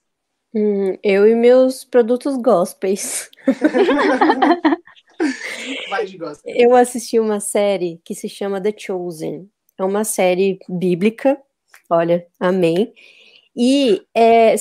Hum, 0.54 0.96
eu 1.02 1.28
e 1.28 1.34
meus 1.34 1.84
produtos 1.84 2.36
gospels. 2.36 3.28
Vai 5.90 6.06
de 6.06 6.16
gospel. 6.16 6.54
Eu 6.56 6.74
assisti 6.74 7.18
uma 7.18 7.40
série 7.40 8.00
que 8.04 8.14
se 8.14 8.28
chama 8.28 8.60
The 8.60 8.72
Chosen. 8.76 9.48
É 9.78 9.84
uma 9.84 10.04
série 10.04 10.58
bíblica. 10.68 11.38
Olha, 11.90 12.26
amém. 12.40 12.92
E 13.56 14.02
é, 14.14 14.54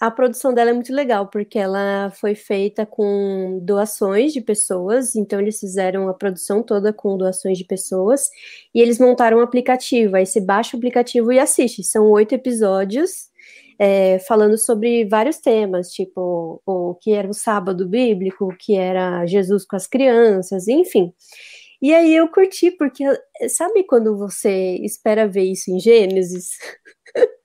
a 0.00 0.10
produção 0.10 0.52
dela 0.52 0.70
é 0.70 0.72
muito 0.74 0.92
legal, 0.92 1.28
porque 1.28 1.58
ela 1.58 2.10
foi 2.10 2.34
feita 2.34 2.84
com 2.84 3.58
doações 3.62 4.32
de 4.32 4.42
pessoas, 4.42 5.16
então 5.16 5.40
eles 5.40 5.58
fizeram 5.58 6.08
a 6.08 6.14
produção 6.14 6.62
toda 6.62 6.92
com 6.92 7.16
doações 7.16 7.56
de 7.56 7.64
pessoas, 7.64 8.28
e 8.74 8.80
eles 8.80 8.98
montaram 8.98 9.38
um 9.38 9.40
aplicativo, 9.40 10.16
aí 10.16 10.26
você 10.26 10.40
baixa 10.40 10.76
o 10.76 10.78
aplicativo 10.78 11.32
e 11.32 11.38
assiste. 11.38 11.82
São 11.82 12.10
oito 12.10 12.34
episódios, 12.34 13.30
é, 13.78 14.18
falando 14.20 14.56
sobre 14.58 15.04
vários 15.06 15.38
temas, 15.38 15.90
tipo 15.90 16.62
o 16.66 16.94
que 17.00 17.12
era 17.12 17.28
o 17.28 17.34
sábado 17.34 17.88
bíblico, 17.88 18.46
o 18.46 18.56
que 18.56 18.74
era 18.76 19.26
Jesus 19.26 19.66
com 19.66 19.76
as 19.76 19.86
crianças, 19.86 20.68
enfim. 20.68 21.12
E 21.80 21.94
aí 21.94 22.14
eu 22.14 22.28
curti, 22.28 22.70
porque 22.70 23.04
sabe 23.48 23.84
quando 23.84 24.16
você 24.16 24.76
espera 24.82 25.28
ver 25.28 25.44
isso 25.44 25.70
em 25.70 25.80
Gênesis? 25.80 26.50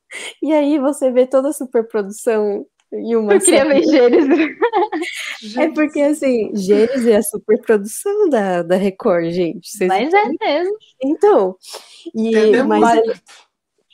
E 0.41 0.51
aí 0.51 0.77
você 0.77 1.09
vê 1.09 1.25
toda 1.25 1.47
a 1.47 1.53
superprodução 1.53 2.65
em 2.91 3.15
uma. 3.15 3.33
Eu 3.33 3.39
queria 3.39 3.65
ver 3.65 3.83
Gênesis. 3.83 4.49
é 5.57 5.69
porque, 5.69 6.01
assim, 6.01 6.51
Gênesis 6.53 7.07
é 7.07 7.15
a 7.15 7.23
superprodução 7.23 8.29
da, 8.29 8.61
da 8.61 8.75
Record, 8.75 9.31
gente. 9.31 9.69
Vocês 9.69 9.87
mas 9.87 10.13
é 10.13 10.25
mesmo. 10.39 10.77
Então. 11.01 11.55
E, 12.13 12.61
mas. 12.63 13.01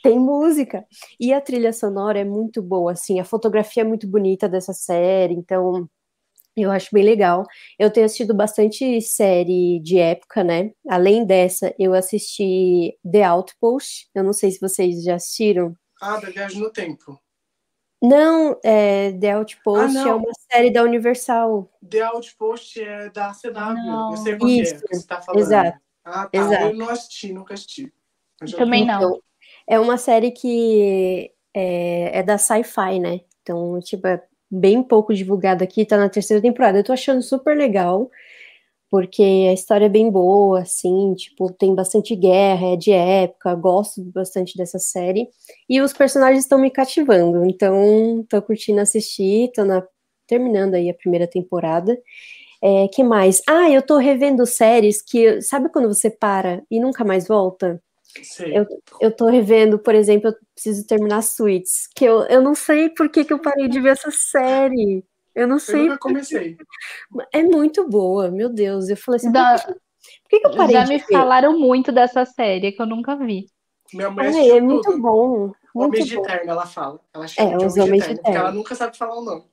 Tem 0.08 0.18
música. 0.18 0.86
E 1.20 1.34
a 1.34 1.40
trilha 1.40 1.70
sonora 1.70 2.18
é 2.18 2.24
muito 2.24 2.62
boa, 2.62 2.92
assim. 2.92 3.20
A 3.20 3.24
fotografia 3.24 3.82
é 3.82 3.86
muito 3.86 4.08
bonita 4.08 4.48
dessa 4.48 4.72
série, 4.72 5.34
então. 5.34 5.88
Eu 6.56 6.72
acho 6.72 6.88
bem 6.92 7.04
legal. 7.04 7.44
Eu 7.78 7.88
tenho 7.88 8.06
assistido 8.06 8.34
bastante 8.34 9.00
série 9.00 9.78
de 9.80 9.98
época, 9.98 10.42
né? 10.42 10.72
Além 10.88 11.24
dessa, 11.24 11.72
eu 11.78 11.94
assisti 11.94 12.98
The 13.08 13.22
Outpost. 13.22 14.08
Eu 14.12 14.24
não 14.24 14.32
sei 14.32 14.50
se 14.50 14.58
vocês 14.58 15.04
já 15.04 15.14
assistiram. 15.14 15.76
Ah, 16.00 16.16
da 16.18 16.30
Viagem 16.30 16.60
no 16.60 16.70
Tempo. 16.70 17.20
Não, 18.02 18.58
é, 18.64 19.12
The 19.12 19.32
Outpost 19.32 19.96
ah, 19.98 20.08
é 20.08 20.14
uma 20.14 20.32
série 20.50 20.72
da 20.72 20.82
Universal. 20.82 21.70
The 21.88 22.00
Outpost 22.00 22.80
é 22.80 23.10
da 23.10 23.32
CW. 23.32 23.52
Não. 23.52 24.10
Eu 24.10 24.16
sei 24.16 24.36
qual 24.36 24.50
é, 24.50 24.56
que 24.56 24.96
você 24.96 25.06
tá 25.06 25.20
falando. 25.20 25.40
Exato. 25.42 25.78
Ah, 26.04 26.26
tá. 26.26 26.38
Exato. 26.38 26.64
Eu 26.64 26.74
não 26.74 26.88
assisti, 26.88 27.32
nunca 27.32 27.54
assisti. 27.54 27.92
Também 28.56 28.86
não. 28.86 29.20
É 29.68 29.78
uma 29.78 29.98
série 29.98 30.30
que 30.30 31.30
é, 31.54 32.18
é 32.20 32.22
da 32.22 32.38
sci-fi, 32.38 32.98
né? 32.98 33.20
Então, 33.42 33.78
tipo, 33.80 34.06
é 34.06 34.22
bem 34.50 34.82
pouco 34.82 35.14
divulgada 35.14 35.64
aqui, 35.64 35.84
tá 35.84 35.96
na 35.98 36.08
terceira 36.08 36.42
temporada. 36.42 36.78
Eu 36.78 36.84
tô 36.84 36.92
achando 36.92 37.22
super 37.22 37.56
legal 37.56 38.10
porque 38.90 39.22
a 39.50 39.52
história 39.52 39.86
é 39.86 39.88
bem 39.88 40.10
boa, 40.10 40.62
assim, 40.62 41.14
tipo, 41.14 41.52
tem 41.52 41.74
bastante 41.74 42.16
guerra, 42.16 42.68
é 42.74 42.76
de 42.76 42.90
época, 42.92 43.54
gosto 43.54 44.02
bastante 44.12 44.56
dessa 44.56 44.78
série, 44.78 45.28
e 45.68 45.80
os 45.80 45.92
personagens 45.92 46.44
estão 46.44 46.58
me 46.58 46.70
cativando, 46.70 47.44
então 47.44 48.24
tô 48.28 48.40
curtindo 48.42 48.80
assistir, 48.80 49.50
tô 49.54 49.64
na, 49.64 49.86
terminando 50.26 50.74
aí 50.74 50.88
a 50.90 50.94
primeira 50.94 51.26
temporada. 51.26 51.98
É, 52.62 52.88
que 52.88 53.04
mais? 53.04 53.42
Ah, 53.48 53.70
eu 53.70 53.82
tô 53.82 53.98
revendo 53.98 54.46
séries 54.46 55.02
que, 55.02 55.40
sabe 55.42 55.70
quando 55.70 55.88
você 55.88 56.10
para 56.10 56.62
e 56.70 56.80
nunca 56.80 57.04
mais 57.04 57.28
volta? 57.28 57.82
Sim. 58.22 58.54
Eu, 58.54 58.66
eu 59.00 59.14
tô 59.14 59.26
revendo, 59.26 59.78
por 59.78 59.94
exemplo, 59.94 60.30
eu 60.30 60.34
preciso 60.54 60.86
terminar 60.86 61.22
Suits, 61.22 61.88
que 61.94 62.04
eu, 62.04 62.22
eu 62.22 62.40
não 62.40 62.54
sei 62.54 62.88
por 62.88 63.08
que, 63.08 63.24
que 63.24 63.32
eu 63.32 63.40
parei 63.40 63.68
de 63.68 63.80
ver 63.80 63.90
essa 63.90 64.10
série. 64.10 65.04
Eu 65.34 65.46
não 65.46 65.58
sei. 65.58 65.80
Eu 65.80 65.84
nunca 65.84 65.98
comecei. 65.98 66.56
É 67.32 67.42
muito 67.42 67.88
boa, 67.88 68.30
meu 68.30 68.48
Deus. 68.48 68.88
Eu 68.88 68.96
falei 68.96 69.16
assim, 69.16 69.30
da... 69.30 69.56
por, 69.58 69.76
que, 70.28 70.40
que, 70.40 70.46
eu 70.46 70.56
parei 70.56 70.74
Já 70.74 70.86
me 70.86 70.98
ver? 70.98 71.12
falaram 71.12 71.58
muito 71.58 71.92
dessa 71.92 72.24
série 72.24 72.72
que 72.72 72.82
eu 72.82 72.86
nunca 72.86 73.14
vi. 73.14 73.46
Minha 73.92 74.10
mãe 74.10 74.26
Ai, 74.26 74.50
é 74.50 74.60
muito 74.60 75.00
bom. 75.00 75.52
Muito 75.74 75.94
Homens 75.94 76.06
de 76.06 76.22
Terno, 76.22 76.50
ela 76.50 76.66
fala. 76.66 77.00
Ela 77.14 77.26
chama 77.26 77.52
é, 77.52 77.56
de 77.56 77.66
os 77.66 77.76
Homens 77.76 78.02
de 78.02 78.08
Terno, 78.08 78.22
porque 78.22 78.38
ela 78.38 78.52
nunca 78.52 78.74
sabe 78.74 78.96
falar 78.96 79.16
o 79.16 79.24
nome. 79.24 79.44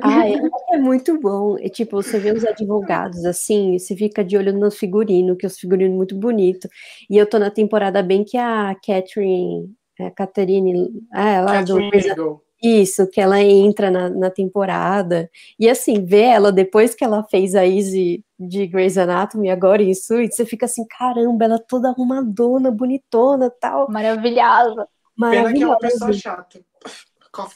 Ah, 0.00 0.26
é, 0.28 0.34
é 0.72 0.78
muito 0.78 1.18
bom. 1.20 1.58
É, 1.58 1.68
tipo, 1.68 2.02
você 2.02 2.18
vê 2.18 2.32
os 2.32 2.44
advogados 2.44 3.24
assim, 3.24 3.78
você 3.78 3.94
fica 3.94 4.24
de 4.24 4.36
olho 4.36 4.52
no 4.52 4.70
figurino, 4.70 5.36
que 5.36 5.44
é 5.44 5.48
os 5.48 5.58
figurinos 5.58 5.96
muito 5.96 6.16
bonito. 6.16 6.68
E 7.10 7.16
eu 7.16 7.26
tô 7.26 7.38
na 7.38 7.50
temporada 7.50 8.02
bem 8.02 8.24
que 8.24 8.36
a 8.36 8.74
Catherine, 8.74 9.70
a 10.00 10.10
Catherine, 10.10 11.02
ah, 11.12 11.30
ela 11.30 11.52
Catherine 11.52 12.14
do 12.14 12.43
isso, 12.64 13.06
que 13.08 13.20
ela 13.20 13.40
entra 13.42 13.90
na, 13.90 14.08
na, 14.08 14.30
temporada. 14.30 15.30
E 15.58 15.68
assim, 15.68 16.04
ver 16.04 16.22
ela 16.22 16.50
depois 16.50 16.94
que 16.94 17.04
ela 17.04 17.22
fez 17.24 17.54
a 17.54 17.64
Izzy 17.64 18.24
de 18.38 18.66
Grey's 18.66 18.96
Anatomy, 18.96 19.50
agora 19.50 19.82
em 19.82 19.94
Suits, 19.94 20.36
você 20.36 20.46
fica 20.46 20.66
assim, 20.66 20.84
caramba, 20.86 21.44
ela 21.44 21.58
toda 21.58 21.88
arrumadona, 21.88 22.70
bonitona 22.70 23.50
tal. 23.60 23.90
Maravilhosa. 23.90 24.88
Maravilhosa. 25.16 25.44
Pena 25.44 25.54
que 25.54 25.62
é 25.62 25.66
uma 25.66 25.78
pessoa 25.78 26.12
chata. 26.12 26.60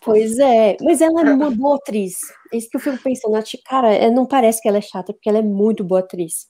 Pois 0.02 0.38
é, 0.38 0.76
mas 0.82 1.00
ela 1.00 1.20
é 1.22 1.32
uma 1.32 1.50
boa 1.50 1.76
atriz. 1.76 2.18
É 2.52 2.56
isso 2.56 2.68
que 2.68 2.76
eu 2.76 2.80
fico 2.80 2.98
pensando. 3.02 3.38
Cara, 3.64 3.94
é, 3.94 4.10
não 4.10 4.26
parece 4.26 4.60
que 4.60 4.68
ela 4.68 4.78
é 4.78 4.80
chata, 4.80 5.12
porque 5.12 5.28
ela 5.28 5.38
é 5.38 5.42
muito 5.42 5.84
boa 5.84 6.00
atriz. 6.00 6.46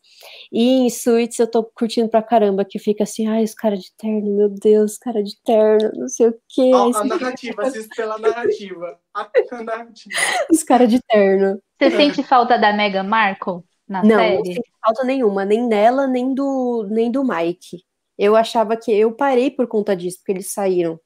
E 0.53 0.81
em 0.81 0.91
Suits 0.91 1.39
eu 1.39 1.47
tô 1.47 1.63
curtindo 1.63 2.09
pra 2.09 2.23
caramba, 2.23 2.65
que 2.65 2.79
fica 2.79 3.05
assim, 3.05 3.27
ai, 3.27 3.45
os 3.45 3.55
caras 3.55 3.81
de 3.81 3.95
terno, 3.97 4.37
meu 4.37 4.49
Deus, 4.49 4.97
cara 4.97 5.23
de 5.23 5.35
terno, 5.45 5.91
não 5.95 6.09
sei 6.09 6.29
o 6.29 6.35
quê. 6.49 6.71
A, 6.73 7.01
a 7.01 7.05
narrativa, 7.05 7.63
assiste 7.63 7.95
pela 7.95 8.19
narrativa. 8.19 8.99
A, 9.15 9.63
narrativa. 9.63 10.17
Os 10.51 10.63
caras 10.63 10.89
de 10.89 11.01
terno. 11.03 11.61
Você 11.79 11.91
sente 11.91 12.23
falta 12.23 12.59
da 12.59 12.73
Meghan 12.73 13.05
Markle 13.05 13.63
na 13.89 14.03
não, 14.03 14.17
série? 14.17 14.31
Não, 14.31 14.39
não 14.39 14.45
sente 14.45 14.73
falta 14.85 15.05
nenhuma, 15.05 15.45
nem 15.45 15.69
dela, 15.69 16.07
nem 16.07 16.35
do, 16.35 16.87
nem 16.91 17.11
do 17.11 17.25
Mike. 17.25 17.85
Eu 18.17 18.35
achava 18.35 18.77
que 18.77 18.91
eu 18.93 19.13
parei 19.13 19.51
por 19.51 19.69
conta 19.69 19.95
disso, 19.95 20.19
porque 20.19 20.33
eles 20.33 20.53
saíram. 20.53 20.99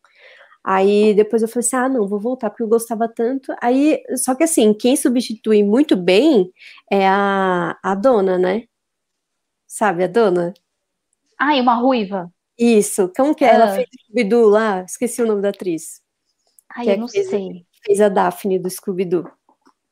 Aí 0.65 1.13
depois 1.15 1.43
eu 1.43 1.49
falei 1.49 1.67
assim: 1.67 1.77
ah, 1.77 1.89
não, 1.89 2.07
vou 2.07 2.21
voltar, 2.21 2.51
porque 2.51 2.63
eu 2.63 2.69
gostava 2.69 3.09
tanto. 3.09 3.55
Aí, 3.61 4.03
só 4.17 4.35
que 4.35 4.45
assim, 4.45 4.73
quem 4.73 4.95
substitui 4.95 5.65
muito 5.65 5.97
bem 5.97 6.53
é 6.91 7.07
a, 7.09 7.77
a 7.83 7.95
dona, 7.95 8.39
né? 8.39 8.65
Sabe, 9.67 10.05
a 10.05 10.07
dona? 10.07 10.55
Ah, 11.39 11.57
e 11.57 11.61
uma 11.61 11.75
ruiva. 11.75 12.33
Isso, 12.57 13.11
como 13.17 13.35
que 13.35 13.45
é? 13.45 13.55
Ela 13.55 13.73
ah. 13.73 13.75
fez 13.75 13.89
Scooby-Doo 14.05 14.49
lá? 14.49 14.83
Esqueci 14.83 15.23
o 15.23 15.27
nome 15.27 15.43
da 15.43 15.49
atriz. 15.49 16.01
Ai, 16.77 16.89
eu 16.89 16.93
é 16.93 16.97
não 16.97 17.09
fez, 17.09 17.29
sei. 17.29 17.67
Fez 17.85 18.01
a 18.01 18.09
Daphne 18.09 18.59
do 18.59 18.71
Scooby-Doo. 18.71 19.29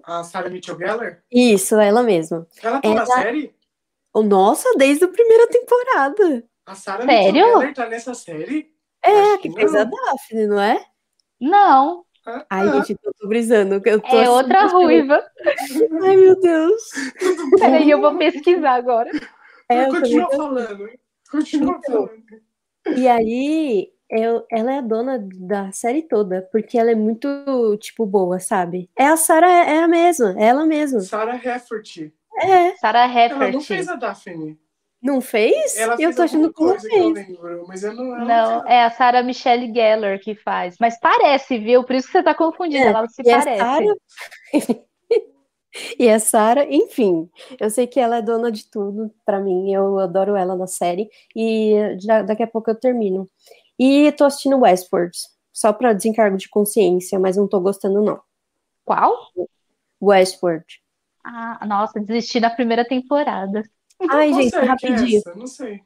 A 0.04 0.22
Sarah 0.22 0.48
Mitchell 0.48 0.78
Gellar? 0.78 1.22
Isso, 1.30 1.76
ela 1.76 2.02
mesma. 2.02 2.46
Ela 2.62 2.80
tá 2.80 2.88
ela... 2.88 3.00
na 3.00 3.06
série? 3.06 3.54
Oh, 4.12 4.22
nossa, 4.22 4.68
desde 4.76 5.04
a 5.04 5.08
primeira 5.08 5.48
temporada. 5.48 6.44
A 6.66 6.74
Sarah 6.74 7.04
Sério? 7.04 7.32
Mitchell 7.32 7.60
Gellar 7.60 7.74
tá 7.74 7.88
nessa 7.88 8.14
série? 8.14 8.72
É, 9.02 9.36
que, 9.38 9.48
que 9.48 9.54
fez 9.54 9.74
a 9.74 9.84
Daphne, 9.84 10.46
não 10.46 10.60
é? 10.60 10.84
Não. 11.40 12.04
Ah, 12.26 12.44
Ai, 12.50 12.68
ah. 12.68 12.72
gente, 12.72 12.98
eu 13.02 13.12
tô 13.18 13.28
brisando. 13.28 13.80
Eu 13.84 14.00
tô 14.00 14.08
é 14.08 14.22
assim, 14.22 14.28
outra 14.28 14.66
ruiva. 14.66 15.24
Ai, 16.02 16.16
meu 16.16 16.38
Deus. 16.38 16.82
Peraí, 17.58 17.90
eu 17.90 18.00
vou 18.00 18.16
pesquisar 18.16 18.74
agora. 18.74 19.10
É, 19.68 19.86
Continua 19.86 20.30
falando. 20.30 20.90
Continua 21.30 21.78
então, 21.78 22.06
falando. 22.06 22.98
E 22.98 23.08
aí, 23.08 23.90
eu, 24.10 24.44
ela 24.50 24.72
é 24.72 24.78
a 24.78 24.82
dona 24.82 25.24
da 25.34 25.70
série 25.70 26.02
toda, 26.02 26.42
porque 26.50 26.76
ela 26.76 26.90
é 26.90 26.94
muito, 26.94 27.28
tipo, 27.78 28.04
boa, 28.04 28.40
sabe? 28.40 28.90
É 28.96 29.06
a 29.06 29.16
Sarah, 29.16 29.48
é 29.48 29.78
a 29.78 29.88
mesma, 29.88 30.34
é 30.36 30.46
ela 30.46 30.66
mesma. 30.66 31.00
Sarah 31.00 31.36
Hefferty. 31.36 32.12
É. 32.42 32.74
Sarah 32.76 33.06
Hefferty. 33.06 33.42
Ela 33.42 33.52
não 33.52 33.60
fez 33.60 33.88
a 33.88 33.94
Daphne. 33.94 34.58
Não 35.02 35.20
fez? 35.20 35.78
Ela 35.78 35.96
eu 35.98 36.14
tô 36.14 36.22
achando 36.22 36.52
que 36.52 36.62
ela 36.62 36.78
fez. 36.78 36.90
Que 36.90 36.98
eu 36.98 37.08
lembro, 37.08 37.64
mas 37.66 37.82
eu 37.82 37.94
não, 37.94 38.04
não, 38.18 38.66
é 38.66 38.84
a 38.84 38.90
Sarah 38.90 39.22
Michelle 39.22 39.72
Gellar 39.72 40.18
que 40.20 40.34
faz. 40.34 40.76
Mas 40.78 40.98
parece, 41.00 41.58
viu? 41.58 41.82
Por 41.84 41.96
isso 41.96 42.06
que 42.06 42.12
você 42.12 42.22
tá 42.22 42.34
confundindo. 42.34 42.84
É, 42.84 42.88
ela 42.88 43.08
se 43.08 43.22
parece. 43.22 43.58
Sarah... 43.58 43.94
e 45.98 46.10
a 46.10 46.18
Sarah, 46.18 46.66
enfim, 46.66 47.30
eu 47.58 47.70
sei 47.70 47.86
que 47.86 47.98
ela 47.98 48.18
é 48.18 48.22
dona 48.22 48.52
de 48.52 48.68
tudo 48.70 49.10
para 49.24 49.40
mim. 49.40 49.72
Eu 49.72 49.98
adoro 49.98 50.36
ela 50.36 50.54
na 50.54 50.66
série. 50.66 51.08
E 51.34 51.96
já, 51.98 52.20
daqui 52.20 52.42
a 52.42 52.46
pouco 52.46 52.70
eu 52.70 52.74
termino. 52.74 53.26
E 53.78 54.12
tô 54.12 54.24
assistindo 54.26 54.60
Westworld, 54.60 55.16
só 55.50 55.72
para 55.72 55.94
desencargo 55.94 56.36
de 56.36 56.50
consciência, 56.50 57.18
mas 57.18 57.38
não 57.38 57.48
tô 57.48 57.58
gostando, 57.58 58.02
não. 58.02 58.20
Qual? 58.84 59.16
Westworld. 60.02 60.66
Ah, 61.24 61.64
nossa, 61.66 61.98
desisti 61.98 62.38
na 62.38 62.50
primeira 62.50 62.84
temporada. 62.86 63.62
Ai, 64.08 64.32
gente, 64.32 64.54
é 64.54 64.64
rapidinho. 64.64 65.22
É 65.26 65.34
não 65.34 65.46
sei. 65.46 65.82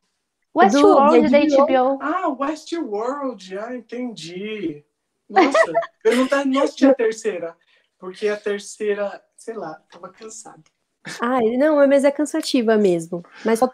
Westworld 0.54 1.30
da 1.30 1.38
HBO. 1.38 1.98
Ah, 2.00 2.28
Westworld. 2.28 3.58
Ah, 3.58 3.74
entendi. 3.74 4.84
Nossa, 5.28 5.72
eu 6.04 6.16
não, 6.16 6.44
não 6.46 6.62
assisti 6.62 6.86
a 6.86 6.94
terceira. 6.94 7.56
Porque 7.98 8.28
a 8.28 8.36
terceira, 8.36 9.22
sei 9.36 9.54
lá, 9.54 9.80
tava 9.90 10.10
cansada. 10.10 10.62
Ai, 11.20 11.56
não, 11.56 11.76
mas 11.88 12.04
é 12.04 12.10
cansativa 12.10 12.76
mesmo. 12.76 13.22
Mas 13.44 13.58
só 13.58 13.70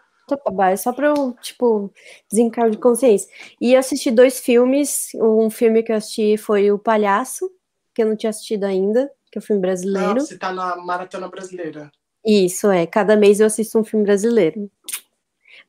é 0.63 0.75
só 0.77 0.93
pra 0.93 1.07
eu, 1.07 1.35
tipo, 1.41 1.91
desencargo 2.29 2.71
de 2.71 2.77
consciência. 2.77 3.29
E 3.59 3.75
assisti 3.75 4.09
dois 4.09 4.39
filmes. 4.39 5.09
Um 5.15 5.49
filme 5.49 5.83
que 5.83 5.91
eu 5.91 5.97
assisti 5.97 6.37
foi 6.37 6.71
O 6.71 6.79
Palhaço, 6.79 7.51
que 7.93 8.01
eu 8.01 8.07
não 8.07 8.15
tinha 8.15 8.29
assistido 8.29 8.63
ainda, 8.63 9.11
que 9.31 9.37
é 9.37 9.39
um 9.39 9.43
filme 9.43 9.61
brasileiro. 9.61 10.15
Não, 10.15 10.19
você 10.19 10.37
tá 10.37 10.53
na 10.53 10.77
maratona 10.77 11.27
brasileira. 11.27 11.91
Isso, 12.25 12.69
é. 12.69 12.85
Cada 12.85 13.15
mês 13.15 13.39
eu 13.39 13.47
assisto 13.47 13.79
um 13.79 13.83
filme 13.83 14.05
brasileiro. 14.05 14.69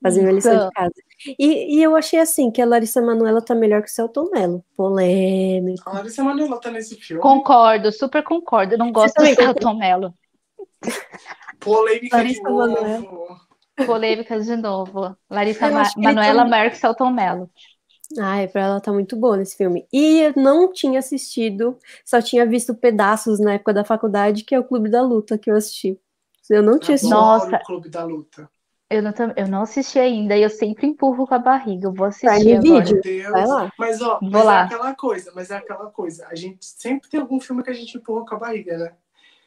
Fazendo 0.02 0.28
a 0.28 0.32
lição 0.32 0.66
de 0.66 0.74
casa. 0.74 0.94
E, 1.38 1.78
e, 1.78 1.82
eu 1.82 1.94
achei 1.94 2.18
assim 2.18 2.50
que 2.50 2.60
a 2.60 2.66
Larissa 2.66 3.00
Manoela 3.00 3.40
tá 3.40 3.54
melhor 3.54 3.82
que 3.82 3.88
o 3.88 3.92
Celton 3.92 4.28
Mello. 4.32 4.64
Polêmico. 4.76 5.88
A 5.88 5.92
Larissa 5.92 6.24
Manoela 6.24 6.60
tá 6.60 6.70
nesse 6.70 6.96
filme. 6.96 7.22
Concordo, 7.22 7.92
super 7.92 8.24
concordo. 8.24 8.74
Eu 8.74 8.78
não 8.78 8.90
gosto 8.90 9.14
do 9.14 9.26
Celton 9.26 9.74
Mello. 9.74 10.12
Polêmica 11.60 12.16
Larissa 12.16 12.42
de 12.42 12.48
novo. 12.48 12.72
Manoela. 12.72 13.40
Polêmicas 13.86 14.46
de 14.46 14.56
novo. 14.56 15.16
Larissa 15.30 15.70
Ma 15.70 15.84
Manoela 15.96 16.44
maior 16.44 16.70
que 16.70 16.78
Celton 16.78 17.10
Mello. 17.10 17.48
Ai, 18.18 18.48
pra 18.48 18.62
ela 18.62 18.80
tá 18.80 18.92
muito 18.92 19.16
boa 19.16 19.36
nesse 19.36 19.56
filme. 19.56 19.86
E 19.92 20.20
eu 20.20 20.32
não 20.36 20.70
tinha 20.72 20.98
assistido, 20.98 21.78
só 22.04 22.20
tinha 22.20 22.44
visto 22.44 22.74
pedaços 22.74 23.40
na 23.40 23.54
época 23.54 23.72
da 23.72 23.84
faculdade, 23.84 24.44
que 24.44 24.54
é 24.54 24.58
o 24.58 24.64
Clube 24.64 24.90
da 24.90 25.00
Luta 25.00 25.38
que 25.38 25.50
eu 25.50 25.56
assisti. 25.56 25.98
Eu 26.52 26.62
não 26.62 26.78
tinha 26.78 26.94
assistido. 26.94 27.16
Nossa. 27.16 27.58
Clube 27.64 27.88
da 27.88 28.04
Luta. 28.04 28.50
Eu 28.90 29.02
não, 29.02 29.12
eu 29.36 29.48
não 29.48 29.62
assisti 29.62 29.98
ainda 29.98 30.36
e 30.36 30.42
eu 30.42 30.50
sempre 30.50 30.86
empurro 30.86 31.26
com 31.26 31.34
a 31.34 31.38
barriga. 31.38 31.86
Eu 31.86 31.94
vou 31.94 32.06
assistir 32.06 32.28
Prime 32.28 32.56
agora. 32.56 32.84
Video. 32.84 33.32
Vai 33.32 33.46
lá. 33.46 33.72
Mas, 33.78 34.02
ó, 34.02 34.18
mas 34.20 34.46
é 34.46 34.60
aquela 34.60 34.94
coisa, 34.94 35.32
mas 35.34 35.50
é 35.50 35.56
aquela 35.56 35.86
coisa. 35.90 36.26
A 36.28 36.34
gente 36.34 36.58
sempre 36.60 37.08
tem 37.08 37.18
algum 37.18 37.40
filme 37.40 37.62
que 37.62 37.70
a 37.70 37.74
gente 37.74 37.96
empurra 37.96 38.26
com 38.26 38.34
a 38.34 38.38
barriga, 38.38 38.76
né? 38.76 38.92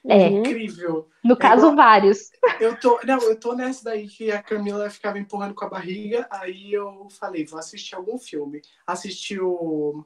É. 0.08 0.24
é 0.24 0.28
incrível. 0.30 1.08
No 1.24 1.34
é 1.34 1.38
caso, 1.38 1.62
igual... 1.62 1.76
vários. 1.76 2.32
Eu 2.60 2.80
tô, 2.80 3.00
não, 3.04 3.20
eu 3.22 3.40
tô 3.40 3.54
nessa 3.54 3.84
daí 3.84 4.08
que 4.08 4.32
a 4.32 4.42
Camila 4.42 4.90
ficava 4.90 5.20
empurrando 5.20 5.54
com 5.54 5.66
a 5.66 5.70
barriga, 5.70 6.28
aí 6.32 6.74
eu 6.74 7.08
falei, 7.12 7.46
vou 7.46 7.60
assistir 7.60 7.96
algum 7.96 8.18
filme. 8.18 8.62
Assisti 8.88 9.40
o. 9.40 10.04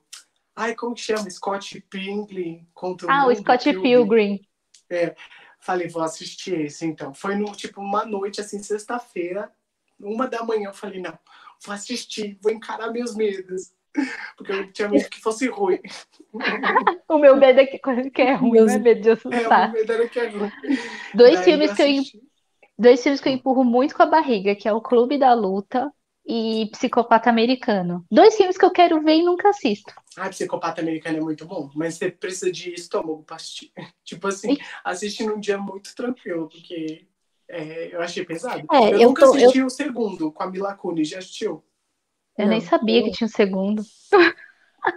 Ai, 0.54 0.76
como 0.76 0.94
que 0.94 1.02
chama? 1.02 1.30
Scott 1.30 1.80
Pilgrim 1.90 2.68
contra 2.74 3.08
o 3.08 3.12
Ah, 3.12 3.28
o 3.28 3.36
Scott 3.36 3.72
Pilgrim. 3.72 4.42
É. 4.90 5.16
Falei, 5.60 5.88
vou 5.88 6.02
assistir 6.02 6.60
esse, 6.62 6.86
então. 6.86 7.14
Foi 7.14 7.36
no, 7.36 7.52
tipo, 7.52 7.82
uma 7.82 8.06
noite, 8.06 8.40
assim, 8.40 8.62
sexta-feira, 8.64 9.52
uma 10.00 10.28
da 10.28 10.44
manhã, 10.44 10.70
eu 10.70 10.74
falei, 10.74 11.02
não, 11.02 11.18
vou 11.64 11.76
assistir, 11.76 12.38
vou 12.42 12.52
encarar 12.52 12.92
meus 12.92 13.16
medos. 13.16 13.72
Porque 14.38 14.52
eu 14.52 14.72
tinha 14.72 14.88
medo 14.88 15.10
que 15.10 15.20
fosse 15.20 15.48
ruim. 15.48 15.80
o 17.10 17.18
meu 17.18 17.36
medo 17.36 17.60
é 17.60 17.66
que, 17.66 17.80
que 18.10 18.22
é 18.22 18.34
ruim, 18.34 18.60
não 18.60 18.70
é 18.70 18.78
medo 18.78 19.02
de 19.02 19.12
assustar. 19.12 19.68
É, 19.68 19.72
o 19.72 19.74
medo 19.74 19.92
era 19.92 20.08
que 20.08 20.20
é 20.20 20.28
ruim. 20.28 20.52
Dois 21.14 21.36
Daí 21.36 21.44
filmes 21.44 21.74
que 21.74 21.82
eu, 21.82 22.22
dois 22.78 23.02
filmes 23.02 23.20
que 23.20 23.30
eu 23.30 23.34
empurro 23.34 23.64
muito 23.64 23.96
com 23.96 24.04
a 24.04 24.06
barriga, 24.06 24.56
que 24.56 24.68
é 24.68 24.74
o 24.74 24.82
Clube 24.82 25.18
da 25.18 25.34
Luta 25.34 25.92
e 26.30 26.68
Psicopata 26.68 27.28
Americano. 27.28 28.06
Dois 28.12 28.36
filmes 28.36 28.56
que 28.56 28.64
eu 28.64 28.70
quero 28.70 29.02
ver 29.02 29.16
e 29.16 29.24
nunca 29.24 29.50
assisto. 29.50 29.92
Ah, 30.16 30.30
Psicopata 30.30 30.80
Americano 30.80 31.18
é 31.18 31.22
muito 31.22 31.44
bom, 31.44 31.72
mas 31.74 31.96
você 31.96 32.12
precisa 32.12 32.52
de 32.52 32.72
estômago 32.72 33.24
pra 33.24 33.38
assistir. 33.38 33.72
Tipo 34.06 34.28
assim, 34.28 34.56
assistir 34.84 35.26
num 35.26 35.40
dia 35.40 35.58
muito 35.58 35.96
tranquilo, 35.96 36.48
porque 36.48 37.08
é, 37.48 37.96
eu 37.96 38.00
achei 38.00 38.24
pesado. 38.24 38.64
É, 38.72 38.94
eu, 38.94 39.00
eu, 39.00 39.10
nunca 39.10 39.26
tô, 39.26 39.34
assisti 39.34 39.58
eu... 39.58 39.66
o 39.66 39.70
segundo 39.72 40.32
com 40.32 40.44
a 40.44 40.48
Mila 40.52 40.76
Kunis, 40.76 41.10
já 41.10 41.18
assistiu? 41.18 41.64
Eu 42.38 42.46
Não, 42.46 42.52
nem 42.52 42.62
sabia 42.62 43.04
que 43.04 43.12
tinha 43.12 43.26
um 43.26 43.32
segundo. 43.32 43.84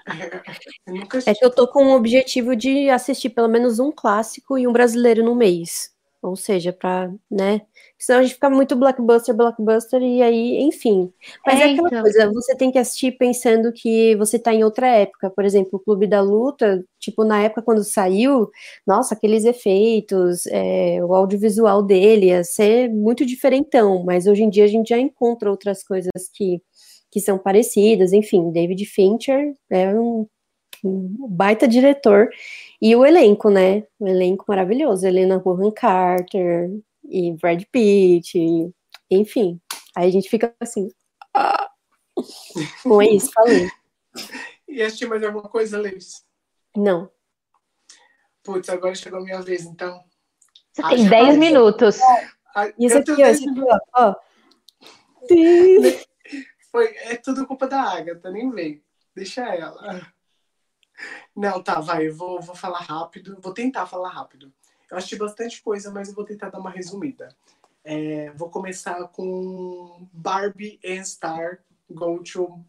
É, 0.07 1.33
é 1.33 1.35
que 1.35 1.45
eu 1.45 1.51
tô 1.51 1.67
com 1.67 1.87
o 1.87 1.97
objetivo 1.97 2.55
de 2.55 2.89
assistir 2.89 3.31
pelo 3.31 3.49
menos 3.49 3.81
um 3.81 3.91
clássico 3.91 4.57
e 4.57 4.65
um 4.65 4.73
brasileiro 4.73 5.25
no 5.25 5.35
mês. 5.35 5.92
Ou 6.23 6.37
seja, 6.37 6.73
para, 6.73 7.13
né? 7.29 7.63
Senão 7.99 8.21
a 8.21 8.23
gente 8.23 8.35
fica 8.35 8.49
muito 8.49 8.77
blockbuster, 8.77 9.35
blockbuster, 9.35 10.01
e 10.01 10.23
aí, 10.23 10.61
enfim. 10.61 11.13
Mas 11.45 11.59
é, 11.59 11.63
é 11.63 11.73
aquela 11.73 11.89
então. 11.89 12.03
coisa, 12.03 12.31
você 12.33 12.55
tem 12.55 12.71
que 12.71 12.79
assistir 12.79 13.19
pensando 13.19 13.73
que 13.73 14.15
você 14.15 14.39
tá 14.39 14.55
em 14.55 14.63
outra 14.63 14.87
época. 14.87 15.29
Por 15.31 15.45
exemplo, 15.45 15.71
o 15.73 15.81
Clube 15.81 16.07
da 16.07 16.21
Luta, 16.21 16.85
tipo, 17.01 17.25
na 17.25 17.43
época 17.43 17.63
quando 17.63 17.83
saiu, 17.83 18.49
nossa, 18.87 19.15
aqueles 19.15 19.45
efeitos, 19.45 20.47
é, 20.47 21.05
o 21.05 21.13
audiovisual 21.13 21.83
dele 21.83 22.27
ia 22.27 22.45
ser 22.45 22.89
muito 22.89 23.27
diferentão, 23.27 24.05
mas 24.05 24.29
hoje 24.29 24.45
em 24.45 24.51
dia 24.51 24.65
a 24.65 24.69
gente 24.69 24.91
já 24.91 24.99
encontra 24.99 25.51
outras 25.51 25.83
coisas 25.83 26.13
que, 26.33 26.63
que 27.11 27.21
são 27.21 27.37
parecidas, 27.37 28.13
enfim, 28.13 28.53
David 28.53 28.87
Fincher 28.87 29.55
é 29.69 29.93
um 29.93 30.27
um 30.85 31.29
baita 31.29 31.69
diretor. 31.69 32.29
E 32.83 32.97
o 32.97 33.07
elenco, 33.07 33.49
né? 33.49 33.87
O 34.01 34.09
elenco 34.09 34.45
maravilhoso. 34.49 35.07
Helena 35.07 35.39
Bonham 35.39 35.71
Carter 35.71 36.69
e 37.05 37.31
Brad 37.35 37.63
Pitt, 37.71 38.37
e, 38.37 38.75
enfim. 39.09 39.61
Aí 39.97 40.09
a 40.09 40.11
gente 40.11 40.29
fica 40.29 40.53
assim. 40.59 40.91
Ah. 41.33 41.71
Bom, 42.85 43.01
é 43.01 43.07
isso, 43.11 43.31
falei. 43.33 43.71
E 44.67 44.83
assistir 44.83 45.07
mais 45.07 45.23
alguma 45.23 45.49
coisa, 45.49 45.79
Leis? 45.79 46.25
Não. 46.77 47.09
Putz, 48.43 48.69
agora 48.69 48.97
chegou 48.97 49.21
a 49.21 49.23
minha 49.23 49.41
vez, 49.41 49.65
então. 49.65 50.03
Você 50.73 50.83
tem 50.83 51.09
10 51.09 51.39
minutos. 51.39 52.01
Isso 52.77 52.99
aqui, 52.99 53.13
ó, 53.13 53.27
esse 53.27 53.49
aqui, 53.49 53.61
ó. 53.95 54.15
Foi, 56.73 56.87
é 56.97 57.15
tudo 57.17 57.47
culpa 57.47 57.69
da 57.69 57.81
Agatha, 57.83 58.29
nem 58.29 58.51
veio. 58.51 58.83
Deixa 59.15 59.43
ela. 59.55 60.13
Não, 61.35 61.63
tá, 61.63 61.81
vai, 61.81 62.09
eu 62.09 62.15
vou, 62.15 62.41
vou 62.41 62.55
falar 62.55 62.81
rápido, 62.81 63.39
vou 63.41 63.53
tentar 63.53 63.87
falar 63.87 64.11
rápido. 64.11 64.53
Eu 64.91 64.97
assisti 64.97 65.17
bastante 65.17 65.63
coisa, 65.63 65.91
mas 65.91 66.09
eu 66.09 66.15
vou 66.15 66.25
tentar 66.25 66.51
dar 66.51 66.59
uma 66.59 66.71
resumida. 66.71 67.29
É, 67.85 68.31
vou 68.33 68.51
começar 68.51 69.09
com 69.09 70.07
Barbie 70.13 70.79
and 70.85 71.05
Star 71.05 71.61
Go 71.91 72.23
to 72.23 72.65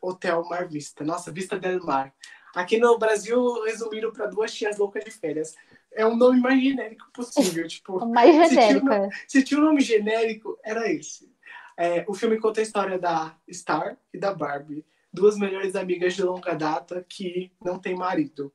Hotel 0.00 0.44
Mar 0.44 0.66
Vista. 0.66 1.04
Nossa, 1.04 1.30
Vista 1.30 1.58
del 1.58 1.84
Mar. 1.84 2.12
Aqui 2.54 2.78
no 2.78 2.98
Brasil, 2.98 3.62
resumiram 3.62 4.12
para 4.12 4.26
duas 4.26 4.52
tias 4.52 4.78
loucas 4.78 5.04
de 5.04 5.10
férias. 5.10 5.54
É 5.92 6.04
um 6.06 6.16
nome 6.16 6.40
mais 6.40 6.60
genérico 6.60 7.10
possível. 7.12 7.66
Tipo, 7.68 8.04
mais 8.06 8.34
genérico. 8.34 8.86
Se 8.86 8.92
tinha, 8.92 9.02
um, 9.02 9.10
se 9.28 9.42
tinha 9.44 9.60
um 9.60 9.64
nome 9.64 9.80
genérico, 9.80 10.58
era 10.64 10.90
esse. 10.90 11.30
É, 11.76 12.04
o 12.08 12.14
filme 12.14 12.38
conta 12.38 12.60
a 12.60 12.62
história 12.62 12.98
da 12.98 13.34
Star 13.50 13.96
e 14.12 14.18
da 14.18 14.34
Barbie, 14.34 14.84
duas 15.12 15.36
melhores 15.36 15.74
amigas 15.74 16.14
de 16.14 16.22
longa 16.22 16.54
data 16.54 17.04
que 17.08 17.52
não 17.62 17.78
têm 17.78 17.96
marido. 17.96 18.52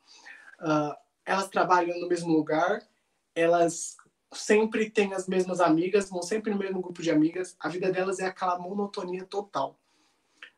Uh, 0.59 0.95
elas 1.25 1.49
trabalham 1.49 1.99
no 1.99 2.07
mesmo 2.07 2.31
lugar, 2.33 2.81
elas 3.33 3.97
sempre 4.33 4.89
têm 4.89 5.13
as 5.13 5.27
mesmas 5.27 5.59
amigas, 5.59 6.09
vão 6.09 6.21
sempre 6.21 6.51
no 6.51 6.57
mesmo 6.57 6.81
grupo 6.81 7.01
de 7.01 7.11
amigas. 7.11 7.55
A 7.59 7.69
vida 7.69 7.91
delas 7.91 8.19
é 8.19 8.25
aquela 8.25 8.59
monotonia 8.59 9.25
total. 9.25 9.79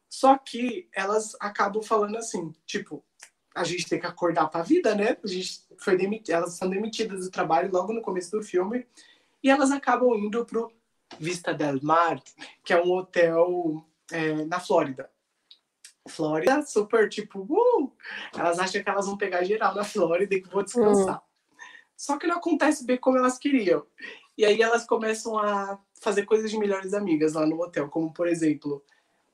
Só 0.10 0.38
que 0.38 0.88
elas 0.94 1.36
acabam 1.40 1.84
falando 1.84 2.18
assim, 2.18 2.54
tipo, 2.66 3.04
a 3.54 3.64
gente 3.64 3.88
tem 3.88 4.00
que 4.00 4.06
acordar 4.06 4.48
para 4.48 4.62
a 4.62 4.64
vida, 4.64 4.96
né? 4.96 5.18
A 5.24 5.28
gente 5.28 5.62
foi 5.78 5.98
demit... 5.98 6.32
Elas 6.32 6.54
são 6.54 6.70
demitidas 6.70 7.26
do 7.26 7.32
trabalho 7.32 7.72
logo 7.72 7.92
no 7.92 8.02
começo 8.02 8.32
do 8.32 8.44
filme 8.44 8.86
e 9.44 9.50
elas 9.50 9.72
acabam 9.72 10.16
indo 10.16 10.46
pro 10.46 10.72
Vista 11.20 11.54
del 11.54 11.82
Mar, 11.82 12.22
que 12.64 12.74
é 12.74 12.82
um 12.82 12.92
hotel 12.92 13.86
é, 14.12 14.46
na 14.46 14.60
Flórida. 14.60 15.10
Flórida, 16.08 16.62
super 16.62 17.10
tipo, 17.10 17.40
uh! 17.42 17.92
elas 18.38 18.60
acham 18.60 18.84
que 18.84 18.90
elas 18.90 19.06
vão 19.06 19.18
pegar 19.18 19.44
geral 19.44 19.76
na 19.76 19.84
Flórida 19.84 20.36
e 20.36 20.42
que 20.42 20.50
vão 20.50 20.64
descansar. 20.64 21.16
Uhum. 21.16 21.22
Só 21.96 22.18
que 22.18 22.28
não 22.28 22.38
acontece 22.38 22.86
bem 22.86 22.98
como 22.98 23.18
elas 23.18 23.38
queriam. 23.38 23.86
E 24.38 24.46
aí 24.46 24.62
elas 24.62 24.86
começam 24.86 25.38
a 25.38 25.80
fazer 26.00 26.26
coisas 26.26 26.52
de 26.52 26.60
melhores 26.60 26.94
amigas 26.94 27.34
lá 27.34 27.46
no 27.46 27.60
hotel, 27.60 27.90
como 27.90 28.14
por 28.14 28.28
exemplo, 28.28 28.84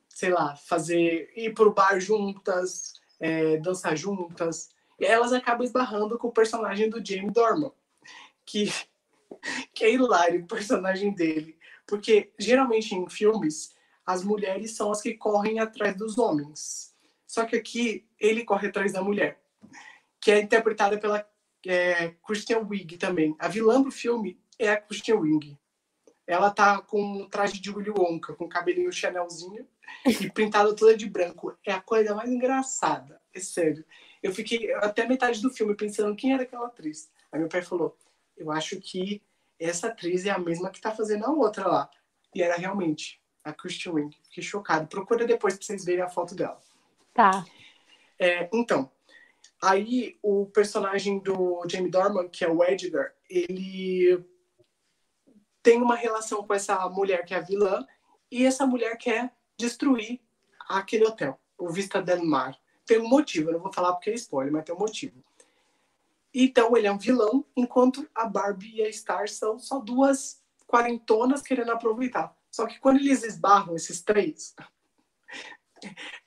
sei 0.08 0.30
lá, 0.30 0.56
fazer 0.56 1.30
ir 1.36 1.52
pro 1.52 1.74
bar 1.74 2.00
juntas, 2.00 2.94
é, 3.20 3.58
dançar 3.58 3.96
juntas. 3.96 4.70
E 4.98 5.04
elas 5.04 5.32
acabam 5.32 5.64
esbarrando 5.64 6.18
com 6.18 6.28
o 6.28 6.32
personagem 6.32 6.88
do 6.88 7.04
Jamie 7.04 7.30
Dorman, 7.30 7.72
que, 8.46 8.72
que 9.74 9.84
é 9.84 9.92
hilário 9.92 10.42
o 10.42 10.46
personagem 10.46 11.12
dele. 11.12 11.58
Porque 11.86 12.32
geralmente 12.38 12.94
em 12.94 13.08
filmes 13.10 13.74
as 14.06 14.22
mulheres 14.22 14.76
são 14.76 14.90
as 14.90 15.00
que 15.00 15.14
correm 15.14 15.58
atrás 15.58 15.96
dos 15.96 16.18
homens. 16.18 16.94
Só 17.26 17.44
que 17.44 17.56
aqui 17.56 18.06
ele 18.18 18.44
corre 18.44 18.68
atrás 18.68 18.92
da 18.92 19.02
mulher, 19.02 19.40
que 20.20 20.30
é 20.30 20.40
interpretada 20.40 20.98
pela 20.98 21.26
é, 21.66 22.10
Christian 22.26 22.66
também. 22.98 23.34
A 23.38 23.48
vilã 23.48 23.80
do 23.80 23.90
filme 23.90 24.38
é 24.58 24.70
a 24.70 24.80
Christian 24.80 25.16
Wiig. 25.16 25.58
Ela 26.26 26.50
tá 26.50 26.80
com 26.80 27.02
um 27.02 27.28
traje 27.28 27.60
de 27.60 27.70
Willy 27.70 27.90
Wonka, 27.90 28.34
com 28.34 28.48
cabelinho 28.48 28.92
Chanelzinho 28.92 29.66
e 30.06 30.30
pintada 30.30 30.74
toda 30.74 30.96
de 30.96 31.08
branco. 31.08 31.56
É 31.64 31.72
a 31.72 31.80
coisa 31.80 32.14
mais 32.14 32.30
engraçada, 32.30 33.20
é 33.32 33.40
sério. 33.40 33.84
Eu 34.22 34.32
fiquei 34.32 34.72
até 34.74 35.06
metade 35.06 35.42
do 35.42 35.50
filme 35.50 35.74
pensando 35.74 36.16
quem 36.16 36.32
era 36.32 36.44
aquela 36.44 36.66
atriz. 36.66 37.10
Aí 37.30 37.38
meu 37.38 37.48
pai 37.48 37.60
falou: 37.60 37.96
Eu 38.36 38.50
acho 38.50 38.80
que 38.80 39.22
essa 39.58 39.88
atriz 39.88 40.24
é 40.24 40.30
a 40.30 40.38
mesma 40.38 40.70
que 40.70 40.80
tá 40.80 40.90
fazendo 40.90 41.26
a 41.26 41.30
outra 41.30 41.66
lá. 41.66 41.90
E 42.34 42.42
era 42.42 42.56
realmente 42.56 43.20
a 43.44 43.52
Christian 43.52 43.92
Wing. 43.92 44.16
Fiquei 44.24 44.42
chocado. 44.42 44.88
Procura 44.88 45.26
depois 45.26 45.56
pra 45.56 45.64
vocês 45.64 45.84
verem 45.84 46.02
a 46.02 46.08
foto 46.08 46.34
dela. 46.34 46.58
Tá. 47.12 47.44
É, 48.18 48.48
então, 48.52 48.90
aí 49.62 50.18
o 50.22 50.46
personagem 50.46 51.18
do 51.18 51.62
Jamie 51.68 51.90
Dorman, 51.90 52.28
que 52.28 52.44
é 52.44 52.48
o 52.48 52.64
Edgar, 52.64 53.14
ele 53.28 54.24
tem 55.62 55.80
uma 55.80 55.94
relação 55.96 56.44
com 56.46 56.54
essa 56.54 56.88
mulher 56.88 57.24
que 57.24 57.34
é 57.34 57.38
a 57.38 57.40
vilã, 57.40 57.86
e 58.30 58.44
essa 58.44 58.66
mulher 58.66 58.96
quer 58.98 59.32
destruir 59.56 60.20
aquele 60.68 61.04
hotel, 61.06 61.38
o 61.56 61.68
Vista 61.70 62.02
del 62.02 62.24
Mar. 62.24 62.58
Tem 62.84 62.98
um 62.98 63.08
motivo, 63.08 63.48
eu 63.48 63.54
não 63.54 63.60
vou 63.60 63.72
falar 63.72 63.92
porque 63.94 64.10
é 64.10 64.14
spoiler, 64.14 64.52
mas 64.52 64.64
tem 64.64 64.74
um 64.74 64.78
motivo. 64.78 65.22
Então 66.34 66.76
ele 66.76 66.86
é 66.86 66.92
um 66.92 66.98
vilão, 66.98 67.44
enquanto 67.56 68.08
a 68.14 68.26
Barbie 68.26 68.76
e 68.76 68.82
a 68.82 68.92
Star 68.92 69.28
são 69.28 69.58
só 69.58 69.78
duas 69.78 70.42
quarentonas 70.66 71.40
querendo 71.40 71.70
aproveitar. 71.70 72.36
Só 72.54 72.68
que 72.68 72.78
quando 72.78 73.00
eles 73.00 73.24
esbarram, 73.24 73.74
esses 73.74 74.00
três, 74.00 74.54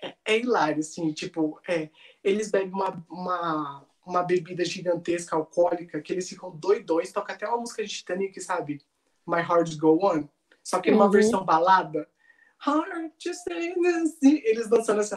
é, 0.03 0.13
é 0.25 0.37
hilário, 0.37 0.79
assim, 0.79 1.13
tipo, 1.13 1.57
é, 1.65 1.89
eles 2.21 2.51
bebem 2.51 2.73
uma, 2.73 3.05
uma, 3.09 3.87
uma 4.05 4.23
bebida 4.23 4.65
gigantesca, 4.65 5.37
alcoólica, 5.37 6.01
que 6.01 6.11
eles 6.11 6.27
ficam 6.27 6.53
doidões, 6.53 7.13
toca 7.13 7.31
até 7.31 7.47
uma 7.47 7.59
música 7.59 7.81
de 7.81 7.89
Titanic, 7.89 8.41
sabe? 8.41 8.81
My 9.25 9.39
Heart 9.39 9.77
Go 9.77 10.05
On. 10.05 10.27
Só 10.61 10.81
que 10.81 10.91
numa 10.91 11.05
uhum. 11.05 11.11
versão 11.11 11.45
balada. 11.45 12.09
Heart 12.67 13.13
just 13.23 13.45
Eles 14.21 14.67
dançando 14.67 14.99
assim. 14.99 15.15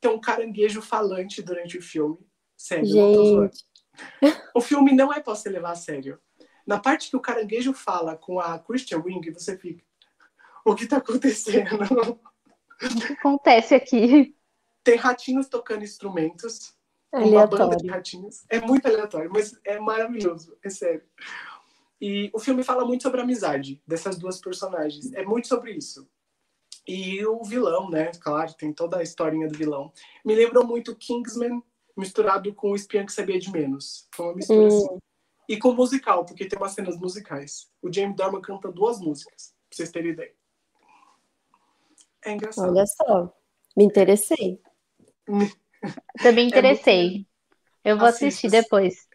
Tem 0.00 0.12
um 0.12 0.20
caranguejo 0.20 0.80
falante 0.80 1.42
durante 1.42 1.76
o 1.76 1.82
filme. 1.82 2.24
Sério, 2.56 2.86
Gente. 2.86 3.66
O 4.54 4.60
filme 4.60 4.92
não 4.92 5.12
é 5.12 5.18
pra 5.18 5.34
você 5.34 5.48
levar 5.48 5.72
a 5.72 5.74
sério. 5.74 6.20
Na 6.64 6.78
parte 6.78 7.10
que 7.10 7.16
o 7.16 7.20
caranguejo 7.20 7.72
fala 7.72 8.16
com 8.16 8.38
a 8.38 8.60
Christian 8.60 9.02
Wing, 9.04 9.28
você 9.32 9.58
fica. 9.58 9.87
O 10.68 10.74
que 10.74 10.86
tá 10.86 10.98
acontecendo? 10.98 11.78
O 12.80 13.06
que 13.06 13.12
acontece 13.14 13.74
aqui? 13.74 14.36
Tem 14.84 14.96
ratinhos 14.96 15.48
tocando 15.48 15.82
instrumentos. 15.82 16.74
Uma 17.10 17.46
banda 17.46 17.76
de 17.76 17.88
ratinhos. 17.88 18.44
É 18.50 18.60
muito 18.60 18.86
aleatório, 18.86 19.30
mas 19.32 19.58
é 19.64 19.80
maravilhoso, 19.80 20.56
é 20.62 20.68
sério. 20.68 21.02
E 21.98 22.30
o 22.34 22.38
filme 22.38 22.62
fala 22.62 22.84
muito 22.84 23.02
sobre 23.02 23.20
a 23.20 23.24
amizade 23.24 23.82
dessas 23.86 24.18
duas 24.18 24.38
personagens. 24.40 25.12
É 25.14 25.24
muito 25.24 25.48
sobre 25.48 25.72
isso. 25.72 26.06
E 26.86 27.24
o 27.24 27.42
vilão, 27.42 27.90
né? 27.90 28.12
Claro, 28.20 28.52
tem 28.54 28.72
toda 28.72 28.98
a 28.98 29.02
historinha 29.02 29.48
do 29.48 29.56
vilão. 29.56 29.90
Me 30.24 30.34
lembrou 30.34 30.66
muito 30.66 30.94
Kingsman 30.94 31.62
misturado 31.96 32.54
com 32.54 32.72
o 32.72 32.76
Espiã 32.76 33.04
que 33.04 33.12
Sabia 33.12 33.38
de 33.38 33.50
Menos. 33.50 34.06
Foi 34.14 34.26
uma 34.26 34.36
mistura 34.36 34.60
hum. 34.60 34.66
assim. 34.66 34.98
E 35.48 35.58
com 35.58 35.72
musical, 35.72 36.26
porque 36.26 36.46
tem 36.46 36.58
umas 36.58 36.72
cenas 36.72 36.96
musicais. 36.98 37.70
O 37.82 37.92
James 37.92 38.14
Dorman 38.14 38.42
canta 38.42 38.70
duas 38.70 39.00
músicas, 39.00 39.54
pra 39.68 39.76
vocês 39.76 39.90
terem 39.90 40.12
ideia. 40.12 40.37
É 42.28 42.32
engraçado. 42.34 42.70
Olha 42.70 42.84
só, 42.86 43.34
me 43.74 43.84
interessei. 43.84 44.60
Também 46.22 46.44
é 46.44 46.48
interessei. 46.48 47.26
É 47.82 47.92
Eu 47.92 47.98
vou 47.98 48.06
assistir 48.06 48.50
depois. 48.50 49.08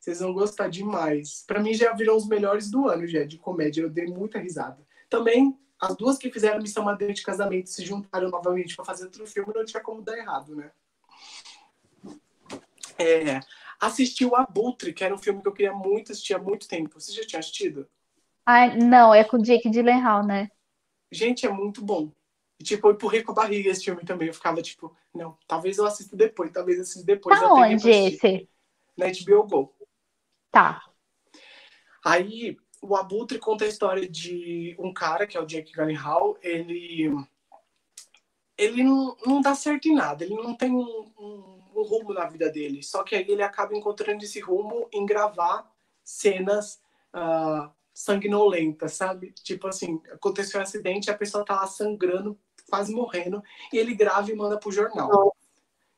Vocês 0.00 0.18
vão 0.18 0.32
gostar 0.32 0.68
demais. 0.68 1.44
Para 1.46 1.60
mim 1.60 1.72
já 1.72 1.92
viram 1.92 2.16
os 2.16 2.26
melhores 2.26 2.68
do 2.68 2.88
ano, 2.88 3.06
já, 3.06 3.22
de 3.24 3.38
comédia. 3.38 3.82
Eu 3.82 3.88
dei 3.88 4.06
muita 4.06 4.40
risada. 4.40 4.84
Também, 5.08 5.56
as 5.80 5.96
duas 5.96 6.18
que 6.18 6.30
fizeram 6.30 6.60
Missão 6.60 6.84
Madeira 6.84 7.14
de 7.14 7.22
Casamento 7.22 7.70
se 7.70 7.84
juntaram 7.84 8.28
novamente 8.28 8.74
para 8.74 8.84
fazer 8.84 9.04
outro 9.04 9.24
filme, 9.28 9.52
não 9.54 9.64
tinha 9.64 9.82
como 9.82 10.02
dar 10.02 10.18
errado, 10.18 10.56
né? 10.56 10.72
É, 12.98 13.38
assisti 13.78 14.24
o 14.24 14.34
Abutre, 14.34 14.92
que 14.92 15.04
era 15.04 15.14
um 15.14 15.18
filme 15.18 15.40
que 15.40 15.48
eu 15.48 15.52
queria 15.52 15.72
muito 15.72 16.10
assistir 16.10 16.34
há 16.34 16.38
muito 16.38 16.66
tempo. 16.66 17.00
Você 17.00 17.12
já 17.12 17.24
tinha 17.24 17.38
assistido? 17.38 17.88
Ai, 18.44 18.76
não, 18.76 19.14
é 19.14 19.22
com 19.22 19.36
o 19.36 19.42
Jake 19.42 19.70
Gyllenhaal, 19.70 20.26
né? 20.26 20.50
Gente, 21.12 21.46
é 21.46 21.48
muito 21.48 21.80
bom. 21.80 22.12
E, 22.60 22.62
tipo, 22.62 22.86
eu 22.86 22.92
empurrei 22.92 23.22
com 23.22 23.32
a 23.32 23.34
barriga 23.34 23.70
esse 23.70 23.84
filme 23.84 24.04
também. 24.04 24.28
Eu 24.28 24.34
ficava, 24.34 24.60
tipo, 24.60 24.94
não, 25.14 25.36
talvez 25.48 25.78
eu 25.78 25.86
assista 25.86 26.14
depois, 26.14 26.52
talvez 26.52 26.76
eu 26.76 26.82
assista 26.82 27.04
depois. 27.04 27.40
Tá 27.40 27.52
onde 27.52 27.90
esse? 27.90 28.48
Na 28.96 29.06
HBO 29.06 29.46
Go. 29.46 29.74
Tá. 30.50 30.84
Aí, 32.04 32.56
o 32.82 32.94
Abutre 32.94 33.38
conta 33.38 33.64
a 33.64 33.68
história 33.68 34.08
de 34.08 34.76
um 34.78 34.92
cara, 34.92 35.26
que 35.26 35.36
é 35.36 35.40
o 35.40 35.46
Jake 35.46 35.72
Gyllenhaal. 35.72 36.38
Ele... 36.42 37.10
Ele 38.58 38.84
não, 38.84 39.16
não 39.24 39.40
dá 39.40 39.54
certo 39.54 39.88
em 39.88 39.94
nada. 39.94 40.22
Ele 40.22 40.34
não 40.34 40.54
tem 40.54 40.70
um, 40.70 41.10
um 41.18 41.60
um 41.80 41.82
rumo 41.82 42.12
na 42.12 42.26
vida 42.26 42.50
dele. 42.50 42.82
Só 42.82 43.02
que 43.02 43.14
aí 43.14 43.24
ele 43.28 43.42
acaba 43.42 43.76
encontrando 43.76 44.22
esse 44.22 44.40
rumo 44.40 44.88
em 44.92 45.04
gravar 45.06 45.70
cenas 46.04 46.80
uh, 47.14 47.70
sanguinolentas, 47.92 48.92
sabe? 48.92 49.32
Tipo 49.42 49.68
assim, 49.68 50.00
aconteceu 50.12 50.60
um 50.60 50.62
acidente, 50.62 51.10
a 51.10 51.16
pessoa 51.16 51.44
tá 51.44 51.54
lá 51.56 51.66
sangrando, 51.66 52.38
quase 52.70 52.94
morrendo, 52.94 53.42
e 53.72 53.76
ele 53.76 53.94
grava 53.94 54.30
e 54.30 54.34
manda 54.34 54.58
pro 54.58 54.72
jornal. 54.72 55.34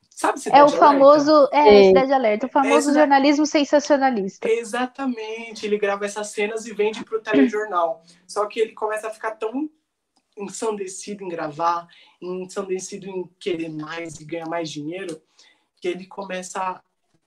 Sabe 0.09 0.39
Cidade 0.39 0.61
É 0.61 0.63
o 0.63 0.69
famoso, 0.69 1.31
alerta? 1.31 1.57
é, 1.57 1.83
Cidade 1.85 2.13
Alerta, 2.13 2.45
o 2.45 2.49
famoso 2.49 2.91
é, 2.91 2.93
jornalismo 2.93 3.45
sensacionalista. 3.45 4.47
Exatamente, 4.47 5.65
ele 5.65 5.77
grava 5.77 6.05
essas 6.05 6.27
cenas 6.27 6.65
e 6.65 6.73
vende 6.73 7.03
pro 7.03 7.21
telejornal. 7.21 8.03
Só 8.27 8.45
que 8.45 8.59
ele 8.59 8.73
começa 8.73 9.07
a 9.07 9.11
ficar 9.11 9.31
tão 9.31 9.69
ensandecido 10.37 11.23
em 11.23 11.29
gravar, 11.29 11.87
ensandecido 12.21 13.07
em 13.07 13.29
querer 13.39 13.69
mais 13.69 14.19
e 14.19 14.25
ganhar 14.25 14.47
mais 14.47 14.69
dinheiro, 14.69 15.21
que 15.81 15.87
ele 15.87 16.05
começa 16.05 16.81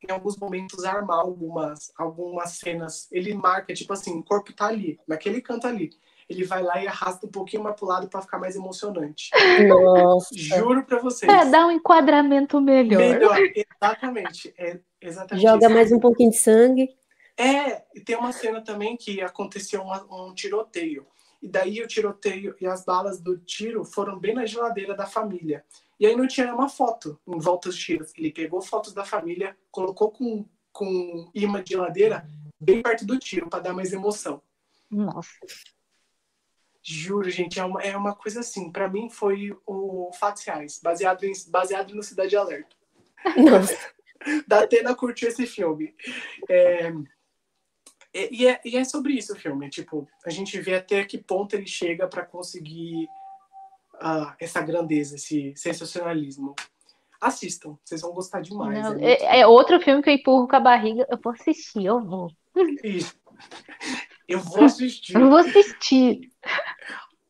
em 0.09 0.12
alguns 0.12 0.36
momentos 0.36 0.84
a 0.84 0.92
armar 0.92 1.18
algumas 1.18 1.92
algumas 1.97 2.53
cenas. 2.53 3.09
Ele 3.11 3.34
marca 3.34 3.74
tipo 3.74 3.92
assim, 3.92 4.18
o 4.18 4.22
corpo 4.22 4.53
tá 4.53 4.66
ali, 4.66 4.99
naquele 5.07 5.40
canto 5.40 5.66
ali. 5.66 5.90
Ele 6.28 6.44
vai 6.44 6.62
lá 6.62 6.82
e 6.82 6.88
arrasta 6.88 7.26
um 7.26 7.30
pouquinho 7.30 7.62
mais 7.62 7.76
pro 7.76 7.86
lado 7.86 8.08
para 8.08 8.20
ficar 8.20 8.38
mais 8.38 8.56
emocionante. 8.56 9.30
Nossa. 9.68 10.28
Juro 10.32 10.84
para 10.84 10.98
vocês. 10.98 11.30
É, 11.30 11.44
dá 11.44 11.66
um 11.66 11.70
enquadramento 11.70 12.60
melhor. 12.60 12.98
Melhor, 12.98 13.38
exatamente. 13.54 14.52
É 14.58 14.80
exatamente 15.00 15.42
Joga 15.42 15.66
isso. 15.66 15.74
mais 15.74 15.92
um 15.92 16.00
pouquinho 16.00 16.30
de 16.30 16.36
sangue. 16.36 16.96
É, 17.36 17.84
e 17.94 18.00
tem 18.00 18.16
uma 18.16 18.32
cena 18.32 18.60
também 18.60 18.96
que 18.96 19.20
aconteceu 19.20 19.82
um, 19.82 20.28
um 20.28 20.34
tiroteio. 20.34 21.06
E 21.40 21.48
daí 21.48 21.82
o 21.82 21.86
tiroteio 21.86 22.56
e 22.60 22.66
as 22.66 22.84
balas 22.84 23.20
do 23.20 23.38
tiro 23.38 23.84
foram 23.84 24.18
bem 24.18 24.34
na 24.34 24.46
geladeira 24.46 24.94
da 24.94 25.06
família. 25.06 25.64
E 26.00 26.06
aí 26.06 26.16
não 26.16 26.26
tinha 26.26 26.52
uma 26.54 26.68
foto 26.68 27.20
em 27.26 27.38
volta 27.38 27.68
dos 27.68 27.78
tiros. 27.78 28.12
Ele 28.16 28.32
pegou 28.32 28.60
fotos 28.60 28.92
da 28.92 29.04
família, 29.04 29.56
colocou 29.70 30.10
com, 30.10 30.44
com 30.72 31.30
imã 31.34 31.62
de 31.62 31.70
geladeira 31.70 32.26
bem 32.58 32.82
perto 32.82 33.04
do 33.06 33.18
tiro 33.18 33.48
para 33.48 33.62
dar 33.62 33.74
mais 33.74 33.92
emoção. 33.92 34.42
Nossa. 34.90 35.28
Juro, 36.89 37.28
gente, 37.28 37.59
é 37.59 37.64
uma, 37.64 37.82
é 37.82 37.97
uma 37.97 38.14
coisa 38.14 38.41
assim. 38.41 38.70
Para 38.70 38.89
mim 38.89 39.11
foi 39.11 39.57
o 39.66 40.12
Fatos 40.12 40.45
Reais, 40.45 40.78
baseado, 40.80 41.24
em, 41.24 41.32
baseado 41.49 41.95
no 41.95 42.03
Cidade 42.03 42.37
Alerta. 42.37 42.76
Nossa. 43.37 43.76
da 44.47 44.61
Atena 44.61 44.95
curtiu 44.95 45.28
esse 45.28 45.47
filme. 45.47 45.93
É, 46.49 46.93
e, 48.30 48.47
é, 48.47 48.61
e 48.64 48.76
é 48.76 48.84
sobre 48.84 49.14
isso 49.14 49.32
o 49.32 49.37
filme. 49.37 49.68
Tipo, 49.68 50.09
a 50.24 50.30
gente 50.30 50.61
vê 50.61 50.76
até 50.76 51.05
que 51.05 51.18
ponto 51.18 51.55
ele 51.55 51.66
chega 51.66 52.07
para 52.07 52.24
conseguir 52.24 53.09
uh, 53.95 54.32
essa 54.39 54.62
grandeza, 54.62 55.16
esse 55.16 55.53
sensacionalismo. 55.57 56.55
Assistam, 57.20 57.76
vocês 57.84 58.01
vão 58.01 58.12
gostar 58.12 58.41
demais. 58.41 58.78
Não, 58.78 58.99
é, 59.01 59.14
é, 59.14 59.41
é, 59.41 59.47
outro 59.47 59.80
filme 59.80 60.03
que 60.03 60.11
eu 60.11 60.14
empurro 60.14 60.47
com 60.47 60.55
a 60.55 60.61
barriga. 60.61 61.05
Eu 61.11 61.18
vou 61.18 61.32
assistir, 61.32 61.84
eu 61.84 62.01
vou. 62.05 62.30
Isso. 62.84 63.16
Eu 64.28 64.40
vou 64.40 64.64
assistir. 64.64 65.14
eu 65.14 65.28
vou 65.28 65.38
assistir. 65.38 66.30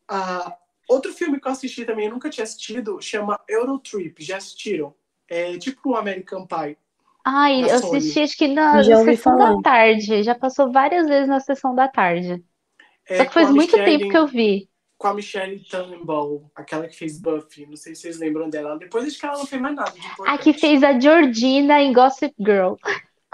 Uh, 0.09 0.51
outro 0.87 1.13
filme 1.13 1.39
que 1.39 1.47
eu 1.47 1.51
assisti 1.51 1.85
também, 1.85 2.05
eu 2.05 2.11
nunca 2.11 2.29
tinha 2.29 2.43
assistido, 2.43 2.99
chama 3.01 3.39
Eurotrip. 3.47 4.23
Já 4.23 4.37
assistiram? 4.37 4.93
É 5.29 5.57
tipo 5.57 5.91
um 5.91 5.95
American 5.95 6.47
Pie. 6.47 6.77
Ai, 7.25 7.61
eu 7.61 7.75
assisti 7.75 8.21
acho 8.21 8.37
que 8.37 8.47
na 8.47 8.81
já 8.81 9.03
sessão 9.03 9.37
falar. 9.37 9.55
da 9.55 9.61
tarde. 9.61 10.23
Já 10.23 10.33
passou 10.33 10.71
várias 10.71 11.07
vezes 11.07 11.27
na 11.27 11.41
sessão 11.41 11.75
da 11.75 11.87
tarde. 11.87 12.41
É, 13.05 13.17
Só 13.17 13.25
que 13.25 13.33
faz 13.33 13.49
muito 13.49 13.77
Michelle, 13.77 13.97
tempo 13.99 14.11
que 14.11 14.17
eu 14.17 14.27
vi. 14.27 14.69
Com 14.97 15.07
a 15.07 15.13
Michelle 15.13 15.61
Tannenbaum, 15.69 16.49
aquela 16.55 16.87
que 16.87 16.95
fez 16.95 17.19
Buffy. 17.19 17.65
Não 17.65 17.75
sei 17.75 17.93
se 17.93 18.03
vocês 18.03 18.17
lembram 18.17 18.49
dela. 18.49 18.77
Depois 18.77 19.05
acho 19.05 19.19
que 19.19 19.25
ela 19.25 19.37
não 19.37 19.45
fez 19.45 19.61
mais 19.61 19.75
nada. 19.75 19.93
A 20.25 20.37
que 20.37 20.53
fez 20.53 20.81
a 20.81 20.97
Georgina 20.97 21.81
em 21.81 21.91
Gossip 21.91 22.33
Girl. 22.39 22.75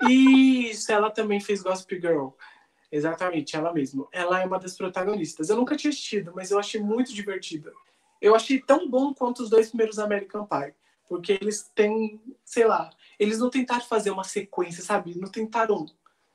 Isso, 0.10 0.92
ela 0.92 1.12
também 1.12 1.40
fez 1.40 1.62
Gossip 1.62 2.02
Girl. 2.02 2.30
Exatamente, 2.94 3.56
ela 3.56 3.74
mesma. 3.74 4.08
Ela 4.12 4.44
é 4.44 4.46
uma 4.46 4.60
das 4.60 4.78
protagonistas. 4.78 5.50
Eu 5.50 5.56
nunca 5.56 5.76
tinha 5.76 5.90
assistido, 5.90 6.32
mas 6.36 6.52
eu 6.52 6.60
achei 6.60 6.80
muito 6.80 7.12
divertida. 7.12 7.74
Eu 8.22 8.36
achei 8.36 8.62
tão 8.62 8.88
bom 8.88 9.16
quanto 9.16 9.42
os 9.42 9.50
dois 9.50 9.70
primeiros 9.70 9.98
American 9.98 10.46
Pie. 10.46 10.76
Porque 11.10 11.34
eles 11.42 11.72
têm, 11.74 12.22
sei 12.46 12.66
lá, 12.66 12.92
eles 13.18 13.40
não 13.40 13.50
tentaram 13.50 13.84
fazer 13.84 14.12
uma 14.12 14.24
sequência, 14.24 14.84
sabe? 14.84 15.18
Não 15.18 15.28
tentaram 15.28 15.88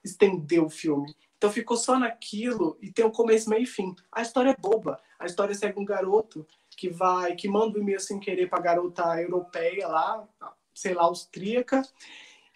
estender 0.02 0.61
o 0.61 0.68
filme. 0.68 1.14
Então 1.36 1.48
ficou 1.48 1.76
só 1.76 1.96
naquilo 1.96 2.76
e 2.82 2.90
tem 2.90 3.04
um 3.04 3.12
começo, 3.12 3.48
meio 3.48 3.62
e 3.62 3.66
fim. 3.66 3.94
A 4.11 4.20
história 4.20 4.50
é 4.50 4.56
boba. 4.61 5.00
A 5.16 5.26
história 5.26 5.54
segue 5.54 5.78
um 5.78 5.84
garoto 5.84 6.44
que 6.76 6.88
vai, 6.88 7.36
que 7.36 7.48
manda 7.48 7.78
um 7.78 7.82
e-mail 7.82 8.00
sem 8.00 8.18
querer 8.18 8.48
para 8.48 8.61
garota 8.61 9.04
europeia 9.22 9.86
lá, 9.86 10.28
sei 10.74 10.92
lá, 10.92 11.04
austríaca, 11.04 11.82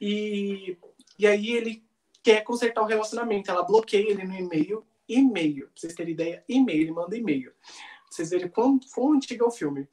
e, 0.01 0.77
e 1.19 1.27
aí 1.27 1.51
ele 1.51 1.85
quer 2.23 2.43
consertar 2.43 2.83
o 2.83 2.87
relacionamento. 2.87 3.51
Ela 3.51 3.63
bloqueia 3.63 4.11
ele 4.11 4.25
no 4.25 4.35
e-mail, 4.35 4.87
e-mail, 5.09 5.67
pra 5.67 5.73
vocês 5.77 5.95
terem 5.95 6.13
ideia, 6.13 6.45
e-mail, 6.49 6.83
ele 6.83 6.93
manda 6.93 7.17
e-mail. 7.17 7.53
Pra 7.53 8.11
vocês 8.11 8.31
verem 8.31 8.49
quão, 8.49 8.79
quão 8.95 9.15
antigo 9.15 9.45
é 9.45 9.47
o 9.47 9.51
filme 9.51 9.89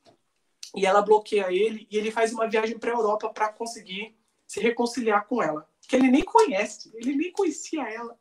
e 0.76 0.86
ela 0.86 1.02
bloqueia 1.02 1.52
ele 1.52 1.88
e 1.90 1.98
ele 1.98 2.12
faz 2.12 2.32
uma 2.32 2.48
viagem 2.48 2.78
para 2.78 2.92
a 2.92 2.96
Europa 2.96 3.30
para 3.30 3.52
conseguir 3.52 4.16
se 4.48 4.60
reconciliar 4.60 5.28
com 5.28 5.42
ela, 5.42 5.68
que 5.88 5.96
ele 5.96 6.10
nem 6.10 6.24
conhece, 6.24 6.92
ele 6.96 7.16
nem 7.16 7.32
conhecia 7.32 7.84
ela. 7.88 8.18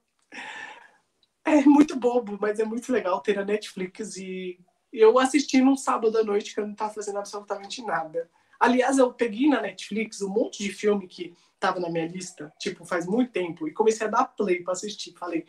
É 1.45 1.63
muito 1.63 1.97
bobo, 1.97 2.37
mas 2.39 2.59
é 2.59 2.65
muito 2.65 2.93
legal 2.93 3.21
ter 3.21 3.39
a 3.39 3.45
Netflix 3.45 4.17
e 4.17 4.61
eu 4.93 5.19
assisti 5.19 5.61
num 5.61 5.77
sábado 5.77 6.19
à 6.19 6.23
noite 6.23 6.53
que 6.53 6.61
eu 6.61 6.65
não 6.65 6.73
estava 6.73 6.93
fazendo 6.93 7.19
absolutamente 7.19 7.83
nada. 7.83 8.31
Aliás, 8.61 8.99
eu 8.99 9.13
peguei 9.13 9.49
na 9.49 9.63
Netflix 9.63 10.21
um 10.21 10.29
monte 10.29 10.63
de 10.63 10.71
filme 10.71 11.07
que 11.07 11.35
estava 11.59 11.81
na 11.81 11.91
minha 11.91 12.07
lista, 12.07 12.53
tipo, 12.59 12.85
faz 12.85 13.05
muito 13.05 13.33
tempo, 13.33 13.67
e 13.67 13.73
comecei 13.73 14.07
a 14.07 14.11
dar 14.11 14.25
play 14.25 14.63
para 14.63 14.73
assistir. 14.73 15.13
Falei, 15.13 15.45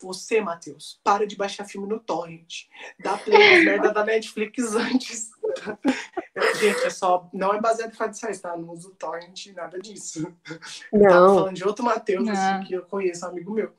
você, 0.00 0.40
Matheus, 0.40 1.00
para 1.02 1.26
de 1.26 1.36
baixar 1.36 1.64
filme 1.64 1.88
no 1.88 1.98
torrent. 1.98 2.66
Dá 3.00 3.18
play 3.18 3.58
na 3.58 3.64
merda 3.72 3.92
da 3.92 4.04
Netflix 4.04 4.74
antes. 4.74 5.30
Gente, 6.60 6.84
é 6.84 6.90
só. 6.90 7.28
Não 7.32 7.52
é 7.52 7.60
baseado 7.60 7.92
em 7.92 7.96
fatos 7.96 8.20
reais, 8.20 8.40
tá? 8.40 8.56
Não 8.56 8.70
uso 8.70 8.94
torrent, 8.94 9.46
nada 9.54 9.78
disso. 9.78 10.32
Não. 10.92 11.08
Tava 11.08 11.34
falando 11.34 11.56
de 11.56 11.64
outro 11.64 11.84
Matheus, 11.84 12.28
assim, 12.28 12.66
que 12.66 12.74
eu 12.74 12.82
conheço, 12.82 13.24
um 13.24 13.28
amigo 13.28 13.52
meu. 13.52 13.72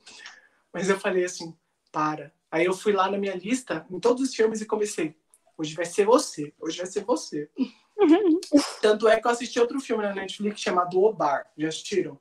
Mas 0.72 0.88
eu 0.88 0.98
falei 0.98 1.24
assim, 1.24 1.56
para. 1.90 2.32
Aí 2.50 2.64
eu 2.64 2.74
fui 2.74 2.92
lá 2.92 3.10
na 3.10 3.18
minha 3.18 3.34
lista, 3.34 3.86
em 3.90 3.98
todos 3.98 4.22
os 4.22 4.34
filmes, 4.34 4.60
e 4.60 4.66
comecei. 4.66 5.16
Hoje 5.56 5.74
vai 5.74 5.86
ser 5.86 6.04
você. 6.04 6.52
Hoje 6.60 6.78
vai 6.78 6.86
ser 6.86 7.04
você. 7.04 7.50
Tanto 8.80 9.08
é 9.08 9.18
que 9.20 9.26
eu 9.26 9.30
assisti 9.30 9.58
outro 9.58 9.80
filme 9.80 10.02
na 10.02 10.14
Netflix 10.14 10.60
chamado 10.60 11.02
O 11.02 11.12
Bar. 11.12 11.46
Já 11.56 11.68
assistiram? 11.68 12.18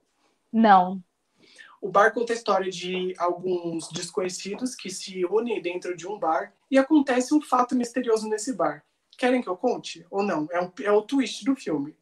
Não. 0.51 1.03
O 1.81 1.89
bar 1.89 2.11
conta 2.11 2.33
a 2.33 2.35
história 2.35 2.71
de 2.71 3.13
alguns 3.17 3.89
desconhecidos 3.89 4.73
que 4.73 4.89
se 4.89 5.23
unem 5.25 5.61
dentro 5.61 5.95
de 5.95 6.07
um 6.07 6.17
bar 6.17 6.51
e 6.71 6.79
acontece 6.79 7.33
um 7.33 7.41
fato 7.41 7.75
misterioso 7.75 8.27
nesse 8.27 8.53
bar. 8.53 8.83
Querem 9.17 9.41
que 9.41 9.47
eu 9.47 9.55
conte? 9.55 10.05
Ou 10.09 10.23
não? 10.23 10.47
É, 10.51 10.59
um, 10.59 10.71
é 10.81 10.91
o 10.91 11.03
twist 11.03 11.45
do 11.45 11.55
filme. 11.55 11.95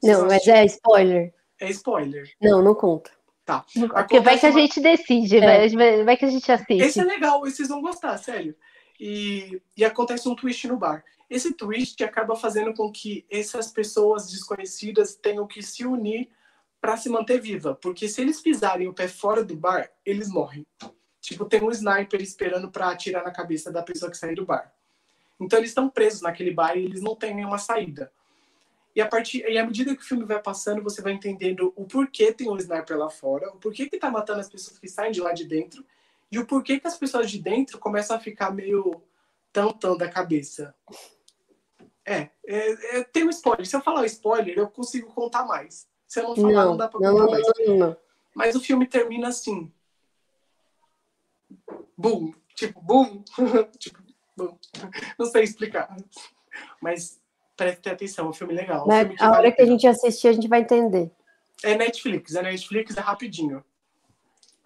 Vocês 0.00 0.18
não, 0.18 0.26
mas 0.26 0.46
é 0.46 0.64
spoiler. 0.66 1.34
É 1.58 1.68
spoiler. 1.70 2.30
Não, 2.40 2.62
não 2.62 2.74
conta. 2.74 3.10
Tá. 3.44 3.64
Porque 3.92 4.20
vai 4.20 4.38
que 4.38 4.46
a 4.46 4.50
gente 4.50 4.78
decide, 4.78 5.38
é. 5.38 5.68
vai, 5.70 6.04
vai 6.04 6.16
que 6.16 6.24
a 6.26 6.30
gente 6.30 6.52
assiste. 6.52 6.82
Esse 6.82 7.00
é 7.00 7.04
legal, 7.04 7.40
vocês 7.40 7.68
vão 7.68 7.80
gostar, 7.80 8.16
sério. 8.18 8.54
E, 8.98 9.62
e 9.76 9.84
acontece 9.84 10.28
um 10.28 10.34
twist 10.34 10.66
no 10.66 10.76
bar. 10.76 11.04
Esse 11.30 11.52
twist 11.52 12.02
acaba 12.02 12.34
fazendo 12.34 12.74
com 12.74 12.90
que 12.90 13.24
essas 13.30 13.70
pessoas 13.70 14.30
desconhecidas 14.30 15.14
tenham 15.14 15.46
que 15.46 15.62
se 15.62 15.84
unir 15.84 16.28
para 16.80 16.96
se 16.96 17.08
manter 17.08 17.40
viva, 17.40 17.74
porque 17.74 18.08
se 18.08 18.20
eles 18.20 18.40
pisarem 18.40 18.88
o 18.88 18.94
pé 18.94 19.08
fora 19.08 19.44
do 19.44 19.56
bar, 19.56 19.90
eles 20.06 20.28
morrem. 20.28 20.66
Tipo, 21.20 21.44
tem 21.44 21.62
um 21.62 21.70
sniper 21.70 22.20
esperando 22.22 22.70
para 22.70 22.90
atirar 22.90 23.24
na 23.24 23.30
cabeça 23.30 23.70
da 23.70 23.82
pessoa 23.82 24.10
que 24.10 24.16
sair 24.16 24.34
do 24.34 24.46
bar. 24.46 24.72
Então 25.40 25.58
eles 25.58 25.70
estão 25.70 25.88
presos 25.88 26.22
naquele 26.22 26.52
bar 26.52 26.76
e 26.76 26.84
eles 26.84 27.02
não 27.02 27.14
têm 27.14 27.34
nenhuma 27.34 27.58
saída. 27.58 28.10
E 28.94 29.00
a 29.00 29.06
partir 29.06 29.44
e 29.48 29.58
à 29.58 29.64
medida 29.64 29.94
que 29.94 30.02
o 30.02 30.04
filme 30.04 30.24
vai 30.24 30.40
passando, 30.40 30.82
você 30.82 31.02
vai 31.02 31.12
entendendo 31.12 31.72
o 31.76 31.84
porquê 31.84 32.32
tem 32.32 32.50
um 32.50 32.56
sniper 32.56 32.96
lá 32.96 33.10
fora, 33.10 33.48
o 33.50 33.58
porquê 33.58 33.88
que 33.88 33.98
tá 33.98 34.10
matando 34.10 34.40
as 34.40 34.48
pessoas 34.48 34.78
que 34.78 34.88
saem 34.88 35.12
de 35.12 35.20
lá 35.20 35.32
de 35.32 35.44
dentro 35.44 35.84
e 36.30 36.38
o 36.38 36.46
porquê 36.46 36.78
que 36.78 36.86
as 36.86 36.96
pessoas 36.96 37.30
de 37.30 37.38
dentro 37.38 37.78
começam 37.78 38.16
a 38.16 38.20
ficar 38.20 38.50
meio 38.50 39.02
tão 39.52 39.72
tão 39.72 39.96
da 39.96 40.08
cabeça. 40.08 40.74
É, 42.04 42.30
é, 42.46 42.98
é 42.98 43.04
tem 43.04 43.24
um 43.24 43.30
spoiler. 43.30 43.66
Se 43.66 43.76
eu 43.76 43.80
falar 43.80 44.00
o 44.02 44.06
spoiler, 44.06 44.56
eu 44.58 44.68
consigo 44.68 45.12
contar 45.12 45.44
mais. 45.44 45.88
Se 46.06 46.20
eu 46.20 46.28
não 46.28 46.36
falar, 46.36 46.52
não, 46.52 46.70
não 46.70 46.76
dá 46.76 46.88
pra 46.88 47.00
não, 47.00 47.12
contar 47.12 47.30
mais. 47.30 47.46
Não, 47.66 47.76
não, 47.76 47.96
Mas 48.34 48.54
o 48.54 48.60
filme 48.60 48.86
termina 48.86 49.28
assim. 49.28 49.72
Boom. 51.96 52.32
Tipo, 52.54 52.80
boom. 52.80 53.22
tipo, 53.78 54.02
boom. 54.36 54.58
Não 55.18 55.26
sei 55.26 55.44
explicar. 55.44 55.94
Mas 56.80 57.20
preste 57.56 57.88
atenção, 57.90 58.26
é 58.26 58.28
um 58.30 58.32
filme 58.32 58.54
legal. 58.54 58.86
Um 58.86 58.90
filme 58.90 59.16
a 59.18 59.30
hora 59.30 59.52
que 59.52 59.60
a 59.60 59.66
gente 59.66 59.86
assistir, 59.86 60.28
a 60.28 60.32
gente 60.32 60.48
vai 60.48 60.60
entender. 60.60 61.10
É 61.62 61.76
Netflix, 61.76 62.34
é 62.36 62.42
Netflix, 62.42 62.96
é 62.96 63.00
rapidinho. 63.00 63.64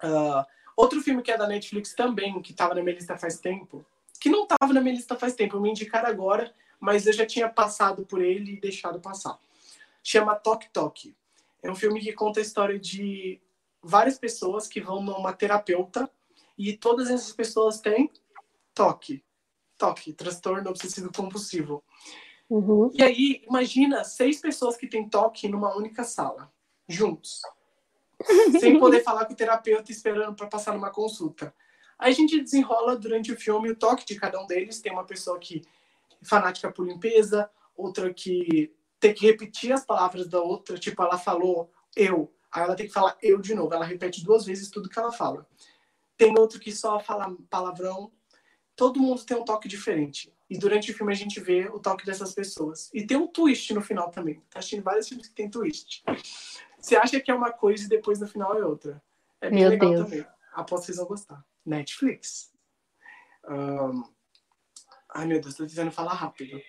Uh, 0.03 0.45
outro 0.75 1.01
filme 1.01 1.21
que 1.21 1.31
é 1.31 1.37
da 1.37 1.47
Netflix 1.47 1.93
também, 1.93 2.41
que 2.41 2.51
estava 2.51 2.73
na 2.73 2.81
minha 2.81 2.95
lista 2.95 3.17
faz 3.17 3.39
tempo, 3.39 3.85
que 4.19 4.29
não 4.29 4.43
estava 4.43 4.73
na 4.73 4.81
minha 4.81 4.95
lista 4.95 5.17
faz 5.17 5.35
tempo, 5.35 5.59
me 5.59 5.69
indicaram 5.69 6.09
agora, 6.09 6.53
mas 6.79 7.05
eu 7.05 7.13
já 7.13 7.25
tinha 7.25 7.49
passado 7.49 8.05
por 8.05 8.21
ele 8.21 8.53
e 8.53 8.59
deixado 8.59 8.99
passar. 8.99 9.39
Chama 10.03 10.35
Tok 10.35 10.69
Tok. 10.71 11.15
É 11.61 11.71
um 11.71 11.75
filme 11.75 12.01
que 12.01 12.11
conta 12.13 12.39
a 12.39 12.43
história 12.43 12.77
de 12.77 13.39
várias 13.81 14.17
pessoas 14.17 14.67
que 14.67 14.81
vão 14.81 15.01
numa 15.01 15.33
terapeuta 15.33 16.09
e 16.57 16.73
todas 16.73 17.09
essas 17.09 17.31
pessoas 17.31 17.79
têm 17.79 18.11
toque. 18.73 19.23
Toque, 19.77 20.13
transtorno 20.13 20.69
obsessivo 20.69 21.11
compulsivo. 21.11 21.83
Uhum. 22.49 22.91
E 22.93 23.01
aí, 23.01 23.43
imagina 23.47 24.03
seis 24.03 24.39
pessoas 24.39 24.77
que 24.77 24.87
têm 24.87 25.09
toque 25.09 25.47
numa 25.47 25.75
única 25.75 26.03
sala, 26.03 26.51
juntos. 26.87 27.41
sem 28.59 28.79
poder 28.79 29.01
falar 29.03 29.25
com 29.25 29.33
o 29.33 29.35
terapeuta 29.35 29.91
esperando 29.91 30.35
para 30.35 30.47
passar 30.47 30.73
numa 30.73 30.89
consulta. 30.89 31.53
Aí 31.97 32.11
a 32.11 32.15
gente 32.15 32.41
desenrola 32.41 32.97
durante 32.97 33.31
o 33.31 33.39
filme 33.39 33.71
o 33.71 33.75
toque 33.75 34.05
de 34.05 34.15
cada 34.15 34.41
um 34.41 34.47
deles. 34.47 34.81
Tem 34.81 34.91
uma 34.91 35.05
pessoa 35.05 35.39
que 35.39 35.63
é 36.21 36.25
fanática 36.25 36.71
por 36.71 36.85
limpeza, 36.85 37.49
outra 37.75 38.13
que 38.13 38.73
ter 39.03 39.13
que 39.13 39.25
repetir 39.25 39.73
as 39.73 39.85
palavras 39.85 40.29
da 40.29 40.41
outra, 40.41 40.77
tipo, 40.77 41.03
ela 41.03 41.17
falou 41.17 41.69
eu, 41.93 42.33
aí 42.49 42.63
ela 42.63 42.73
tem 42.73 42.87
que 42.87 42.93
falar 42.93 43.17
eu 43.21 43.37
de 43.41 43.53
novo, 43.53 43.73
ela 43.73 43.83
repete 43.83 44.23
duas 44.23 44.45
vezes 44.45 44.69
tudo 44.69 44.87
que 44.87 44.97
ela 44.97 45.11
fala. 45.11 45.45
Tem 46.15 46.33
outro 46.39 46.57
que 46.57 46.71
só 46.71 46.99
fala 47.01 47.35
palavrão. 47.49 48.11
Todo 48.77 49.01
mundo 49.01 49.25
tem 49.25 49.35
um 49.35 49.43
toque 49.43 49.67
diferente. 49.67 50.33
E 50.49 50.57
durante 50.57 50.91
o 50.91 50.93
filme 50.95 51.11
a 51.11 51.15
gente 51.15 51.39
vê 51.41 51.67
o 51.67 51.79
toque 51.79 52.05
dessas 52.05 52.33
pessoas. 52.33 52.89
E 52.93 53.05
tem 53.05 53.17
um 53.17 53.27
twist 53.27 53.73
no 53.73 53.81
final 53.81 54.09
também. 54.09 54.41
Tá 54.49 54.59
assistindo 54.59 54.83
vários 54.83 55.07
filmes 55.07 55.27
que 55.27 55.35
tem 55.35 55.49
twist. 55.49 56.03
Você 56.83 56.97
acha 56.97 57.17
que 57.21 57.31
é 57.31 57.33
uma 57.33 57.53
coisa 57.53 57.85
e 57.85 57.87
depois 57.87 58.19
no 58.19 58.27
final 58.27 58.57
é 58.57 58.65
outra. 58.65 59.01
É 59.39 59.49
bem 59.49 59.61
Meu 59.61 59.69
legal 59.69 59.89
Deus. 59.91 60.03
também. 60.03 60.25
Aposto 60.53 60.81
que 60.81 60.85
vocês 60.87 60.97
vão 60.97 61.07
gostar. 61.07 61.45
Netflix. 61.65 62.51
Um... 63.49 64.03
Ai, 65.09 65.25
meu 65.25 65.39
Deus, 65.39 65.55
tô 65.55 65.65
tentando 65.65 65.91
falar 65.91 66.13
rápido. 66.13 66.61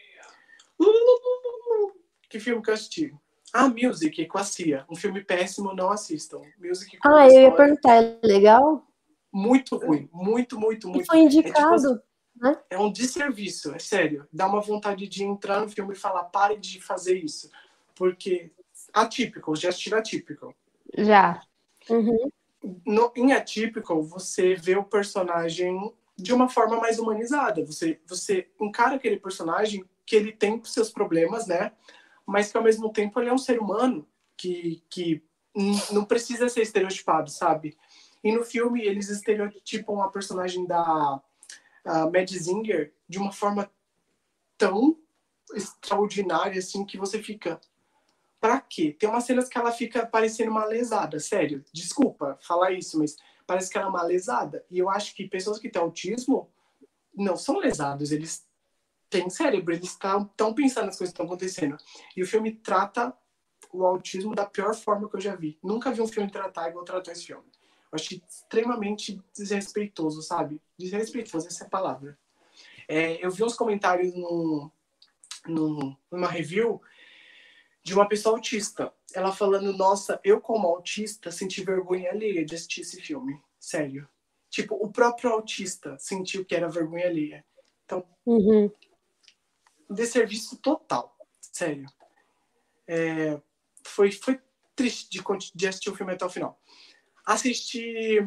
Que 2.31 2.39
filme 2.39 2.63
que 2.63 2.71
eu 2.71 2.75
assisti? 2.75 3.13
Ah, 3.53 3.69
Music, 3.69 4.25
com 4.27 4.39
a 4.39 4.45
Cia. 4.45 4.87
Um 4.89 4.95
filme 4.95 5.21
péssimo, 5.21 5.75
não 5.75 5.91
assistam. 5.91 6.41
Music 6.59 6.97
Ah, 7.05 7.27
eu 7.27 7.41
ia 7.43 7.53
perguntar, 7.53 8.03
é 8.03 8.21
legal? 8.23 8.87
Muito 9.33 9.77
ruim. 9.77 10.09
Muito, 10.13 10.61
muito, 10.61 10.89
muito. 10.89 11.03
E 11.03 11.07
foi 11.07 11.19
indicado. 11.19 11.75
É, 11.75 11.95
tipo, 11.95 12.03
né? 12.37 12.63
é 12.71 12.79
um 12.79 12.93
desserviço, 12.93 13.75
é 13.75 13.81
sério. 13.81 14.29
Dá 14.33 14.47
uma 14.47 14.61
vontade 14.61 15.09
de 15.09 15.25
entrar 15.25 15.61
no 15.61 15.69
filme 15.69 15.93
e 15.93 15.97
falar, 15.97 16.25
pare 16.25 16.57
de 16.57 16.81
fazer 16.81 17.19
isso. 17.19 17.51
Porque 17.97 18.53
atípico, 18.95 19.57
já 19.57 19.69
assistiram 19.69 19.99
atípico. 19.99 20.55
Já. 20.97 21.43
Uhum. 21.91 22.31
No, 22.87 23.13
em 23.17 23.33
atípico, 23.33 24.01
você 24.03 24.55
vê 24.55 24.77
o 24.77 24.85
personagem 24.85 25.93
de 26.17 26.33
uma 26.33 26.49
forma 26.49 26.79
mais 26.79 26.99
humanizada. 26.99 27.65
Você, 27.67 28.01
você 28.07 28.49
encara 28.61 28.97
aquele 28.97 29.19
personagem 29.19 29.85
que 30.07 30.17
ele 30.17 30.33
tem 30.33 30.63
seus 30.65 30.91
problemas, 30.91 31.47
né? 31.47 31.73
Mas 32.25 32.51
que 32.51 32.57
ao 32.57 32.63
mesmo 32.63 32.91
tempo 32.91 33.21
ele 33.21 33.29
é 33.29 33.35
um 33.35 33.39
ser 33.39 33.59
humano 33.59 34.07
que, 34.37 34.83
que 34.89 35.23
não 35.93 36.05
precisa 36.05 36.49
ser 36.49 36.63
estereotipado, 36.63 37.31
sabe? 37.31 37.77
E 38.23 38.33
no 38.33 38.43
filme 38.43 38.83
eles 38.83 39.11
estereotipam 39.11 40.03
a 40.03 40.09
personagem 40.09 40.67
da 40.67 41.21
a 41.85 42.07
Mad 42.07 42.31
Zinger 42.31 42.95
de 43.07 43.19
uma 43.19 43.31
forma 43.31 43.71
tão 44.57 44.99
extraordinária 45.53 46.59
assim 46.59 46.85
que 46.85 46.97
você 46.97 47.23
fica 47.23 47.61
Pra 48.45 48.61
quê? 48.61 48.93
Tem 48.93 49.09
umas 49.09 49.25
cenas 49.25 49.49
que 49.49 49.57
ela 49.57 49.73
fica 49.73 50.05
parecendo 50.05 50.51
uma 50.51 50.67
lesada, 50.67 51.19
sério. 51.19 51.65
Desculpa 51.73 52.39
falar 52.43 52.73
isso, 52.73 52.99
mas 52.99 53.17
parece 53.47 53.71
que 53.71 53.79
ela 53.79 53.87
é 53.87 53.89
uma 53.89 54.03
lesada. 54.03 54.63
E 54.71 54.79
eu 54.79 54.91
acho 54.91 55.15
que 55.15 55.27
pessoas 55.27 55.59
que 55.59 55.71
têm 55.71 55.81
autismo 55.81 56.51
não 57.17 57.39
são 57.39 57.57
lesados, 57.57 58.13
eles 58.13 58.47
têm 59.09 59.31
cérebro, 59.31 59.73
eles 59.73 59.89
estão 59.89 60.29
pensando 60.55 60.85
nas 60.85 60.99
coisas 60.99 61.15
que 61.15 61.23
estão 61.23 61.25
acontecendo. 61.25 61.79
E 62.15 62.23
o 62.23 62.27
filme 62.27 62.53
trata 62.53 63.17
o 63.73 63.83
autismo 63.87 64.35
da 64.35 64.45
pior 64.45 64.75
forma 64.75 65.09
que 65.09 65.17
eu 65.17 65.23
já 65.23 65.35
vi. 65.35 65.59
Nunca 65.63 65.91
vi 65.91 66.03
um 66.03 66.07
filme 66.07 66.31
tratar 66.31 66.69
igual 66.69 66.85
tratou 66.85 67.15
esse 67.15 67.25
filme. 67.25 67.47
Eu 67.91 67.97
achei 67.97 68.23
extremamente 68.29 69.23
desrespeitoso, 69.35 70.21
sabe? 70.21 70.61
Desrespeitoso, 70.79 71.47
essa 71.47 71.65
é 71.65 71.67
a 71.67 71.71
palavra. 71.71 72.19
É, 72.87 73.25
eu 73.25 73.31
vi 73.31 73.43
uns 73.43 73.55
comentários 73.55 74.15
no, 74.15 74.71
no, 75.47 75.97
numa 76.11 76.29
review 76.29 76.83
de 77.85 77.95
uma 77.95 78.09
pessoa 78.09 78.35
autista. 78.35 78.93
Ela 79.15 79.31
falando, 79.31 79.77
nossa, 79.77 80.19
eu 80.25 80.41
como 80.41 80.67
autista 80.67 81.31
senti 81.31 81.63
vergonha 81.63 82.11
alheia 82.11 82.45
de 82.45 82.55
assistir 82.55 82.81
esse 82.81 83.01
filme. 83.01 83.39
Sério. 83.61 84.09
Tipo, 84.51 84.75
o 84.77 84.91
próprio 84.91 85.31
autista 85.31 85.97
sentiu 85.99 86.45
que 86.45 86.55
era 86.55 86.69
vergonha 86.69 87.07
alheia. 87.07 87.45
Então, 87.85 88.05
uhum. 88.25 88.71
desserviço 89.91 90.57
total. 90.57 91.15
Sério. 91.41 91.87
É, 92.89 93.41
foi, 93.87 94.11
foi 94.11 94.41
triste 94.75 95.11
de, 95.11 95.23
de 95.55 95.69
assistir 95.69 95.91
o 95.91 95.95
filme 95.95 96.13
até 96.13 96.25
o 96.25 96.31
final. 96.31 96.59
Assisti 97.27 98.27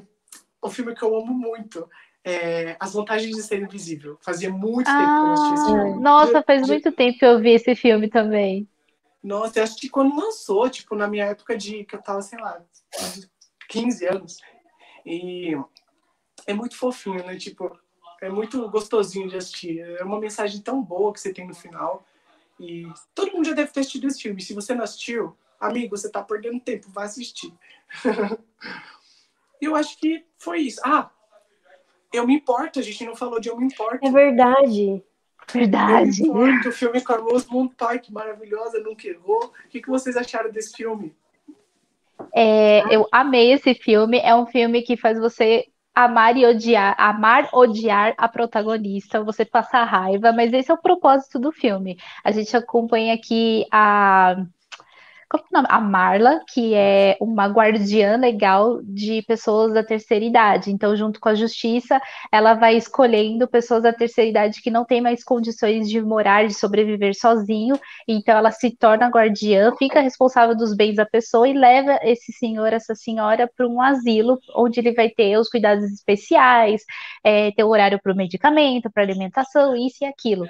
um 0.63 0.69
filme 0.69 0.95
que 0.95 1.03
eu 1.03 1.15
amo 1.15 1.33
muito. 1.33 1.89
É, 2.23 2.75
As 2.79 2.93
Vantagens 2.93 3.35
de 3.35 3.41
Ser 3.41 3.61
Invisível. 3.61 4.17
Fazia 4.21 4.49
muito 4.49 4.87
ah, 4.87 4.97
tempo 4.97 5.11
que 5.13 5.27
eu 5.27 5.33
assisti 5.33 5.53
esse 5.53 5.63
ah, 5.63 5.83
filme. 5.83 6.03
Nossa, 6.03 6.43
faz 6.43 6.67
muito 6.67 6.91
tempo 6.91 7.17
que 7.17 7.25
eu 7.25 7.39
vi 7.39 7.51
esse 7.51 7.73
filme 7.75 8.09
também. 8.09 8.67
Nossa, 9.23 9.59
eu 9.59 9.63
acho 9.63 9.77
que 9.77 9.89
quando 9.89 10.15
lançou, 10.15 10.69
tipo, 10.69 10.95
na 10.95 11.07
minha 11.07 11.25
época 11.25 11.57
de 11.57 11.83
que 11.83 11.95
eu 11.95 12.01
tava, 12.01 12.21
sei 12.21 12.39
lá, 12.39 12.61
15 13.69 14.05
anos. 14.05 14.37
E 15.05 15.55
é 16.45 16.53
muito 16.53 16.75
fofinho, 16.75 17.25
né? 17.25 17.35
Tipo, 17.37 17.77
é 18.21 18.29
muito 18.29 18.69
gostosinho 18.69 19.29
de 19.29 19.37
assistir. 19.37 19.79
É 19.79 20.03
uma 20.03 20.19
mensagem 20.19 20.61
tão 20.61 20.81
boa 20.81 21.13
que 21.13 21.19
você 21.19 21.33
tem 21.33 21.47
no 21.47 21.53
final. 21.53 22.05
E 22.59 22.87
todo 23.13 23.31
mundo 23.31 23.45
já 23.45 23.53
deve 23.53 23.71
ter 23.71 23.81
assistido 23.81 24.07
esse 24.07 24.21
filme. 24.21 24.41
Se 24.41 24.53
você 24.53 24.73
não 24.73 24.83
assistiu, 24.83 25.37
amigo, 25.59 25.95
você 25.95 26.09
tá 26.09 26.23
perdendo 26.23 26.59
tempo, 26.59 26.89
vai 26.89 27.05
assistir. 27.05 27.53
eu 29.61 29.75
acho 29.75 29.97
que 29.97 30.25
foi 30.37 30.61
isso. 30.61 30.81
Ah, 30.83 31.11
eu 32.11 32.25
me 32.25 32.35
importo, 32.35 32.79
a 32.79 32.81
gente 32.81 33.05
não 33.05 33.15
falou 33.15 33.39
de 33.39 33.49
eu 33.49 33.57
me 33.57 33.65
importo. 33.65 34.05
É 34.05 34.11
verdade. 34.11 35.03
Verdade. 35.51 36.23
Muito, 36.23 36.69
o 36.69 36.71
filme 36.71 37.01
com 37.01 37.13
a 37.13 37.17
Rosamund 37.17 37.73
Pike, 37.75 38.11
maravilhosa, 38.11 38.79
nunca 38.79 39.07
errou. 39.07 39.45
O 39.45 39.69
que, 39.69 39.81
que 39.81 39.89
vocês 39.89 40.17
acharam 40.17 40.51
desse 40.51 40.75
filme? 40.75 41.15
É, 42.35 42.83
eu 42.93 43.07
amei 43.11 43.53
esse 43.53 43.73
filme. 43.73 44.19
É 44.19 44.35
um 44.35 44.45
filme 44.45 44.81
que 44.81 44.97
faz 44.97 45.17
você 45.17 45.65
amar 45.95 46.37
e 46.37 46.45
odiar, 46.45 46.95
amar, 46.99 47.49
odiar 47.51 48.13
a 48.17 48.27
protagonista, 48.27 49.23
você 49.23 49.43
passar 49.43 49.83
raiva, 49.83 50.31
mas 50.31 50.53
esse 50.53 50.69
é 50.69 50.73
o 50.73 50.81
propósito 50.81 51.39
do 51.39 51.51
filme. 51.51 51.97
A 52.23 52.31
gente 52.31 52.55
acompanha 52.55 53.15
aqui 53.15 53.65
a 53.71 54.35
é 55.35 55.37
o 55.37 55.43
nome? 55.51 55.67
A 55.69 55.81
Marla, 55.81 56.39
que 56.47 56.73
é 56.73 57.17
uma 57.19 57.47
guardiã 57.47 58.15
legal 58.15 58.81
de 58.81 59.21
pessoas 59.23 59.73
da 59.73 59.83
terceira 59.83 60.23
idade. 60.23 60.71
Então, 60.71 60.95
junto 60.95 61.19
com 61.19 61.27
a 61.27 61.35
justiça, 61.35 62.01
ela 62.31 62.53
vai 62.53 62.77
escolhendo 62.77 63.47
pessoas 63.47 63.83
da 63.83 63.91
terceira 63.91 64.29
idade 64.29 64.61
que 64.61 64.71
não 64.71 64.85
têm 64.85 65.01
mais 65.01 65.23
condições 65.25 65.89
de 65.89 66.01
morar, 66.01 66.47
de 66.47 66.53
sobreviver 66.53 67.13
sozinho. 67.13 67.77
Então, 68.07 68.37
ela 68.37 68.51
se 68.51 68.71
torna 68.71 69.09
guardiã, 69.09 69.73
fica 69.77 69.99
responsável 69.99 70.55
dos 70.55 70.73
bens 70.73 70.95
da 70.95 71.05
pessoa 71.05 71.47
e 71.47 71.53
leva 71.53 71.99
esse 72.03 72.31
senhor, 72.31 72.71
essa 72.71 72.95
senhora, 72.95 73.49
para 73.53 73.67
um 73.67 73.81
asilo, 73.81 74.39
onde 74.55 74.79
ele 74.79 74.93
vai 74.93 75.09
ter 75.09 75.37
os 75.37 75.49
cuidados 75.49 75.83
especiais, 75.91 76.83
é, 77.23 77.51
ter 77.51 77.63
o 77.65 77.69
horário 77.69 77.99
para 78.01 78.13
o 78.13 78.15
medicamento, 78.15 78.89
para 78.89 79.03
alimentação, 79.03 79.75
isso 79.75 80.03
e 80.03 80.05
aquilo 80.05 80.47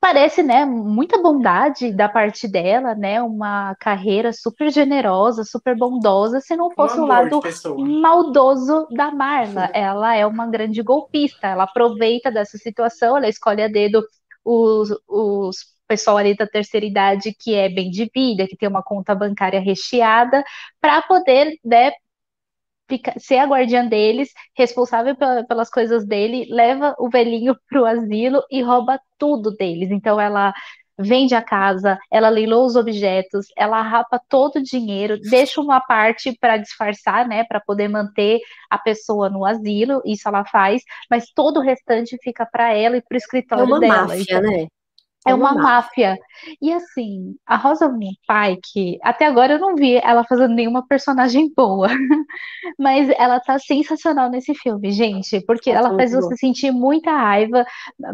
parece, 0.00 0.42
né, 0.42 0.64
muita 0.64 1.20
bondade 1.20 1.92
da 1.92 2.08
parte 2.08 2.46
dela, 2.46 2.94
né, 2.94 3.20
uma 3.22 3.74
carreira 3.76 4.32
super 4.32 4.70
generosa, 4.70 5.44
super 5.44 5.76
bondosa, 5.76 6.40
se 6.40 6.56
não 6.56 6.70
fosse 6.70 6.98
um 6.98 7.04
o 7.04 7.06
lado 7.06 7.40
maldoso 7.76 8.86
da 8.90 9.10
Marla. 9.10 9.70
Ela 9.74 10.16
é 10.16 10.26
uma 10.26 10.46
grande 10.46 10.82
golpista, 10.82 11.48
ela 11.48 11.64
aproveita 11.64 12.30
dessa 12.30 12.58
situação, 12.58 13.16
ela 13.16 13.28
escolhe 13.28 13.62
a 13.62 13.68
dedo 13.68 14.04
os, 14.44 14.90
os 15.08 15.78
pessoal 15.88 16.18
ali 16.18 16.36
da 16.36 16.46
terceira 16.46 16.84
idade 16.84 17.34
que 17.36 17.54
é 17.54 17.68
bem 17.68 17.90
de 17.90 18.10
vida, 18.14 18.46
que 18.46 18.56
tem 18.56 18.68
uma 18.68 18.82
conta 18.82 19.14
bancária 19.14 19.58
recheada, 19.58 20.44
para 20.80 21.00
poder 21.02 21.58
né, 21.64 21.92
fica, 22.88 23.12
ser 23.18 23.38
a 23.38 23.46
guardiã 23.46 23.86
deles, 23.86 24.30
responsável 24.56 25.14
pela, 25.14 25.44
pelas 25.44 25.70
coisas 25.70 26.06
dele, 26.06 26.46
leva 26.50 26.94
o 26.98 27.08
velhinho 27.08 27.56
pro 27.68 27.84
asilo 27.84 28.42
e 28.50 28.62
rouba 28.62 29.00
tudo 29.18 29.50
deles. 29.56 29.90
Então 29.90 30.20
ela 30.20 30.52
vende 31.00 31.34
a 31.34 31.42
casa, 31.42 31.96
ela 32.10 32.28
leilou 32.28 32.66
os 32.66 32.74
objetos, 32.74 33.46
ela 33.56 33.80
rapa 33.82 34.20
todo 34.28 34.56
o 34.56 34.62
dinheiro, 34.62 35.16
deixa 35.20 35.60
uma 35.60 35.80
parte 35.80 36.36
para 36.40 36.56
disfarçar, 36.56 37.26
né, 37.28 37.44
para 37.44 37.60
poder 37.60 37.86
manter 37.86 38.40
a 38.68 38.76
pessoa 38.76 39.30
no 39.30 39.44
asilo, 39.44 40.02
isso 40.04 40.28
ela 40.28 40.44
faz, 40.44 40.82
mas 41.08 41.30
todo 41.32 41.58
o 41.58 41.62
restante 41.62 42.18
fica 42.20 42.44
para 42.44 42.74
ela 42.74 42.96
e 42.96 43.02
para 43.02 43.14
o 43.14 43.16
escritório 43.16 43.62
é 43.62 43.66
uma 43.66 43.78
dela. 43.78 44.08
Máfia, 44.08 44.22
então, 44.22 44.40
né? 44.40 44.66
É 45.26 45.34
uma 45.34 45.52
máfia. 45.52 46.16
E 46.62 46.72
assim, 46.72 47.34
a 47.46 47.56
Rosamund 47.56 48.16
Pike, 48.26 48.98
até 49.02 49.26
agora 49.26 49.54
eu 49.54 49.58
não 49.58 49.74
vi 49.74 49.96
ela 49.96 50.24
fazendo 50.24 50.54
nenhuma 50.54 50.86
personagem 50.86 51.52
boa, 51.54 51.88
mas 52.78 53.10
ela 53.10 53.40
tá 53.40 53.58
sensacional 53.58 54.30
nesse 54.30 54.54
filme, 54.54 54.90
gente, 54.90 55.40
porque 55.44 55.70
ela 55.70 55.94
faz 55.96 56.12
você 56.12 56.36
sentir 56.36 56.70
muita 56.70 57.10
raiva, 57.10 57.66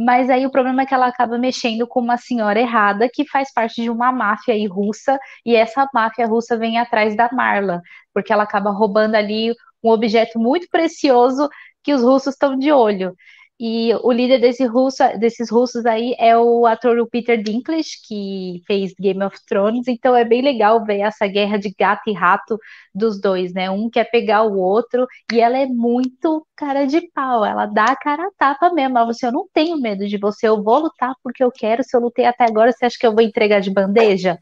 mas 0.05 0.29
aí 0.31 0.45
o 0.47 0.51
problema 0.51 0.83
é 0.83 0.87
que 0.87 0.95
ela 0.95 1.07
acaba 1.07 1.39
mexendo 1.39 1.87
com 1.87 2.01
uma 2.01 2.17
senhora 2.17 2.59
errada 2.59 3.09
que 3.13 3.29
faz 3.29 3.53
parte 3.53 3.83
de 3.83 3.91
uma 3.91 4.11
máfia 4.11 4.55
aí 4.55 4.67
russa, 4.67 5.19
e 5.45 5.55
essa 5.55 5.89
máfia 5.95 6.27
russa 6.27 6.57
vem 6.57 6.79
atrás 6.79 7.15
da 7.17 7.31
Marla, 7.33 7.81
porque 8.13 8.33
ela 8.33 8.45
acaba 8.45 8.71
roubando 8.71 9.15
ali 9.15 9.53
um 9.83 9.91
objeto 9.91 10.39
muito 10.39 10.67
precioso 10.71 11.49
que 11.83 11.93
os 11.93 12.03
russos 12.03 12.33
estão 12.33 12.59
de 12.59 12.73
olho. 12.73 13.15
E 13.59 13.95
o 14.03 14.11
líder 14.11 14.41
desse 14.41 14.65
russo, 14.67 15.03
desses 15.17 15.49
russos 15.49 15.87
aí 15.87 16.17
é 16.19 16.37
o 16.37 16.67
ator 16.67 16.99
o 16.99 17.07
Peter 17.07 17.41
Dinklage, 17.41 18.01
que 18.05 18.61
fez 18.67 18.93
Game 18.99 19.23
of 19.23 19.37
Thrones, 19.47 19.87
então 19.87 20.17
é 20.17 20.25
bem 20.25 20.43
legal 20.43 20.85
ver 20.85 21.01
essa 21.01 21.27
guerra 21.29 21.57
de 21.57 21.73
gato 21.79 22.03
e 22.09 22.13
rato 22.13 22.59
dos 22.93 23.21
dois, 23.21 23.53
né? 23.55 23.71
Um 23.71 23.89
quer 23.89 24.11
pegar 24.11 24.43
o 24.43 24.59
outro, 24.59 25.07
e 25.33 25.41
ela 25.41 25.57
é 25.57 25.67
muito 25.67 26.45
cara 26.57 26.85
de 26.85 27.01
pau, 27.13 27.45
ela 27.45 27.67
dá 27.67 27.85
a 27.85 27.97
cara 27.97 28.25
a 28.25 28.31
tapa 28.37 28.73
mesmo. 28.73 28.99
Ela 28.99 29.07
você, 29.07 29.27
assim, 29.27 29.35
eu 29.35 29.41
não 29.41 29.49
tenho 29.55 29.77
medo 29.81 30.07
de 30.09 30.19
você, 30.19 30.49
eu 30.49 30.61
vou 30.61 30.81
lutar 30.81 31.15
porque 31.23 31.43
eu 31.45 31.53
quero, 31.53 31.85
se 31.85 31.97
eu 31.97 32.01
lutei 32.01 32.25
até 32.25 32.45
agora, 32.45 32.73
você 32.73 32.87
acha 32.87 32.99
que 32.99 33.07
eu 33.07 33.15
vou 33.15 33.23
entregar 33.23 33.61
de 33.61 33.71
bandeja? 33.71 34.37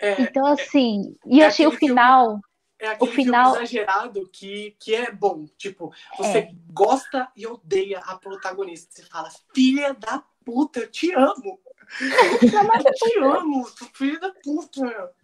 É, 0.00 0.22
então, 0.22 0.46
assim, 0.46 1.16
e 1.26 1.40
é 1.40 1.44
eu 1.44 1.48
achei 1.48 1.66
o 1.66 1.72
final. 1.72 2.26
Filme 2.26 2.42
é 2.82 2.88
aquele 2.88 3.10
o 3.10 3.14
final... 3.14 3.52
filme 3.52 3.64
exagerado 3.64 4.28
que, 4.32 4.76
que 4.80 4.92
é 4.92 5.12
bom. 5.12 5.46
Tipo, 5.56 5.92
você 6.18 6.38
é. 6.38 6.52
gosta 6.68 7.30
e 7.36 7.46
odeia 7.46 8.00
a 8.00 8.16
protagonista. 8.16 8.90
Você 8.90 9.08
fala, 9.08 9.30
filha 9.54 9.94
da 9.94 10.24
puta, 10.44 10.80
eu 10.80 10.90
te 10.90 11.14
amo. 11.14 11.60
eu 12.42 12.92
te 12.92 13.18
amo, 13.18 13.64
filha 13.94 14.18
da 14.18 14.32
puta. 14.32 15.14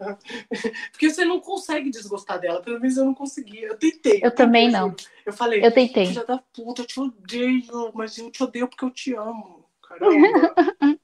Porque 0.93 1.11
você 1.11 1.25
não 1.25 1.41
consegue 1.41 1.91
desgostar 1.91 2.39
dela. 2.39 2.63
Pelo 2.63 2.79
menos 2.79 2.97
eu 2.97 3.05
não 3.05 3.15
conseguia. 3.15 3.67
Eu 3.67 3.77
tentei. 3.77 4.21
Eu 4.23 4.33
também 4.33 4.71
não. 4.71 4.95
Eu 5.27 5.33
falei, 5.33 5.65
eu 5.65 5.75
tentei. 5.75 6.07
Filha 6.07 6.25
da 6.25 6.39
puta, 6.39 6.83
eu 6.83 6.87
te 6.87 7.01
odeio, 7.01 7.91
mas 7.93 8.17
eu 8.19 8.31
te 8.31 8.41
odeio 8.41 8.69
porque 8.69 8.85
eu 8.85 8.91
te 8.91 9.15
amo. 9.15 9.69
Caramba. 9.83 10.55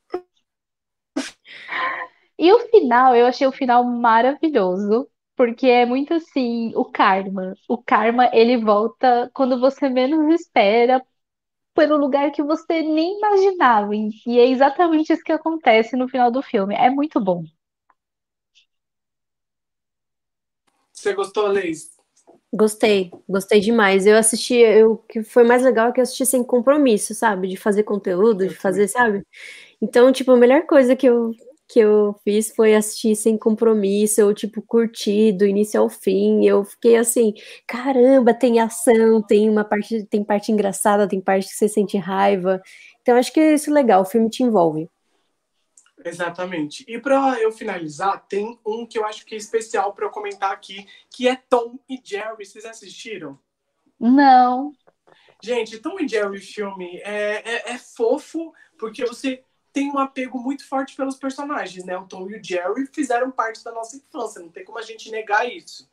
e 2.38 2.52
o 2.52 2.60
final, 2.68 3.16
eu 3.16 3.26
achei 3.26 3.44
o 3.44 3.52
final 3.52 3.82
maravilhoso 3.82 5.10
porque 5.36 5.66
é 5.66 5.86
muito 5.86 6.14
assim, 6.14 6.72
o 6.76 6.84
karma. 6.84 7.54
O 7.68 7.78
karma, 7.82 8.30
ele 8.32 8.56
volta 8.58 9.30
quando 9.34 9.58
você 9.60 9.88
menos 9.88 10.32
espera 10.34 11.04
pelo 11.74 11.96
lugar 11.96 12.32
que 12.32 12.42
você 12.42 12.82
nem 12.82 13.18
imaginava. 13.18 13.94
E 13.96 14.38
é 14.38 14.46
exatamente 14.48 15.12
isso 15.12 15.24
que 15.24 15.32
acontece 15.32 15.96
no 15.96 16.08
final 16.08 16.30
do 16.30 16.42
filme. 16.42 16.74
É 16.74 16.90
muito 16.90 17.20
bom. 17.22 17.44
Você 20.92 21.12
gostou, 21.12 21.46
Leis? 21.48 21.94
Gostei, 22.52 23.10
gostei 23.28 23.60
demais. 23.60 24.06
Eu 24.06 24.16
assisti, 24.16 24.54
o 24.84 24.96
que 24.96 25.22
foi 25.24 25.42
mais 25.44 25.62
legal 25.62 25.88
é 25.88 25.92
que 25.92 26.00
eu 26.00 26.02
assisti 26.02 26.24
sem 26.24 26.44
compromisso, 26.44 27.12
sabe? 27.14 27.48
De 27.48 27.56
fazer 27.56 27.82
conteúdo, 27.82 28.46
de 28.46 28.54
fazer, 28.54 28.86
sabe? 28.88 29.26
Então, 29.82 30.12
tipo, 30.12 30.32
a 30.32 30.36
melhor 30.36 30.66
coisa 30.66 30.96
que 30.96 31.06
eu, 31.06 31.32
que 31.68 31.80
eu 31.80 32.14
fiz 32.22 32.54
foi 32.54 32.74
assistir 32.74 33.16
sem 33.16 33.38
compromisso, 33.38 34.20
eu, 34.20 34.34
tipo, 34.34 34.62
curti 34.62 35.32
do 35.32 35.46
início 35.46 35.80
ao 35.80 35.88
fim. 35.88 36.44
Eu 36.44 36.64
fiquei 36.64 36.96
assim, 36.96 37.34
caramba, 37.66 38.34
tem 38.34 38.60
ação, 38.60 39.22
tem 39.22 39.48
uma 39.48 39.64
parte, 39.64 40.04
tem 40.06 40.22
parte 40.22 40.52
engraçada, 40.52 41.08
tem 41.08 41.20
parte 41.20 41.48
que 41.48 41.54
você 41.54 41.68
sente 41.68 41.96
raiva. 41.96 42.60
Então, 43.02 43.16
acho 43.16 43.32
que 43.32 43.40
é 43.40 43.54
isso 43.54 43.72
legal, 43.72 44.02
o 44.02 44.06
filme 44.06 44.28
te 44.28 44.42
envolve. 44.42 44.88
Exatamente. 46.04 46.84
E 46.86 46.98
para 46.98 47.40
eu 47.40 47.50
finalizar, 47.50 48.26
tem 48.28 48.58
um 48.64 48.86
que 48.86 48.98
eu 48.98 49.06
acho 49.06 49.24
que 49.24 49.34
é 49.34 49.38
especial 49.38 49.94
para 49.94 50.04
eu 50.04 50.10
comentar 50.10 50.52
aqui, 50.52 50.86
que 51.10 51.26
é 51.26 51.34
Tom 51.34 51.78
e 51.88 51.98
Jerry. 52.02 52.44
Vocês 52.44 52.64
assistiram? 52.66 53.38
Não. 53.98 54.72
Gente, 55.42 55.78
Tom 55.78 55.98
e 55.98 56.06
Jerry 56.06 56.40
filme 56.40 56.98
é, 56.98 57.70
é, 57.70 57.70
é 57.72 57.78
fofo, 57.78 58.52
porque 58.78 59.04
você 59.06 59.42
tem 59.74 59.90
um 59.90 59.98
apego 59.98 60.38
muito 60.38 60.66
forte 60.66 60.94
pelos 60.94 61.16
personagens, 61.16 61.84
né? 61.84 61.98
O 61.98 62.06
Tom 62.06 62.30
e 62.30 62.38
o 62.38 62.42
Jerry 62.42 62.86
fizeram 62.86 63.32
parte 63.32 63.62
da 63.64 63.72
nossa 63.72 63.96
infância, 63.96 64.40
não 64.40 64.48
tem 64.48 64.64
como 64.64 64.78
a 64.78 64.82
gente 64.82 65.10
negar 65.10 65.50
isso. 65.50 65.90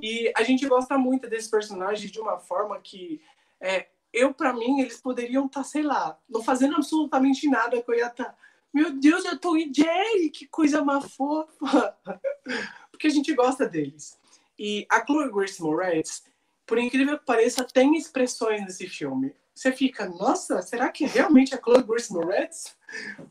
E 0.00 0.32
a 0.34 0.42
gente 0.42 0.66
gosta 0.66 0.96
muito 0.96 1.28
desses 1.28 1.50
personagens 1.50 2.10
de 2.10 2.18
uma 2.18 2.38
forma 2.38 2.80
que 2.80 3.20
é, 3.60 3.88
eu, 4.14 4.32
para 4.32 4.54
mim, 4.54 4.80
eles 4.80 4.98
poderiam 4.98 5.44
estar, 5.44 5.60
tá, 5.60 5.64
sei 5.64 5.82
lá, 5.82 6.18
não 6.26 6.42
fazendo 6.42 6.76
absolutamente 6.76 7.46
nada 7.48 7.82
que 7.82 7.90
eu 7.90 7.96
ia 7.96 8.06
estar. 8.06 8.24
Tá 8.24 8.34
meu 8.72 8.92
Deus, 8.92 9.24
eu 9.26 9.38
tô 9.38 9.56
em 9.56 9.72
Jerry, 9.72 10.30
que 10.30 10.46
coisa 10.46 10.82
mais 10.82 11.14
fofa. 11.14 11.96
Porque 12.90 13.08
a 13.08 13.10
gente 13.10 13.34
gosta 13.34 13.68
deles. 13.68 14.18
E 14.58 14.86
a 14.90 15.04
Chloe 15.04 15.30
Grace 15.30 15.62
Moretz, 15.62 16.24
por 16.66 16.78
incrível 16.78 17.18
que 17.18 17.26
pareça, 17.26 17.62
tem 17.62 17.94
expressões 17.94 18.62
nesse 18.62 18.88
filme. 18.88 19.34
Você 19.58 19.72
fica, 19.72 20.08
nossa, 20.08 20.62
será 20.62 20.88
que 20.88 21.04
realmente 21.04 21.52
é 21.52 21.58
Chloe 21.60 21.82
Grace 21.82 22.12
Moretz? 22.12 22.76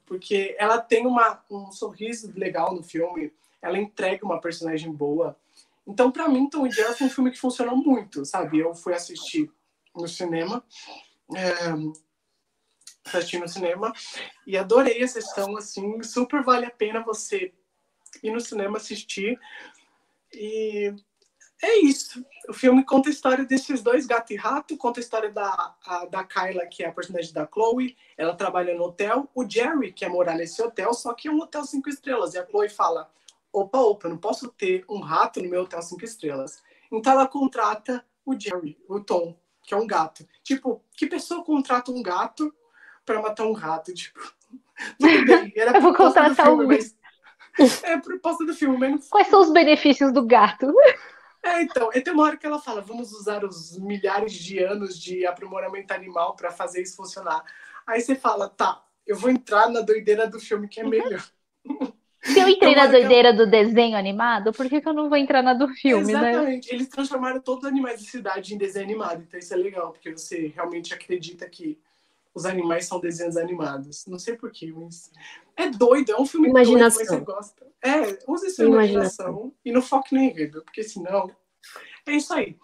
Porque 0.05 0.53
ela 0.59 0.77
tem 0.77 1.07
uma, 1.07 1.41
um 1.49 1.71
sorriso 1.71 2.33
legal 2.35 2.75
no 2.75 2.83
filme, 2.83 3.31
ela 3.61 3.79
entrega 3.79 4.25
uma 4.25 4.41
personagem 4.41 4.91
boa. 4.91 5.37
Então, 5.87 6.11
para 6.11 6.27
mim, 6.27 6.49
Tom 6.49 6.67
e 6.67 6.71
Jerry 6.71 6.95
foi 6.95 7.07
um 7.07 7.09
filme 7.09 7.31
que 7.31 7.39
funcionou 7.39 7.77
muito, 7.77 8.25
sabe? 8.25 8.59
Eu 8.59 8.75
fui 8.75 8.93
assistir 8.93 9.49
no 9.95 10.05
cinema. 10.05 10.61
É, 11.33 11.47
assistindo 13.05 13.43
no 13.43 13.47
cinema 13.47 13.93
e 14.45 14.57
adorei 14.57 15.01
a 15.01 15.07
sessão, 15.07 15.55
assim, 15.55 16.03
super 16.03 16.43
vale 16.43 16.65
a 16.65 16.71
pena 16.71 17.01
você 17.05 17.53
ir 18.21 18.31
no 18.31 18.41
cinema 18.41 18.75
assistir. 18.75 19.39
E 20.33 20.93
é 21.61 21.79
isso. 21.79 22.23
O 22.47 22.53
filme 22.53 22.85
conta 22.85 23.09
a 23.09 23.11
história 23.11 23.43
desses 23.43 23.81
dois 23.81 24.05
gato 24.05 24.31
e 24.31 24.35
rato, 24.35 24.77
conta 24.77 24.99
a 24.99 25.01
história 25.01 25.31
da, 25.31 25.75
a, 25.85 26.05
da 26.05 26.23
Kyla, 26.23 26.65
que 26.67 26.83
é 26.83 26.87
a 26.87 26.91
personagem 26.91 27.33
da 27.33 27.47
Chloe, 27.47 27.97
ela 28.15 28.35
trabalha 28.35 28.75
no 28.75 28.83
hotel, 28.83 29.29
o 29.33 29.47
Jerry 29.47 29.91
quer 29.91 30.09
morar 30.09 30.35
nesse 30.35 30.61
hotel, 30.61 30.93
só 30.93 31.13
que 31.13 31.27
é 31.27 31.31
um 31.31 31.39
hotel 31.39 31.63
cinco 31.65 31.89
estrelas, 31.89 32.33
e 32.33 32.39
a 32.39 32.45
Chloe 32.45 32.69
fala, 32.69 33.11
opa, 33.51 33.79
opa, 33.79 34.07
eu 34.07 34.11
não 34.11 34.17
posso 34.17 34.49
ter 34.49 34.85
um 34.87 34.99
rato 34.99 35.41
no 35.41 35.49
meu 35.49 35.63
hotel 35.63 35.81
cinco 35.81 36.05
estrelas. 36.05 36.61
Então 36.91 37.11
ela 37.11 37.27
contrata 37.27 38.05
o 38.25 38.39
Jerry, 38.39 38.77
o 38.87 38.99
Tom, 38.99 39.35
que 39.63 39.73
é 39.73 39.77
um 39.77 39.87
gato. 39.87 40.27
Tipo, 40.43 40.81
que 40.95 41.07
pessoa 41.07 41.43
contrata 41.43 41.91
um 41.91 42.01
gato 42.01 42.53
para 43.05 43.21
matar 43.21 43.45
um 43.45 43.53
rato, 43.53 43.93
tipo. 43.93 44.19
Tudo 44.99 45.25
bem, 45.25 45.51
era 45.55 45.71
Eu 45.77 45.81
vou 45.81 45.93
contratar 45.93 46.45
filme, 46.45 46.65
um. 46.65 46.67
Mas... 46.67 46.95
É 47.83 47.93
a 47.93 47.99
proposta 47.99 48.45
do 48.45 48.53
filme, 48.53 48.77
mas. 48.77 49.09
Quais 49.09 49.27
são 49.29 49.41
os 49.41 49.51
benefícios 49.51 50.13
do 50.13 50.23
gato? 50.23 50.71
É, 51.47 51.61
então, 51.61 51.89
e 51.93 52.01
tem 52.01 52.13
uma 52.13 52.23
hora 52.23 52.37
que 52.37 52.45
ela 52.45 52.59
fala, 52.59 52.81
vamos 52.81 53.13
usar 53.13 53.45
os 53.45 53.77
milhares 53.77 54.33
de 54.33 54.59
anos 54.59 54.99
de 54.99 55.25
aprimoramento 55.25 55.93
animal 55.93 56.35
para 56.35 56.51
fazer 56.51 56.81
isso 56.81 56.95
funcionar. 56.95 57.43
Aí 57.85 58.01
você 58.01 58.15
fala, 58.15 58.49
tá, 58.49 58.83
eu 59.05 59.15
vou 59.15 59.29
entrar 59.29 59.69
na 59.69 59.81
doideira 59.81 60.27
do 60.27 60.39
filme 60.39 60.67
que 60.67 60.81
é 60.81 60.83
melhor. 60.83 61.23
Se 62.21 62.39
eu 62.39 62.49
entrei 62.49 62.75
na 62.75 62.87
doideira 62.87 63.31
do 63.31 63.49
desenho 63.49 63.95
animado, 63.95 64.51
por 64.51 64.67
que, 64.67 64.81
que, 64.81 64.89
eu 64.89 64.93
não 64.93 65.07
vou 65.07 65.17
entrar 65.17 65.41
na 65.41 65.53
do 65.53 65.69
filme, 65.69 66.11
Exatamente. 66.11 66.23
né? 66.23 66.31
Exatamente. 66.31 66.75
Eles 66.75 66.87
transformaram 66.89 67.39
todos 67.39 67.63
os 67.63 67.69
animais 67.69 68.01
de 68.01 68.09
cidade 68.09 68.53
em 68.53 68.57
desenho 68.57 68.83
animado, 68.83 69.23
então 69.25 69.39
isso 69.39 69.53
é 69.53 69.57
legal, 69.57 69.93
porque 69.93 70.11
você 70.11 70.51
realmente 70.53 70.93
acredita 70.93 71.47
que 71.47 71.79
os 72.33 72.45
animais 72.45 72.85
são 72.85 72.99
desenhos 72.99 73.37
animados. 73.37 74.05
Não 74.07 74.19
sei 74.19 74.35
porquê, 74.35 74.73
mas 74.75 75.09
é 75.57 75.69
doido, 75.69 76.11
é 76.11 76.21
um 76.21 76.25
filme 76.25 76.49
imaginação. 76.49 77.05
doido, 77.05 77.09
mas 77.09 77.19
você 77.19 77.25
gosta. 77.25 77.67
É, 77.83 78.19
use 78.27 78.49
sua 78.51 78.65
imaginação. 78.65 79.27
imaginação 79.27 79.53
e 79.65 79.71
não 79.71 79.81
foque 79.81 80.13
no 80.13 80.21
enredo, 80.21 80.63
porque 80.63 80.83
senão. 80.83 81.29
É 82.05 82.13
isso 82.13 82.33
aí. 82.33 82.55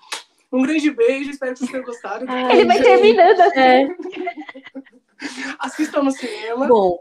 Um 0.52 0.62
grande 0.62 0.92
beijo, 0.92 1.32
espero 1.32 1.54
que 1.54 1.60
vocês 1.60 1.72
tenham 1.72 1.84
gostado. 1.84 2.26
Ai, 2.28 2.58
Ele 2.60 2.66
vai 2.66 2.82
terminando 2.82 3.42
assim. 3.42 3.60
É. 3.60 3.88
Assistam 5.60 6.04
no 6.04 6.12
cinema. 6.12 6.68
Bom, 6.68 7.00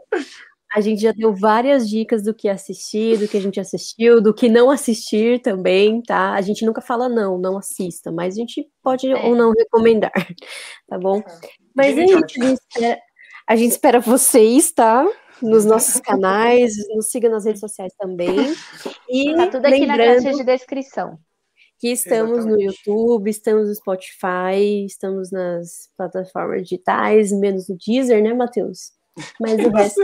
a 0.73 0.81
gente 0.81 1.03
já 1.03 1.11
deu 1.11 1.35
várias 1.35 1.87
dicas 1.87 2.23
do 2.23 2.33
que 2.33 2.49
assistir, 2.49 3.19
do 3.19 3.27
que 3.27 3.37
a 3.37 3.41
gente 3.41 3.59
assistiu, 3.59 4.19
do 4.19 4.33
que 4.33 4.49
não 4.49 4.71
assistir 4.71 5.39
também, 5.39 6.01
tá? 6.01 6.33
A 6.33 6.41
gente 6.41 6.65
nunca 6.65 6.81
fala 6.81 7.07
não, 7.07 7.37
não 7.37 7.57
assista, 7.57 8.11
mas 8.11 8.33
a 8.33 8.37
gente 8.37 8.67
pode 8.81 9.07
é. 9.07 9.15
ou 9.15 9.35
não 9.35 9.51
recomendar, 9.51 10.11
tá 10.89 10.97
bom? 10.97 11.21
Mas 11.75 11.95
é 11.95 12.05
isso, 12.05 12.15
a 12.15 12.27
gente, 12.27 12.53
espera, 12.53 12.99
a 13.47 13.55
gente 13.55 13.71
espera 13.71 13.99
vocês, 13.99 14.71
tá? 14.71 15.05
Nos 15.43 15.65
nossos 15.65 15.99
canais, 15.99 16.73
nos 16.95 17.09
siga 17.11 17.29
nas 17.29 17.45
redes 17.45 17.59
sociais 17.59 17.93
também. 17.97 18.53
E 19.09 19.35
tá 19.35 19.47
tudo 19.47 19.65
aqui 19.65 19.85
na 19.85 19.97
caixa 19.97 20.31
de 20.31 20.43
descrição. 20.43 21.19
Que 21.79 21.89
estamos 21.89 22.39
Exatamente. 22.39 22.65
no 22.65 22.71
YouTube, 22.71 23.29
estamos 23.29 23.67
no 23.67 23.75
Spotify, 23.75 24.85
estamos 24.85 25.31
nas 25.31 25.89
plataformas 25.97 26.63
digitais, 26.63 27.31
menos 27.31 27.67
no 27.67 27.77
Deezer, 27.77 28.23
né, 28.23 28.33
Matheus? 28.33 28.93
Mas 29.39 29.53
o 29.53 29.69
resto. 29.75 30.01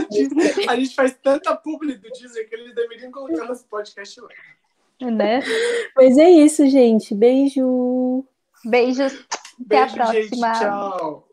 a 0.67 0.75
gente 0.75 0.93
faz 0.93 1.17
tanta 1.23 1.55
publi 1.55 1.95
do 1.95 2.09
Deezer 2.11 2.49
que 2.49 2.55
eles 2.55 2.75
deveriam 2.75 3.11
colocar 3.11 3.45
nosso 3.45 3.65
podcast 3.67 4.19
lá. 4.19 4.29
Né? 5.09 5.41
Mas 5.95 6.17
é 6.17 6.29
isso, 6.29 6.67
gente. 6.67 7.15
Beijo. 7.15 8.25
Beijos. 8.65 9.13
Até 9.13 9.85
Beijo, 9.85 9.93
a 9.93 9.95
próxima. 9.95 10.53
Gente, 10.53 10.59
tchau. 10.59 11.28